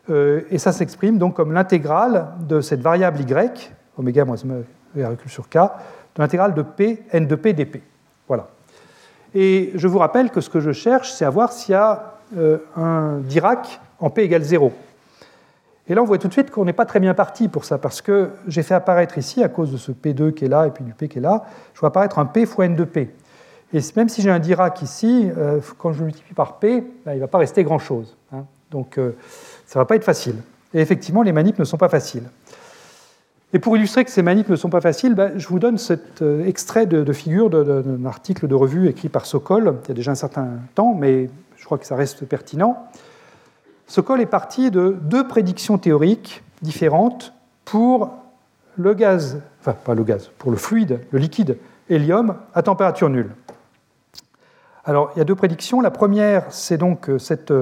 [0.09, 5.30] Euh, et ça s'exprime donc comme l'intégrale de cette variable y, oméga moins oméga recul
[5.30, 7.84] sur k, de l'intégrale de p, n de p dp.
[8.27, 8.47] Voilà.
[9.34, 12.15] Et je vous rappelle que ce que je cherche, c'est à voir s'il y a
[12.38, 14.72] euh, un Dirac en p égale 0.
[15.88, 17.77] Et là, on voit tout de suite qu'on n'est pas très bien parti pour ça,
[17.77, 20.72] parce que j'ai fait apparaître ici, à cause de ce P2 qui est là et
[20.72, 23.14] puis du P qui est là, je vois apparaître un P fois N de P.
[23.73, 27.11] Et même si j'ai un Dirac ici, euh, quand je le multiplie par P, ben,
[27.14, 28.15] il ne va pas rester grand-chose.
[28.31, 28.45] Hein.
[28.72, 29.15] Donc euh,
[29.68, 30.35] ça ne va pas être facile.
[30.73, 32.23] Et effectivement, les manips ne sont pas faciles.
[33.53, 36.22] Et pour illustrer que ces manips ne sont pas faciles, ben, je vous donne cet
[36.22, 40.11] euh, extrait de, figure d'un article de revue écrit par Sokol, il y a déjà
[40.11, 42.88] un certain temps, mais je crois que ça reste pertinent.
[43.88, 47.34] Sokol est parti de deux prédictions théoriques différentes
[47.65, 48.11] pour
[48.77, 51.57] le gaz, enfin pas le gaz, pour le fluide, le liquide
[51.89, 53.30] hélium à température nulle.
[54.84, 55.81] Alors il y a deux prédictions.
[55.81, 57.53] La première, c'est donc cette,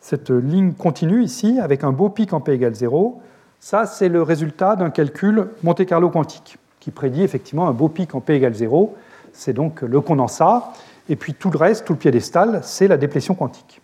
[0.00, 3.20] cette ligne continue ici, avec un beau pic en P égale 0.
[3.60, 8.20] Ça, c'est le résultat d'un calcul Monte-Carlo quantique, qui prédit effectivement un beau pic en
[8.20, 8.96] P égale 0.
[9.34, 10.72] C'est donc le condensat.
[11.10, 13.82] Et puis tout le reste, tout le piédestal, c'est la déplétion quantique.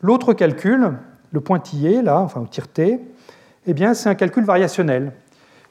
[0.00, 0.92] L'autre calcul,
[1.32, 3.00] le pointillé, là, enfin au tir-T,
[3.66, 5.12] eh bien, c'est un calcul variationnel.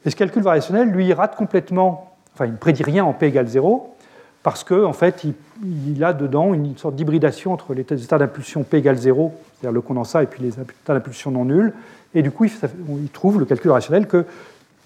[0.06, 3.28] Et ce calcul variationnel, lui, il rate complètement, enfin, il ne prédit rien en P
[3.28, 3.96] égale 0,
[4.44, 5.24] parce qu'en en fait,
[5.64, 9.82] il, a dedans une sorte d'hybridation entre les états d'impulsion P égale 0, c'est-à-dire le
[9.82, 11.74] condensat, et puis les états d'impulsion non nuls.
[12.14, 14.26] Et du coup, il, trouve, le calcul rationnel, que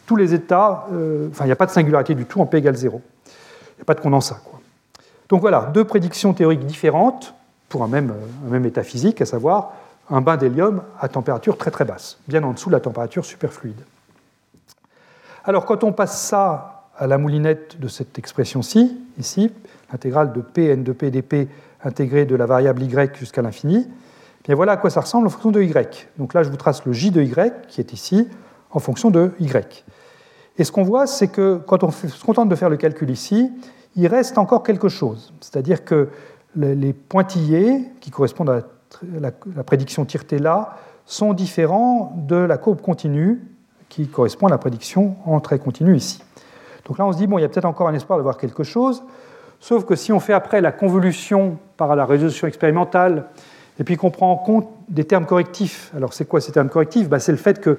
[0.05, 2.57] tous les états, euh, enfin, il n'y a pas de singularité du tout en P
[2.57, 3.01] égale 0.
[3.25, 3.29] Il
[3.77, 4.39] n'y a pas de condensat.
[4.43, 4.59] Quoi.
[5.29, 7.33] Donc voilà, deux prédictions théoriques différentes
[7.69, 8.13] pour un même,
[8.65, 9.73] état physique, à savoir
[10.09, 13.81] un bain d'hélium à température très très basse, bien en dessous de la température superfluide.
[15.43, 19.51] Alors quand on passe ça à la moulinette de cette expression-ci, ici,
[19.91, 21.49] l'intégrale de p n de p dp
[21.83, 23.87] intégrée de la variable y jusqu'à l'infini,
[24.45, 25.73] bien voilà à quoi ça ressemble en fonction de y.
[26.17, 27.33] Donc là, je vous trace le j de y
[27.67, 28.29] qui est ici
[28.71, 29.51] en fonction de y.
[30.57, 33.51] Et ce qu'on voit, c'est que quand on se contente de faire le calcul ici,
[33.95, 35.33] il reste encore quelque chose.
[35.41, 36.09] C'est-à-dire que
[36.55, 38.61] les pointillés, qui correspondent à
[39.19, 39.31] la,
[39.63, 43.41] prédiction tirtée là, sont différents de la courbe continue,
[43.89, 46.23] qui correspond à la prédiction en trait continu ici.
[46.85, 48.37] Donc là, on se dit, bon, il y a peut-être encore un espoir de voir
[48.37, 49.03] quelque chose,
[49.59, 53.25] sauf que si on fait après la convolution par la résolution expérimentale,
[53.79, 57.09] et puis qu'on prend en compte des termes correctifs, alors c'est quoi ces termes correctifs?
[57.09, 57.77] Ben, C'est le fait que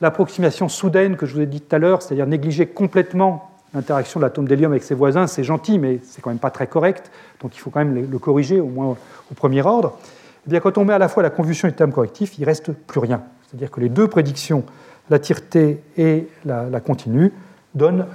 [0.00, 4.24] l'approximation soudaine que je vous ai dit tout à l'heure, c'est-à-dire négliger complètement l'interaction de
[4.24, 7.56] l'atome d'hélium avec ses voisins, c'est gentil, mais c'est quand même pas très correct, donc
[7.56, 8.96] il faut quand même le corriger, au moins
[9.30, 9.98] au premier ordre.
[10.46, 12.42] Eh bien, quand on met à la fois la convolution et le terme correctif, il
[12.42, 13.22] ne reste plus rien.
[13.46, 14.64] C'est-à-dire que les deux prédictions,
[15.10, 17.32] la tireté et la, continue,
[17.74, 18.06] donnent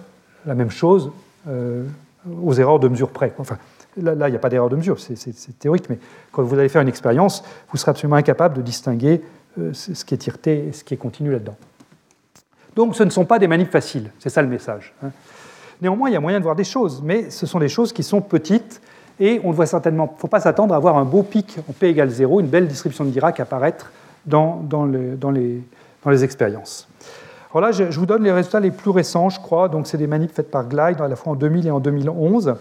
[0.45, 1.11] la même chose
[1.47, 1.83] euh,
[2.43, 3.33] aux erreurs de mesure près.
[3.39, 3.57] Enfin,
[3.97, 5.99] là, il n'y a pas d'erreur de mesure, c'est théorique, mais
[6.31, 9.21] quand vous allez faire une expérience, vous serez absolument incapable de distinguer
[9.59, 11.55] euh, ce qui est tireté et ce qui est continu là-dedans.
[12.75, 14.93] Donc ce ne sont pas des manips faciles, c'est ça le message.
[15.03, 15.09] Hein.
[15.81, 18.03] Néanmoins, il y a moyen de voir des choses, mais ce sont des choses qui
[18.03, 18.81] sont petites
[19.19, 21.57] et on ne voit certainement, il ne faut pas s'attendre à avoir un beau pic
[21.69, 23.91] en P égale 0, une belle distribution de Dirac apparaître
[24.25, 24.61] dans,
[25.33, 26.87] les, expériences.
[27.51, 29.67] Alors là, je, vous donne les résultats les plus récents, je crois.
[29.67, 32.55] Donc, c'est des manips faites par Glide à la fois en 2000 et en 2011.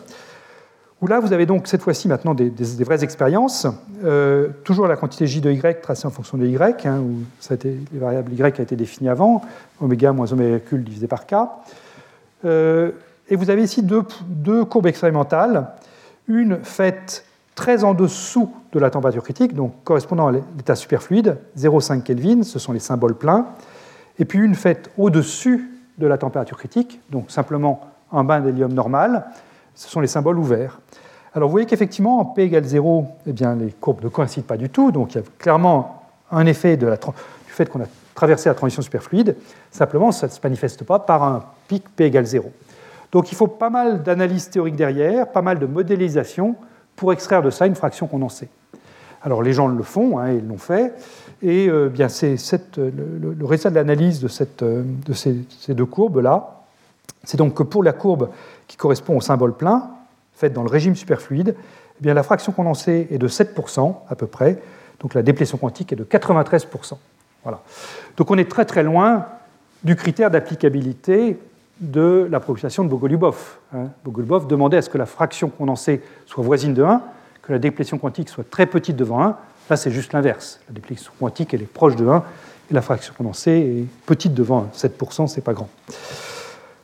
[1.01, 2.51] Où là, vous avez donc cette fois-ci maintenant des,
[2.81, 3.69] vraies expériences.
[4.05, 7.55] Euh, toujours la quantité J de Y tracée en fonction de Y, hein, où a
[7.55, 9.43] été, les variables Y a été définies avant,
[9.81, 11.35] oméga moins oméga divisé par K.
[12.45, 12.91] Euh,
[13.29, 15.69] et vous avez ici deux, courbes expérimentales,
[16.27, 22.03] une faite très en dessous de la température critique, donc correspondant à l'état superfluide, 0,5
[22.03, 23.47] Kelvin, ce sont les symboles pleins,
[24.19, 29.27] et puis une faite au-dessus de la température critique, donc simplement un bain d'hélium normal,
[29.78, 30.80] ce sont les symboles ouverts.
[31.34, 34.56] Alors vous voyez qu'effectivement, en P égale 0, eh bien, les courbes ne coïncident pas
[34.56, 36.02] du tout, donc il y a clairement
[36.32, 36.86] un effet du
[37.46, 39.36] fait qu'on a traversé la transition superfluide,
[39.70, 42.50] simplement ça ne se manifeste pas par un pic P égale 0.
[43.12, 46.56] Donc il faut pas mal d'analyse théorique derrière, pas mal de modélisation
[46.96, 48.48] pour extraire de ça une fraction condensée.
[49.22, 50.92] Alors les gens le font, hein, ils l'ont fait,
[51.40, 52.36] et euh, bien c'est
[52.76, 54.28] le, résultat de l'analyse de,
[54.62, 54.82] euh,
[55.12, 56.57] ces deux courbes-là,
[57.28, 58.30] c'est donc que pour la courbe
[58.68, 59.90] qui correspond au symbole plein,
[60.32, 61.55] faite dans le régime superfluide,
[62.02, 64.62] eh la fraction condensée est de 7% à peu près,
[65.00, 66.94] donc la déplétion quantique est de 93%.
[67.42, 67.60] Voilà.
[68.16, 69.26] Donc on est très très loin
[69.82, 71.38] du critère d'applicabilité
[71.80, 73.59] de la propulsation de Bogolubov.
[73.74, 73.88] Hein.
[74.06, 77.02] Bogolubov demandait à ce que la fraction condensée soit voisine de 1,
[77.42, 79.36] que la déplétion quantique soit très petite devant 1.
[79.68, 80.60] Là, c'est juste l'inverse.
[80.66, 82.24] La déplétion quantique, elle est proche de 1,
[82.70, 84.78] et la fraction condensée est petite devant 1.
[84.78, 85.68] 7%, c'est pas grand.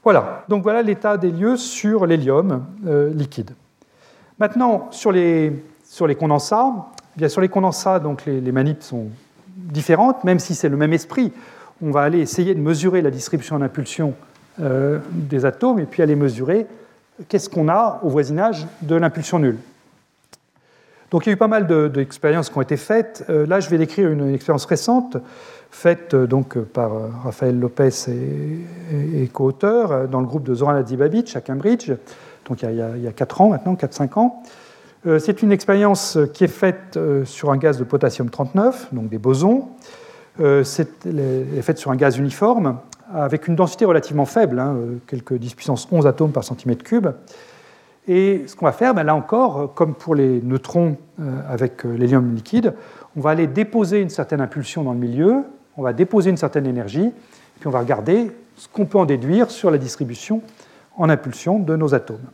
[0.04, 3.52] Voilà, donc voilà l'état des lieux sur l'hélium euh, liquide.
[4.38, 6.70] Maintenant, sur les, sur les condensats,
[7.18, 9.06] eh sur les condensats, donc les, les sont
[9.56, 11.32] différentes, même si c'est le même esprit.
[11.82, 14.14] On va aller essayer de mesurer la distribution en impulsion
[14.60, 16.66] euh, des atomes et puis aller mesurer
[17.28, 19.58] qu'est-ce qu'on a au voisinage de l'impulsion nulle.
[21.10, 23.24] Donc il y a eu pas mal d'expériences qui ont été faites.
[23.30, 25.16] Euh, là, je vais décrire une, expérience récente
[25.74, 26.92] faite euh, donc par
[27.24, 31.90] Raphaël Lopez et, et, co-auteurs dans le groupe de Zoran Adzibabic à Cambridge,
[32.48, 34.42] donc il y a, il y a 4 ans maintenant, 4-5 ans.
[35.18, 39.68] C'est une expérience qui est faite sur un gaz de potassium 39, donc des bosons.
[40.38, 40.88] C'est
[41.60, 42.78] faite sur un gaz uniforme
[43.12, 44.76] avec une densité relativement faible, hein,
[45.06, 47.08] quelques 10 puissance 11 atomes par centimètre cube.
[48.06, 51.96] Et ce qu'on va faire, ben là encore, comme pour les neutrons euh, avec euh,
[51.96, 52.74] l'hélium liquide,
[53.16, 55.44] on va aller déposer une certaine impulsion dans le milieu,
[55.76, 57.10] on va déposer une certaine énergie,
[57.58, 60.42] puis on va regarder ce qu'on peut en déduire sur la distribution
[60.96, 62.24] en impulsion de nos atomes.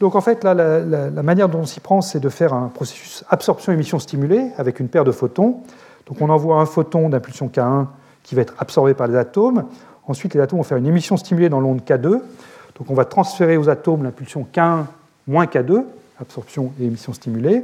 [0.00, 3.98] Donc en fait, la manière dont on s'y prend, c'est de faire un processus absorption-émission
[3.98, 5.58] stimulée avec une paire de photons.
[6.06, 7.86] Donc on envoie un photon d'impulsion K1
[8.22, 9.66] qui va être absorbé par les atomes.
[10.06, 12.02] Ensuite, les atomes vont faire une émission stimulée dans l'onde K2.
[12.08, 14.84] Donc on va transférer aux atomes l'impulsion K1
[15.26, 15.84] moins K2,
[16.18, 17.62] absorption et émission stimulée.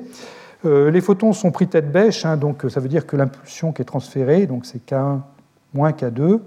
[0.66, 3.82] Euh, les photons sont pris tête bêche, hein, donc ça veut dire que l'impulsion qui
[3.82, 5.20] est transférée, donc c'est K1
[5.72, 6.40] moins K2.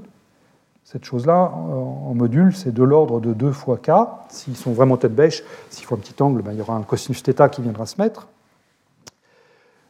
[0.84, 3.92] Cette chose-là, en module, c'est de l'ordre de 2 fois K.
[4.30, 6.82] S'ils sont vraiment tête bêche, s'il faut un petit angle, ben, il y aura un
[6.82, 8.28] cosinus θ qui viendra se mettre.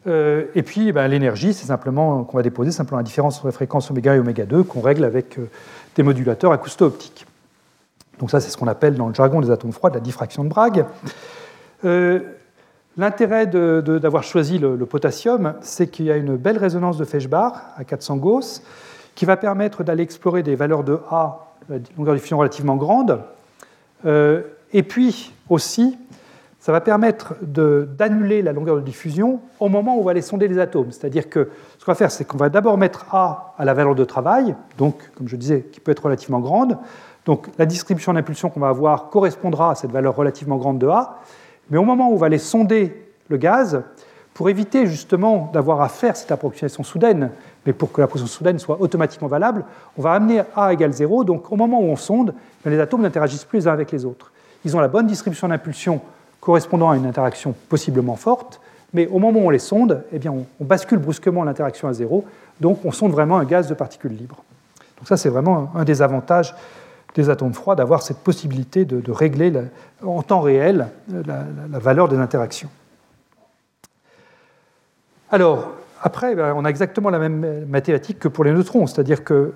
[0.08, 3.54] Euh, et puis ben, l'énergie, c'est simplement qu'on va déposer simplement la différence entre les
[3.54, 5.50] fréquences oméga et oméga 2 qu'on règle avec euh,
[5.96, 7.26] des modulateurs acousto-optiques.
[8.20, 10.50] Donc ça, c'est ce qu'on appelle dans le jargon des atomes froids la diffraction de
[10.50, 10.86] Bragg.
[11.86, 12.20] Euh,
[13.00, 17.84] l'intérêt d'avoir choisi le, potassium, c'est qu'il y a une belle résonance de Feshbach à
[17.84, 18.62] 400 Gauss
[19.16, 21.54] qui va permettre d'aller explorer des valeurs de A,
[21.98, 23.22] longueur de diffusion relativement grande,
[24.06, 25.98] et puis aussi
[26.60, 30.48] ça va permettre d'annuler la longueur de diffusion au moment où on va aller sonder
[30.48, 30.92] les atomes.
[30.92, 33.96] C'est-à-dire que ce qu'on va faire, c'est qu'on va d'abord mettre A à la valeur
[33.96, 36.78] de travail, donc, comme je disais, qui peut être relativement grande.
[37.26, 41.20] Donc, la distribution d'impulsion qu'on va avoir correspondra à cette valeur relativement grande de A.
[41.70, 43.82] Mais au moment où on va aller sonder le gaz,
[44.34, 47.30] pour éviter justement d'avoir à faire cette approximation soudaine,
[47.66, 49.66] mais pour que l'approximation soudaine soit automatiquement valable,
[49.98, 51.26] on va amener A égale 0.
[51.26, 52.34] Donc, au moment où on sonde,
[52.66, 54.32] les atomes n'interagissent plus les uns avec les autres.
[54.66, 56.02] Ils ont la bonne distribution d'impulsion
[56.40, 58.62] correspondant à une interaction possiblement forte,
[58.94, 62.26] mais au moment où on les sonde, eh bien, on, bascule brusquement l'interaction à zéro,
[62.60, 64.44] donc on sonde vraiment un gaz de particules libres.
[64.98, 66.56] Donc ça, c'est vraiment un des avantages
[67.16, 69.52] des atomes froids d'avoir cette possibilité de, régler
[70.06, 72.70] en temps réel la, valeur des interactions.
[75.32, 75.72] Alors,
[76.02, 79.54] après, ben, on a exactement la même mathématique que pour les neutrons, c'est-à-dire que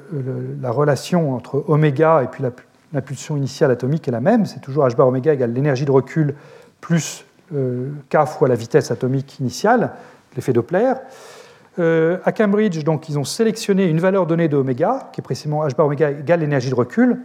[0.62, 2.44] la relation entre oméga et puis
[2.92, 6.36] l'impulsion initiale atomique est la même, c'est toujours h bar oméga égale l'énergie de recul
[6.82, 7.26] plus
[7.56, 9.92] euh, k fois la vitesse atomique initiale,
[10.36, 10.94] l'effet Doppler.
[11.80, 15.66] Euh, à Cambridge, donc, ils ont sélectionné une valeur donnée de oméga, qui est précisément
[15.66, 17.20] h bar oméga égale l'énergie de recul.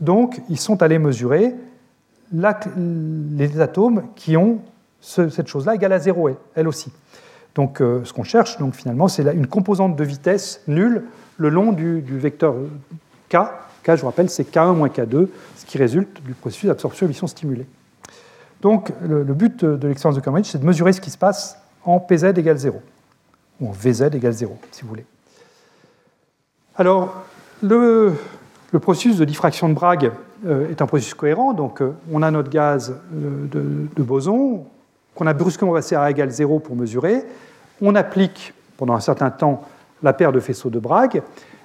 [0.00, 1.54] Donc, ils sont allés mesurer
[2.32, 4.60] les atomes qui ont
[5.00, 6.92] cette chose-là égale à zéro, elle aussi.
[7.54, 11.04] Donc, euh, ce qu'on cherche, donc, finalement, c'est une composante de vitesse nulle
[11.36, 12.54] le long du, vecteur
[13.28, 13.38] k.
[13.82, 17.66] K, je vous rappelle, c'est K1 moins K2, ce qui résulte du processus d'absorption-émission stimulée.
[18.60, 21.98] Donc le, but de l'expérience de Cambridge, c'est de mesurer ce qui se passe en
[21.98, 22.80] PZ égale 0,
[23.60, 25.06] ou en VZ égale 0, si vous voulez.
[26.76, 27.24] Alors,
[27.62, 28.12] le,
[28.78, 30.12] processus de diffraction de Bragg
[30.46, 33.46] euh, est un processus cohérent, donc euh, on a notre gaz euh,
[33.96, 34.64] de, boson
[35.14, 37.24] qu'on a brusquement passé à A égale 0 pour mesurer.
[37.82, 39.62] On applique pendant un certain temps
[40.02, 41.22] la paire de faisceaux de Bragg,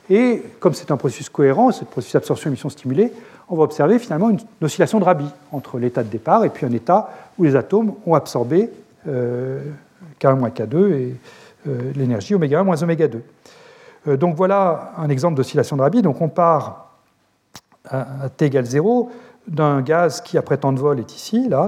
[0.09, 3.11] et comme c'est un processus cohérent, ce processus d'absorption-émission stimulée,
[3.49, 6.71] on va observer finalement une, oscillation de Rabi entre l'état de départ et puis un
[6.71, 8.69] état où les atomes ont absorbé
[9.07, 9.61] euh,
[10.19, 11.15] K1 K2 et
[11.95, 13.21] l'énergie oméga 1 moins oméga 2.
[14.07, 16.01] Euh, donc voilà un exemple d'oscillation de Rabi.
[16.01, 16.84] Donc on part
[17.89, 19.09] à, t égale 0
[19.47, 21.67] d'un gaz qui, après temps de vol, est ici, là.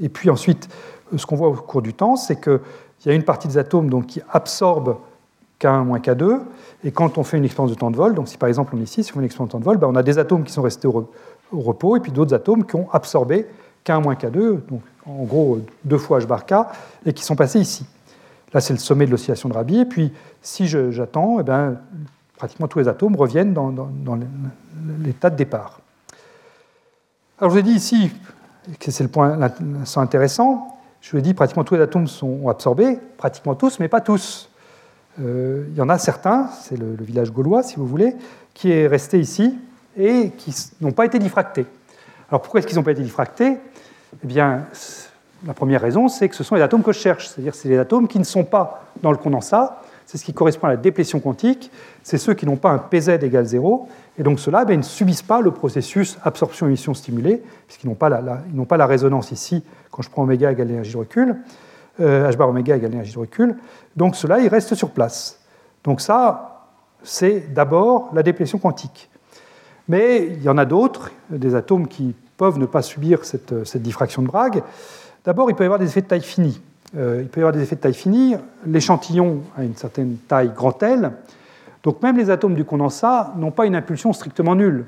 [0.00, 0.68] et puis ensuite,
[1.16, 2.60] ce qu'on voit au cours du temps, c'est qu'il
[3.06, 4.98] y a une partie des atomes donc, qui absorbe
[5.60, 6.40] K1 moins K2,
[6.84, 8.80] et quand on fait une expérience de temps de vol, donc si par exemple on
[8.80, 10.18] est ici, si on fait une expérience de temps de vol, ben, on a des
[10.18, 11.08] atomes qui sont restés au,
[11.50, 13.46] repos, et puis d'autres atomes qui ont absorbé
[13.84, 16.54] K1 moins K2, donc en gros deux fois H bar K,
[17.06, 17.86] et qui sont passés ici.
[18.52, 20.12] Là, c'est le sommet de l'oscillation de Rabi, et puis
[20.42, 21.78] si j'attends, eh ben,
[22.38, 24.18] pratiquement tous les atomes reviennent dans,
[25.04, 25.80] l'état de départ.
[27.38, 28.10] Alors je vous ai dit ici,
[28.78, 29.38] que c'est le point
[29.96, 34.00] intéressant, je vous ai dit pratiquement tous les atomes sont absorbés, pratiquement tous, mais pas
[34.00, 34.50] tous.
[35.20, 38.14] Euh, il y en a certains, c'est le, village gaulois si vous voulez,
[38.54, 39.58] qui est resté ici
[39.96, 41.66] et qui n'ont pas été diffractés.
[42.30, 43.58] Alors pourquoi est-ce qu'ils n'ont pas été diffractés?
[44.22, 44.66] Eh bien,
[45.44, 47.78] la première raison, c'est que ce sont les atomes que je cherche, c'est-à-dire c'est les
[47.78, 51.20] atomes qui ne sont pas dans le condensat, c'est ce qui correspond à la déplétion
[51.20, 51.70] quantique,
[52.02, 54.82] c'est ceux qui n'ont pas un PZ égale 0, et donc ceux-là ben, ils ne
[54.82, 60.22] subissent pas le processus absorption-émission stimulée, puisqu'ils n'ont pas, la résonance ici quand je prends
[60.22, 61.36] oméga égale l'énergie de recul.
[62.00, 63.58] Euh, h bar oméga égale l'énergie de recul.
[63.96, 65.40] Donc cela, il reste sur place.
[65.84, 66.64] Donc ça,
[67.02, 69.10] c'est d'abord la déplétion quantique.
[69.88, 74.22] Mais il y en a d'autres, des atomes qui peuvent ne pas subir cette, diffraction
[74.22, 74.62] de Bragg.
[75.26, 76.62] D'abord, il peut y avoir des effets de taille finie.
[76.96, 78.36] Euh, il peut y avoir des effets de taille finie.
[78.66, 81.12] L'échantillon a une certaine taille grand L.
[81.82, 84.86] Donc même les atomes du condensat n'ont pas une impulsion strictement nulle.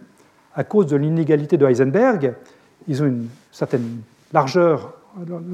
[0.55, 2.35] À cause de l'inégalité de Heisenberg,
[2.89, 4.01] ils ont une certaine
[4.33, 4.95] largeur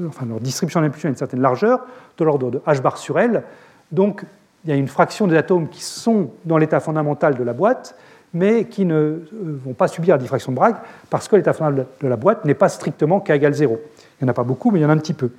[0.07, 1.81] enfin, leur distribution d'impulsion a une certaine largeur,
[2.17, 3.43] de l'ordre de h bar sur L.
[3.91, 4.23] Donc,
[4.65, 7.95] il y a une fraction des atomes qui sont dans l'état fondamental de la boîte,
[8.33, 10.75] mais qui ne euh, vont pas subir la diffraction de Bragg
[11.09, 13.79] parce que l'état fondamental de la boîte n'est pas strictement k égale 0.
[14.19, 15.31] Il n'y en a pas beaucoup, mais il y en a un petit peu.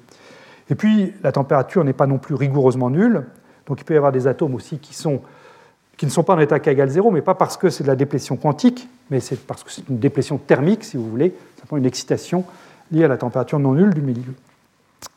[0.70, 3.24] Et puis, la température n'est pas non plus rigoureusement nulle,
[3.66, 6.68] donc il peut y avoir des atomes aussi qui, ne sont pas en état k
[6.68, 9.70] égale 0, mais pas parce que c'est de la déplétion quantique, mais c'est parce que
[9.70, 12.44] c'est une déplétion thermique, si vous voulez, simplement une excitation
[12.90, 14.34] liées à la température non nulle du milieu.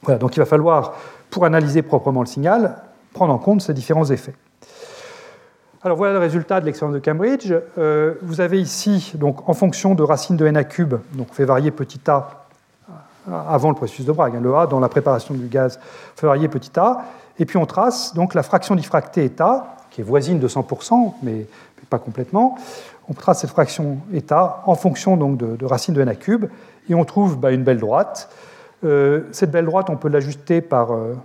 [0.04, 0.96] Voilà, donc il va falloir,
[1.30, 2.78] pour analyser proprement le signal,
[3.14, 4.36] prendre en compte ces différents effets.
[5.84, 7.52] Alors voilà le résultat de l'expérience de Cambridge.
[7.78, 11.34] Euh, vous avez ici, donc, en fonction de racine de n à cube, donc on
[11.34, 12.41] fait varier petit a
[13.30, 15.80] avant le processus de Bragg, hein, le a dans la préparation du gaz
[16.16, 17.04] fait varier petit a,
[17.40, 21.46] et puis on trace donc la fraction diffractée eta, qui est voisine de 100%, mais,
[21.90, 22.58] pas complètement.
[23.10, 26.46] On trace cette fraction eta en fonction donc, de, racine de n à cube,
[26.90, 28.30] et on trouve bah, une belle droite.
[28.84, 31.16] Euh, cette belle droite, on peut l'ajuster par euh,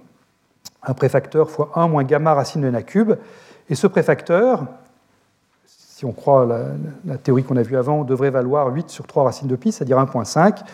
[0.83, 3.13] un préfacteur fois 1 moins gamma racine de n à cube.
[3.71, 4.65] Et ce préfacteur,
[5.67, 6.61] si on croit la,
[7.05, 9.99] la théorie qu'on a vue avant, devrait valoir 8 sur 3 racines de pi, c'est-à-dire
[9.99, 10.65] 1.5,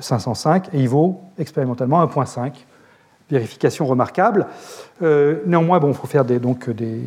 [0.00, 2.52] 505, et il vaut expérimentalement 1.5.
[3.30, 4.48] Vérification remarquable.
[5.02, 7.00] Euh, néanmoins, bon, il faut faire des, donc, des,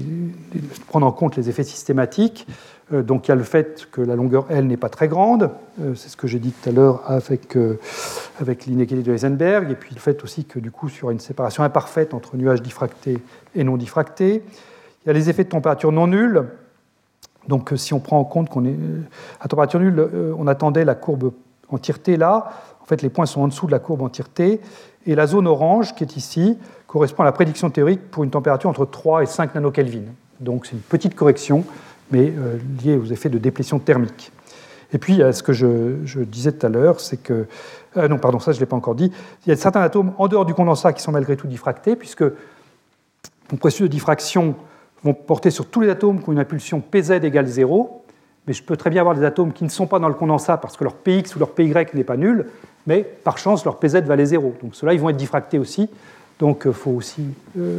[0.88, 2.48] prendre en compte les effets systématiques.
[2.91, 5.52] Euh, donc il y a le fait que la longueur L n'est pas très grande,
[5.82, 7.80] euh, c'est ce que j'ai dit tout à l'heure avec, euh,
[8.40, 11.64] avec l'inégalité de Heisenberg, et puis le fait aussi que du coup sur une séparation
[11.64, 13.20] imparfaite entre nuages diffractés
[13.56, 14.44] et non diffractés.
[15.03, 16.45] Il y a les effets de température non nulle.
[17.48, 18.78] Donc si on prend en compte qu'on est
[19.41, 21.34] à température nulle, on attendait la courbe
[21.68, 22.53] entièreté là.
[22.84, 24.61] En fait, les points sont en dessous de la courbe entièreté.
[25.07, 28.69] Et la zone orange, qui est ici, correspond à la prédiction théorique pour une température
[28.69, 30.03] entre 3 et 5 nanokelvin.
[30.39, 31.64] Donc c'est une petite correction
[32.11, 34.31] mais euh, lié aux effets de déplétion thermique.
[34.93, 37.47] Et puis, ce que je, disais tout à l'heure, c'est que.
[37.97, 39.11] Euh, non, pardon, ça, je ne l'ai pas encore dit.
[39.45, 42.23] Il y a certains atomes en dehors du condensat qui sont malgré tout diffractés, puisque
[43.51, 44.55] mon processus de diffraction
[45.03, 48.05] vont porter sur tous les atomes qui ont une impulsion PZ égale 0,
[48.45, 50.57] mais je peux très bien avoir des atomes qui ne sont pas dans le condensat
[50.57, 52.47] parce que leur PX ou leur PY n'est pas nul,
[52.88, 54.55] mais par chance, leur PZ valait 0.
[54.61, 55.89] Donc ceux-là, ils vont être diffractés aussi,
[56.39, 57.23] donc il euh, faut, aussi,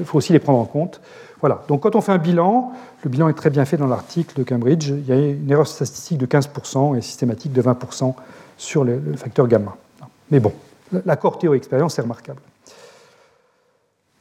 [0.04, 1.00] faut aussi les prendre en compte.
[1.40, 2.72] Voilà, donc quand on fait un bilan,
[3.02, 5.66] le bilan est très bien fait dans l'article de Cambridge, il y a une erreur
[5.66, 8.14] statistique de 15% et systématique de 20%
[8.56, 9.76] sur le, facteur gamma.
[10.30, 10.52] Mais bon,
[11.04, 12.40] l'accord théorie-expérience est remarquable.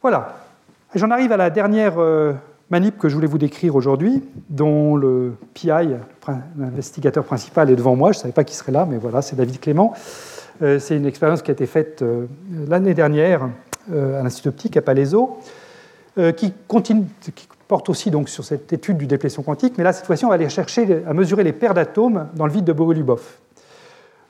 [0.01, 0.35] Voilà,
[0.95, 2.33] j'en arrive à la dernière euh,
[2.69, 5.95] manip que je voulais vous décrire aujourd'hui, dont le PI,
[6.57, 8.11] l'investigateur principal, est devant moi.
[8.11, 9.93] Je ne savais pas qui serait là, mais voilà, c'est David Clément.
[10.61, 12.27] Euh, c'est une expérience qui a été faite euh,
[12.67, 13.49] l'année dernière
[13.91, 15.39] à l'Institut optique à Palaiso.
[16.19, 16.53] Euh, qui,
[17.67, 20.35] porte aussi donc sur cette étude du déplétion quantique, mais là, cette fois-ci, on va
[20.35, 23.21] aller chercher à mesurer les paires d'atomes dans le vide de Bogolubov.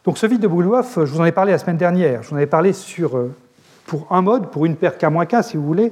[0.06, 2.36] Donc ce vide de Bogolubov, je vous en ai parlé la semaine dernière, je vous
[2.36, 3.34] en avais parlé sur euh,
[3.86, 5.92] pour un mode, pour une paire K-K, si vous voulez.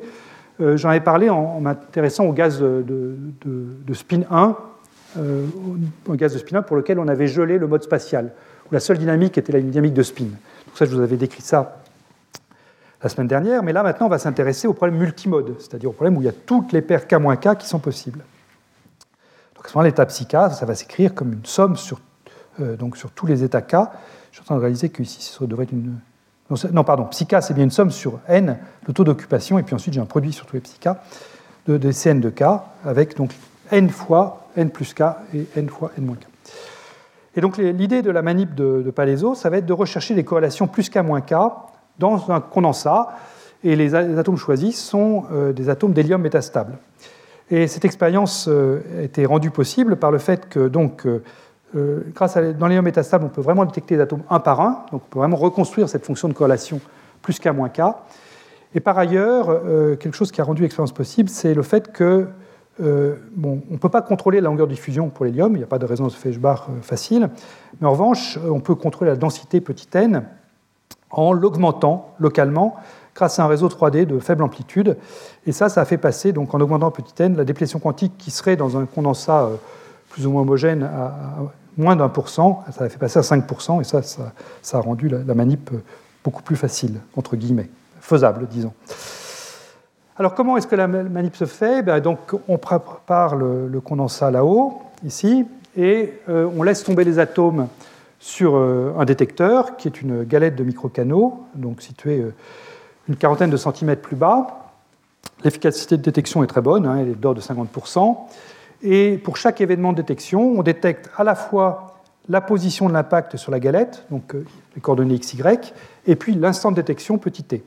[0.61, 3.17] Euh, j'en ai parlé en, m'intéressant au gaz de,
[3.93, 4.55] spin 1,
[5.17, 5.45] euh,
[6.07, 8.31] au gaz de spin 1 pour lequel on avait gelé le mode spatial,
[8.71, 10.25] la seule dynamique était la dynamique de spin.
[10.25, 11.77] Donc ça, je vous avais décrit ça
[13.03, 16.17] la semaine dernière, mais là maintenant on va s'intéresser au problème multimode, c'est-à-dire au problème
[16.17, 18.19] où il y a toutes les paires K-K qui sont possibles.
[19.55, 21.99] Donc à ce moment l'état psi K, ça va s'écrire comme une somme sur,
[22.59, 23.71] euh, sur tous les états K.
[24.31, 25.97] Je suis en train de réaliser que ici ça devrait être une.
[26.73, 29.73] Non, pardon, psi K c'est bien une somme sur n, le taux d'occupation, et puis
[29.73, 30.89] ensuite j'ai un produit sur tous les psi K
[31.65, 32.43] de, de Cn de K
[32.85, 33.31] avec donc
[33.71, 35.01] n fois n plus K
[35.33, 36.30] et n fois n moins K.
[37.35, 40.23] Et donc l'idée de la manip de, de Palaiso, ça va être de rechercher les
[40.23, 41.35] corrélations plus K moins K
[41.99, 43.09] dans un condensat,
[43.63, 46.77] et les atomes choisis sont euh, des atomes d'hélium métastable.
[47.49, 51.21] Et cette expérience euh, a été rendue possible par le fait que, donc, euh,
[52.15, 55.03] grâce à, dans l'hélium métastable, on peut vraiment détecter les atomes un par un, donc
[55.05, 56.81] on peut vraiment reconstruire cette fonction de corrélation
[57.21, 57.81] plus K moins K.
[58.73, 59.61] Et par ailleurs,
[59.99, 62.27] quelque chose qui a rendu l'expérience possible, c'est le fait que
[62.81, 65.67] bon, on ne peut pas contrôler la longueur de diffusion pour l'hélium, il n'y a
[65.67, 67.29] pas de résonance Feshbach facile,
[67.79, 70.23] mais en revanche, on peut contrôler la densité petit n,
[71.11, 72.75] en l'augmentant localement
[73.15, 74.97] grâce à un réseau 3D de faible amplitude.
[75.45, 78.31] Et ça, ça a fait passer, donc, en augmentant petit n, la déplétion quantique qui
[78.31, 79.55] serait dans un condensat euh,
[80.09, 81.13] plus ou moins homogène à
[81.77, 85.07] moins d'un pour cent, ça a fait passer à 5%, et ça, ça, a rendu
[85.07, 85.77] la, manip euh,
[86.23, 87.69] beaucoup plus facile, entre guillemets,
[88.01, 88.73] faisable, disons.
[90.21, 91.81] Alors comment est-ce que la manip se fait?
[91.81, 91.99] Ben,
[92.47, 97.67] On prépare le, condensat là-haut, ici, et euh, on laisse tomber les atomes
[98.19, 102.35] sur euh, un détecteur qui est une galette de microcanaux, donc située euh,
[103.09, 104.69] une quarantaine de centimètres plus bas.
[105.43, 108.15] L'efficacité de détection est très bonne, hein, elle est d'ordre de 50%.
[108.83, 111.95] Et pour chaque événement de détection, on détecte à la fois
[112.29, 114.35] la position de l'impact sur la galette, donc
[114.75, 115.41] les coordonnées XY,
[116.05, 117.63] et puis l'instant de détection petit t.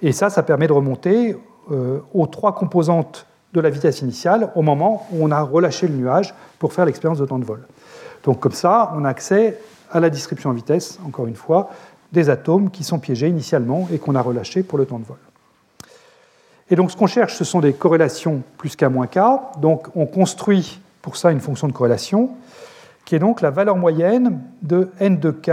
[0.00, 1.36] Et ça, ça permet de remonter
[1.70, 6.34] aux trois composantes de la vitesse initiale au moment où on a relâché le nuage
[6.58, 7.66] pour faire l'expérience de temps de vol.
[8.24, 9.58] Donc comme ça, on a accès
[9.90, 11.70] à la description en vitesse, encore une fois,
[12.12, 15.18] des atomes qui sont piégés initialement et qu'on a relâchés pour le temps de vol.
[16.70, 19.18] Et donc ce qu'on cherche, ce sont des corrélations plus k moins k.
[19.60, 22.30] Donc on construit pour ça une fonction de corrélation
[23.04, 25.50] qui est donc la valeur moyenne de n de k,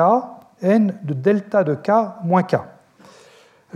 [0.61, 1.91] n de delta de k
[2.23, 2.55] moins k,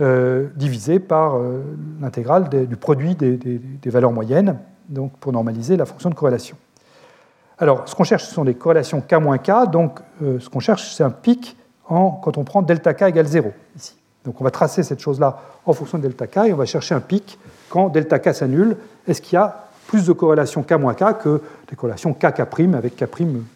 [0.00, 1.62] euh, divisé par euh,
[2.02, 4.58] l'intégrale du produit des, valeurs moyennes,
[4.90, 6.56] donc pour normaliser la fonction de corrélation.
[7.58, 9.70] Alors, ce qu'on cherche, ce sont des corrélations K moins K.
[9.70, 11.56] Donc, euh, ce qu'on cherche, c'est un pic
[11.88, 13.96] en, quand on prend delta K égale 0, ici.
[14.26, 16.94] Donc, on va tracer cette chose-là en fonction de delta K et on va chercher
[16.94, 17.38] un pic
[17.70, 18.76] quand delta K s'annule.
[19.08, 21.40] Est-ce qu'il y a plus de corrélations K moins K que
[21.70, 22.40] des corrélations K K'
[22.74, 23.06] avec K'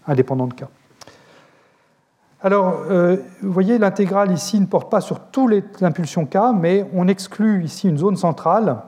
[0.07, 0.65] indépendant de K?
[2.43, 6.87] Alors, euh, vous voyez, l'intégrale ici ne porte pas sur toutes les impulsions K, mais
[6.95, 8.79] on exclut ici une zone centrale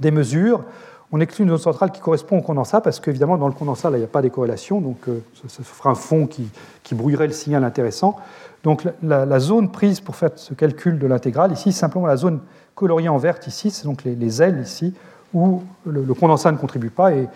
[0.00, 0.64] des mesures
[1.12, 3.98] on exclut une zone centrale qui correspond au condensat, parce qu'évidemment, dans le condensat, il
[3.98, 6.50] n'y a pas des corrélations, donc euh, ça, fera un fond qui,
[6.92, 8.16] brouillerait le signal intéressant.
[8.64, 12.40] Donc la, zone prise pour faire ce calcul de l'intégrale, ici, simplement la zone
[12.74, 14.94] coloriée en verte, ici, c'est donc les, ailes, ici,
[15.34, 17.28] où le, condensat ne contribue pas, et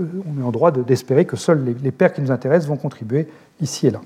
[0.00, 3.28] euh, on est en droit d'espérer que seules les, paires qui nous intéressent vont contribuer
[3.60, 4.00] ici et là.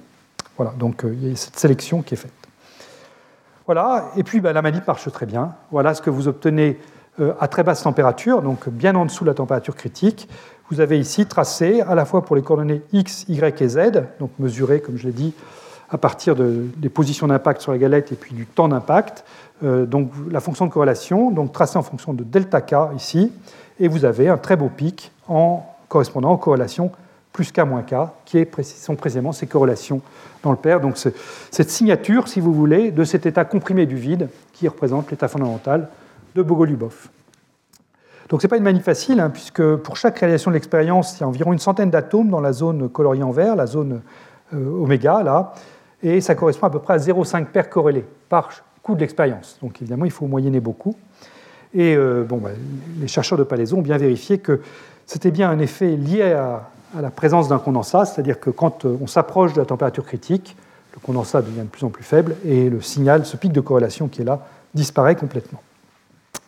[0.59, 2.33] Voilà, donc euh, il y a cette sélection qui est faite.
[3.65, 5.55] Voilà, et puis bah, la manip marche très bien.
[5.71, 6.79] Voilà ce que vous obtenez
[7.21, 10.29] euh, à très basse température, donc bien en dessous de la température critique.
[10.71, 14.31] Vous avez ici tracé à la fois pour les coordonnées x, y et z, donc
[14.39, 15.33] mesurées, comme je l'ai dit,
[15.91, 19.25] à partir des positions d'impact sur la galette et puis du temps d'impact.
[19.63, 23.33] Euh, donc la fonction de corrélation, donc tracée en fonction de delta k ici,
[23.79, 26.91] et vous avez un très beau pic en correspondant aux corrélations
[27.39, 27.95] plus k moins k,
[28.25, 30.01] qui sont précisément ces corrélations
[30.43, 30.81] dans le pair.
[30.81, 35.29] Donc cette signature, si vous voulez, de cet état comprimé du vide qui représente l'état
[35.29, 35.89] fondamental
[36.35, 37.11] de Bogolubov.
[38.29, 41.21] Donc ce n'est pas une manip facile, hein, puisque pour chaque réalisation de l'expérience, il
[41.21, 44.01] y a environ une centaine d'atomes dans la zone coloriée en vert, la zone
[44.53, 45.55] euh, oméga, là,
[46.03, 48.51] et ça correspond à peu près à 0,5 paires corrélées par
[48.83, 49.59] coup de l'expérience.
[49.63, 50.97] Donc évidemment, il faut moyenner beaucoup.
[51.73, 52.51] Et euh, bon, bah,
[53.01, 54.61] les chercheurs de Palaiso ont bien vérifié que
[55.07, 58.97] c'était bien un effet lié à, à la présence d'un condensat, c'est-à-dire que quand euh,
[59.01, 60.57] on s'approche de la température critique,
[60.95, 64.09] le condensat devient de plus en plus faible et le signal, ce pic de corrélation
[64.09, 64.41] qui est là,
[64.75, 65.63] disparaît complètement.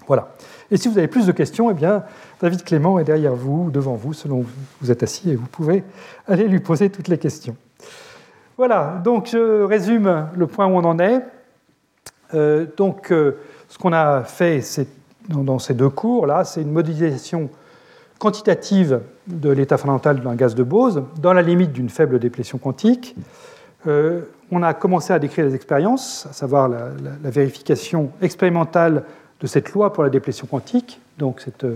[0.07, 0.35] Voilà.
[0.71, 2.05] Et si vous avez plus de questions, eh bien,
[2.41, 4.47] David Clément est derrière vous, ou devant vous, selon où
[4.81, 5.85] vous êtes assis, et vous pouvez
[6.27, 7.57] aller lui poser toutes les questions.
[8.57, 11.23] Voilà, donc je résume le point où on en est.
[12.35, 13.39] Euh, donc, euh,
[13.69, 14.61] ce qu'on a fait
[15.29, 17.51] dans, ces deux cours-là, c'est une modélisation
[18.19, 19.01] quantitative
[19.31, 23.17] de l'état fondamental d'un gaz de Bose, dans la limite d'une faible déplétion quantique.
[23.87, 29.05] on a commencé à décrire les expériences, à savoir la, vérification expérimentale
[29.41, 31.67] de cette loi pour la déplétion quantique, donc cette,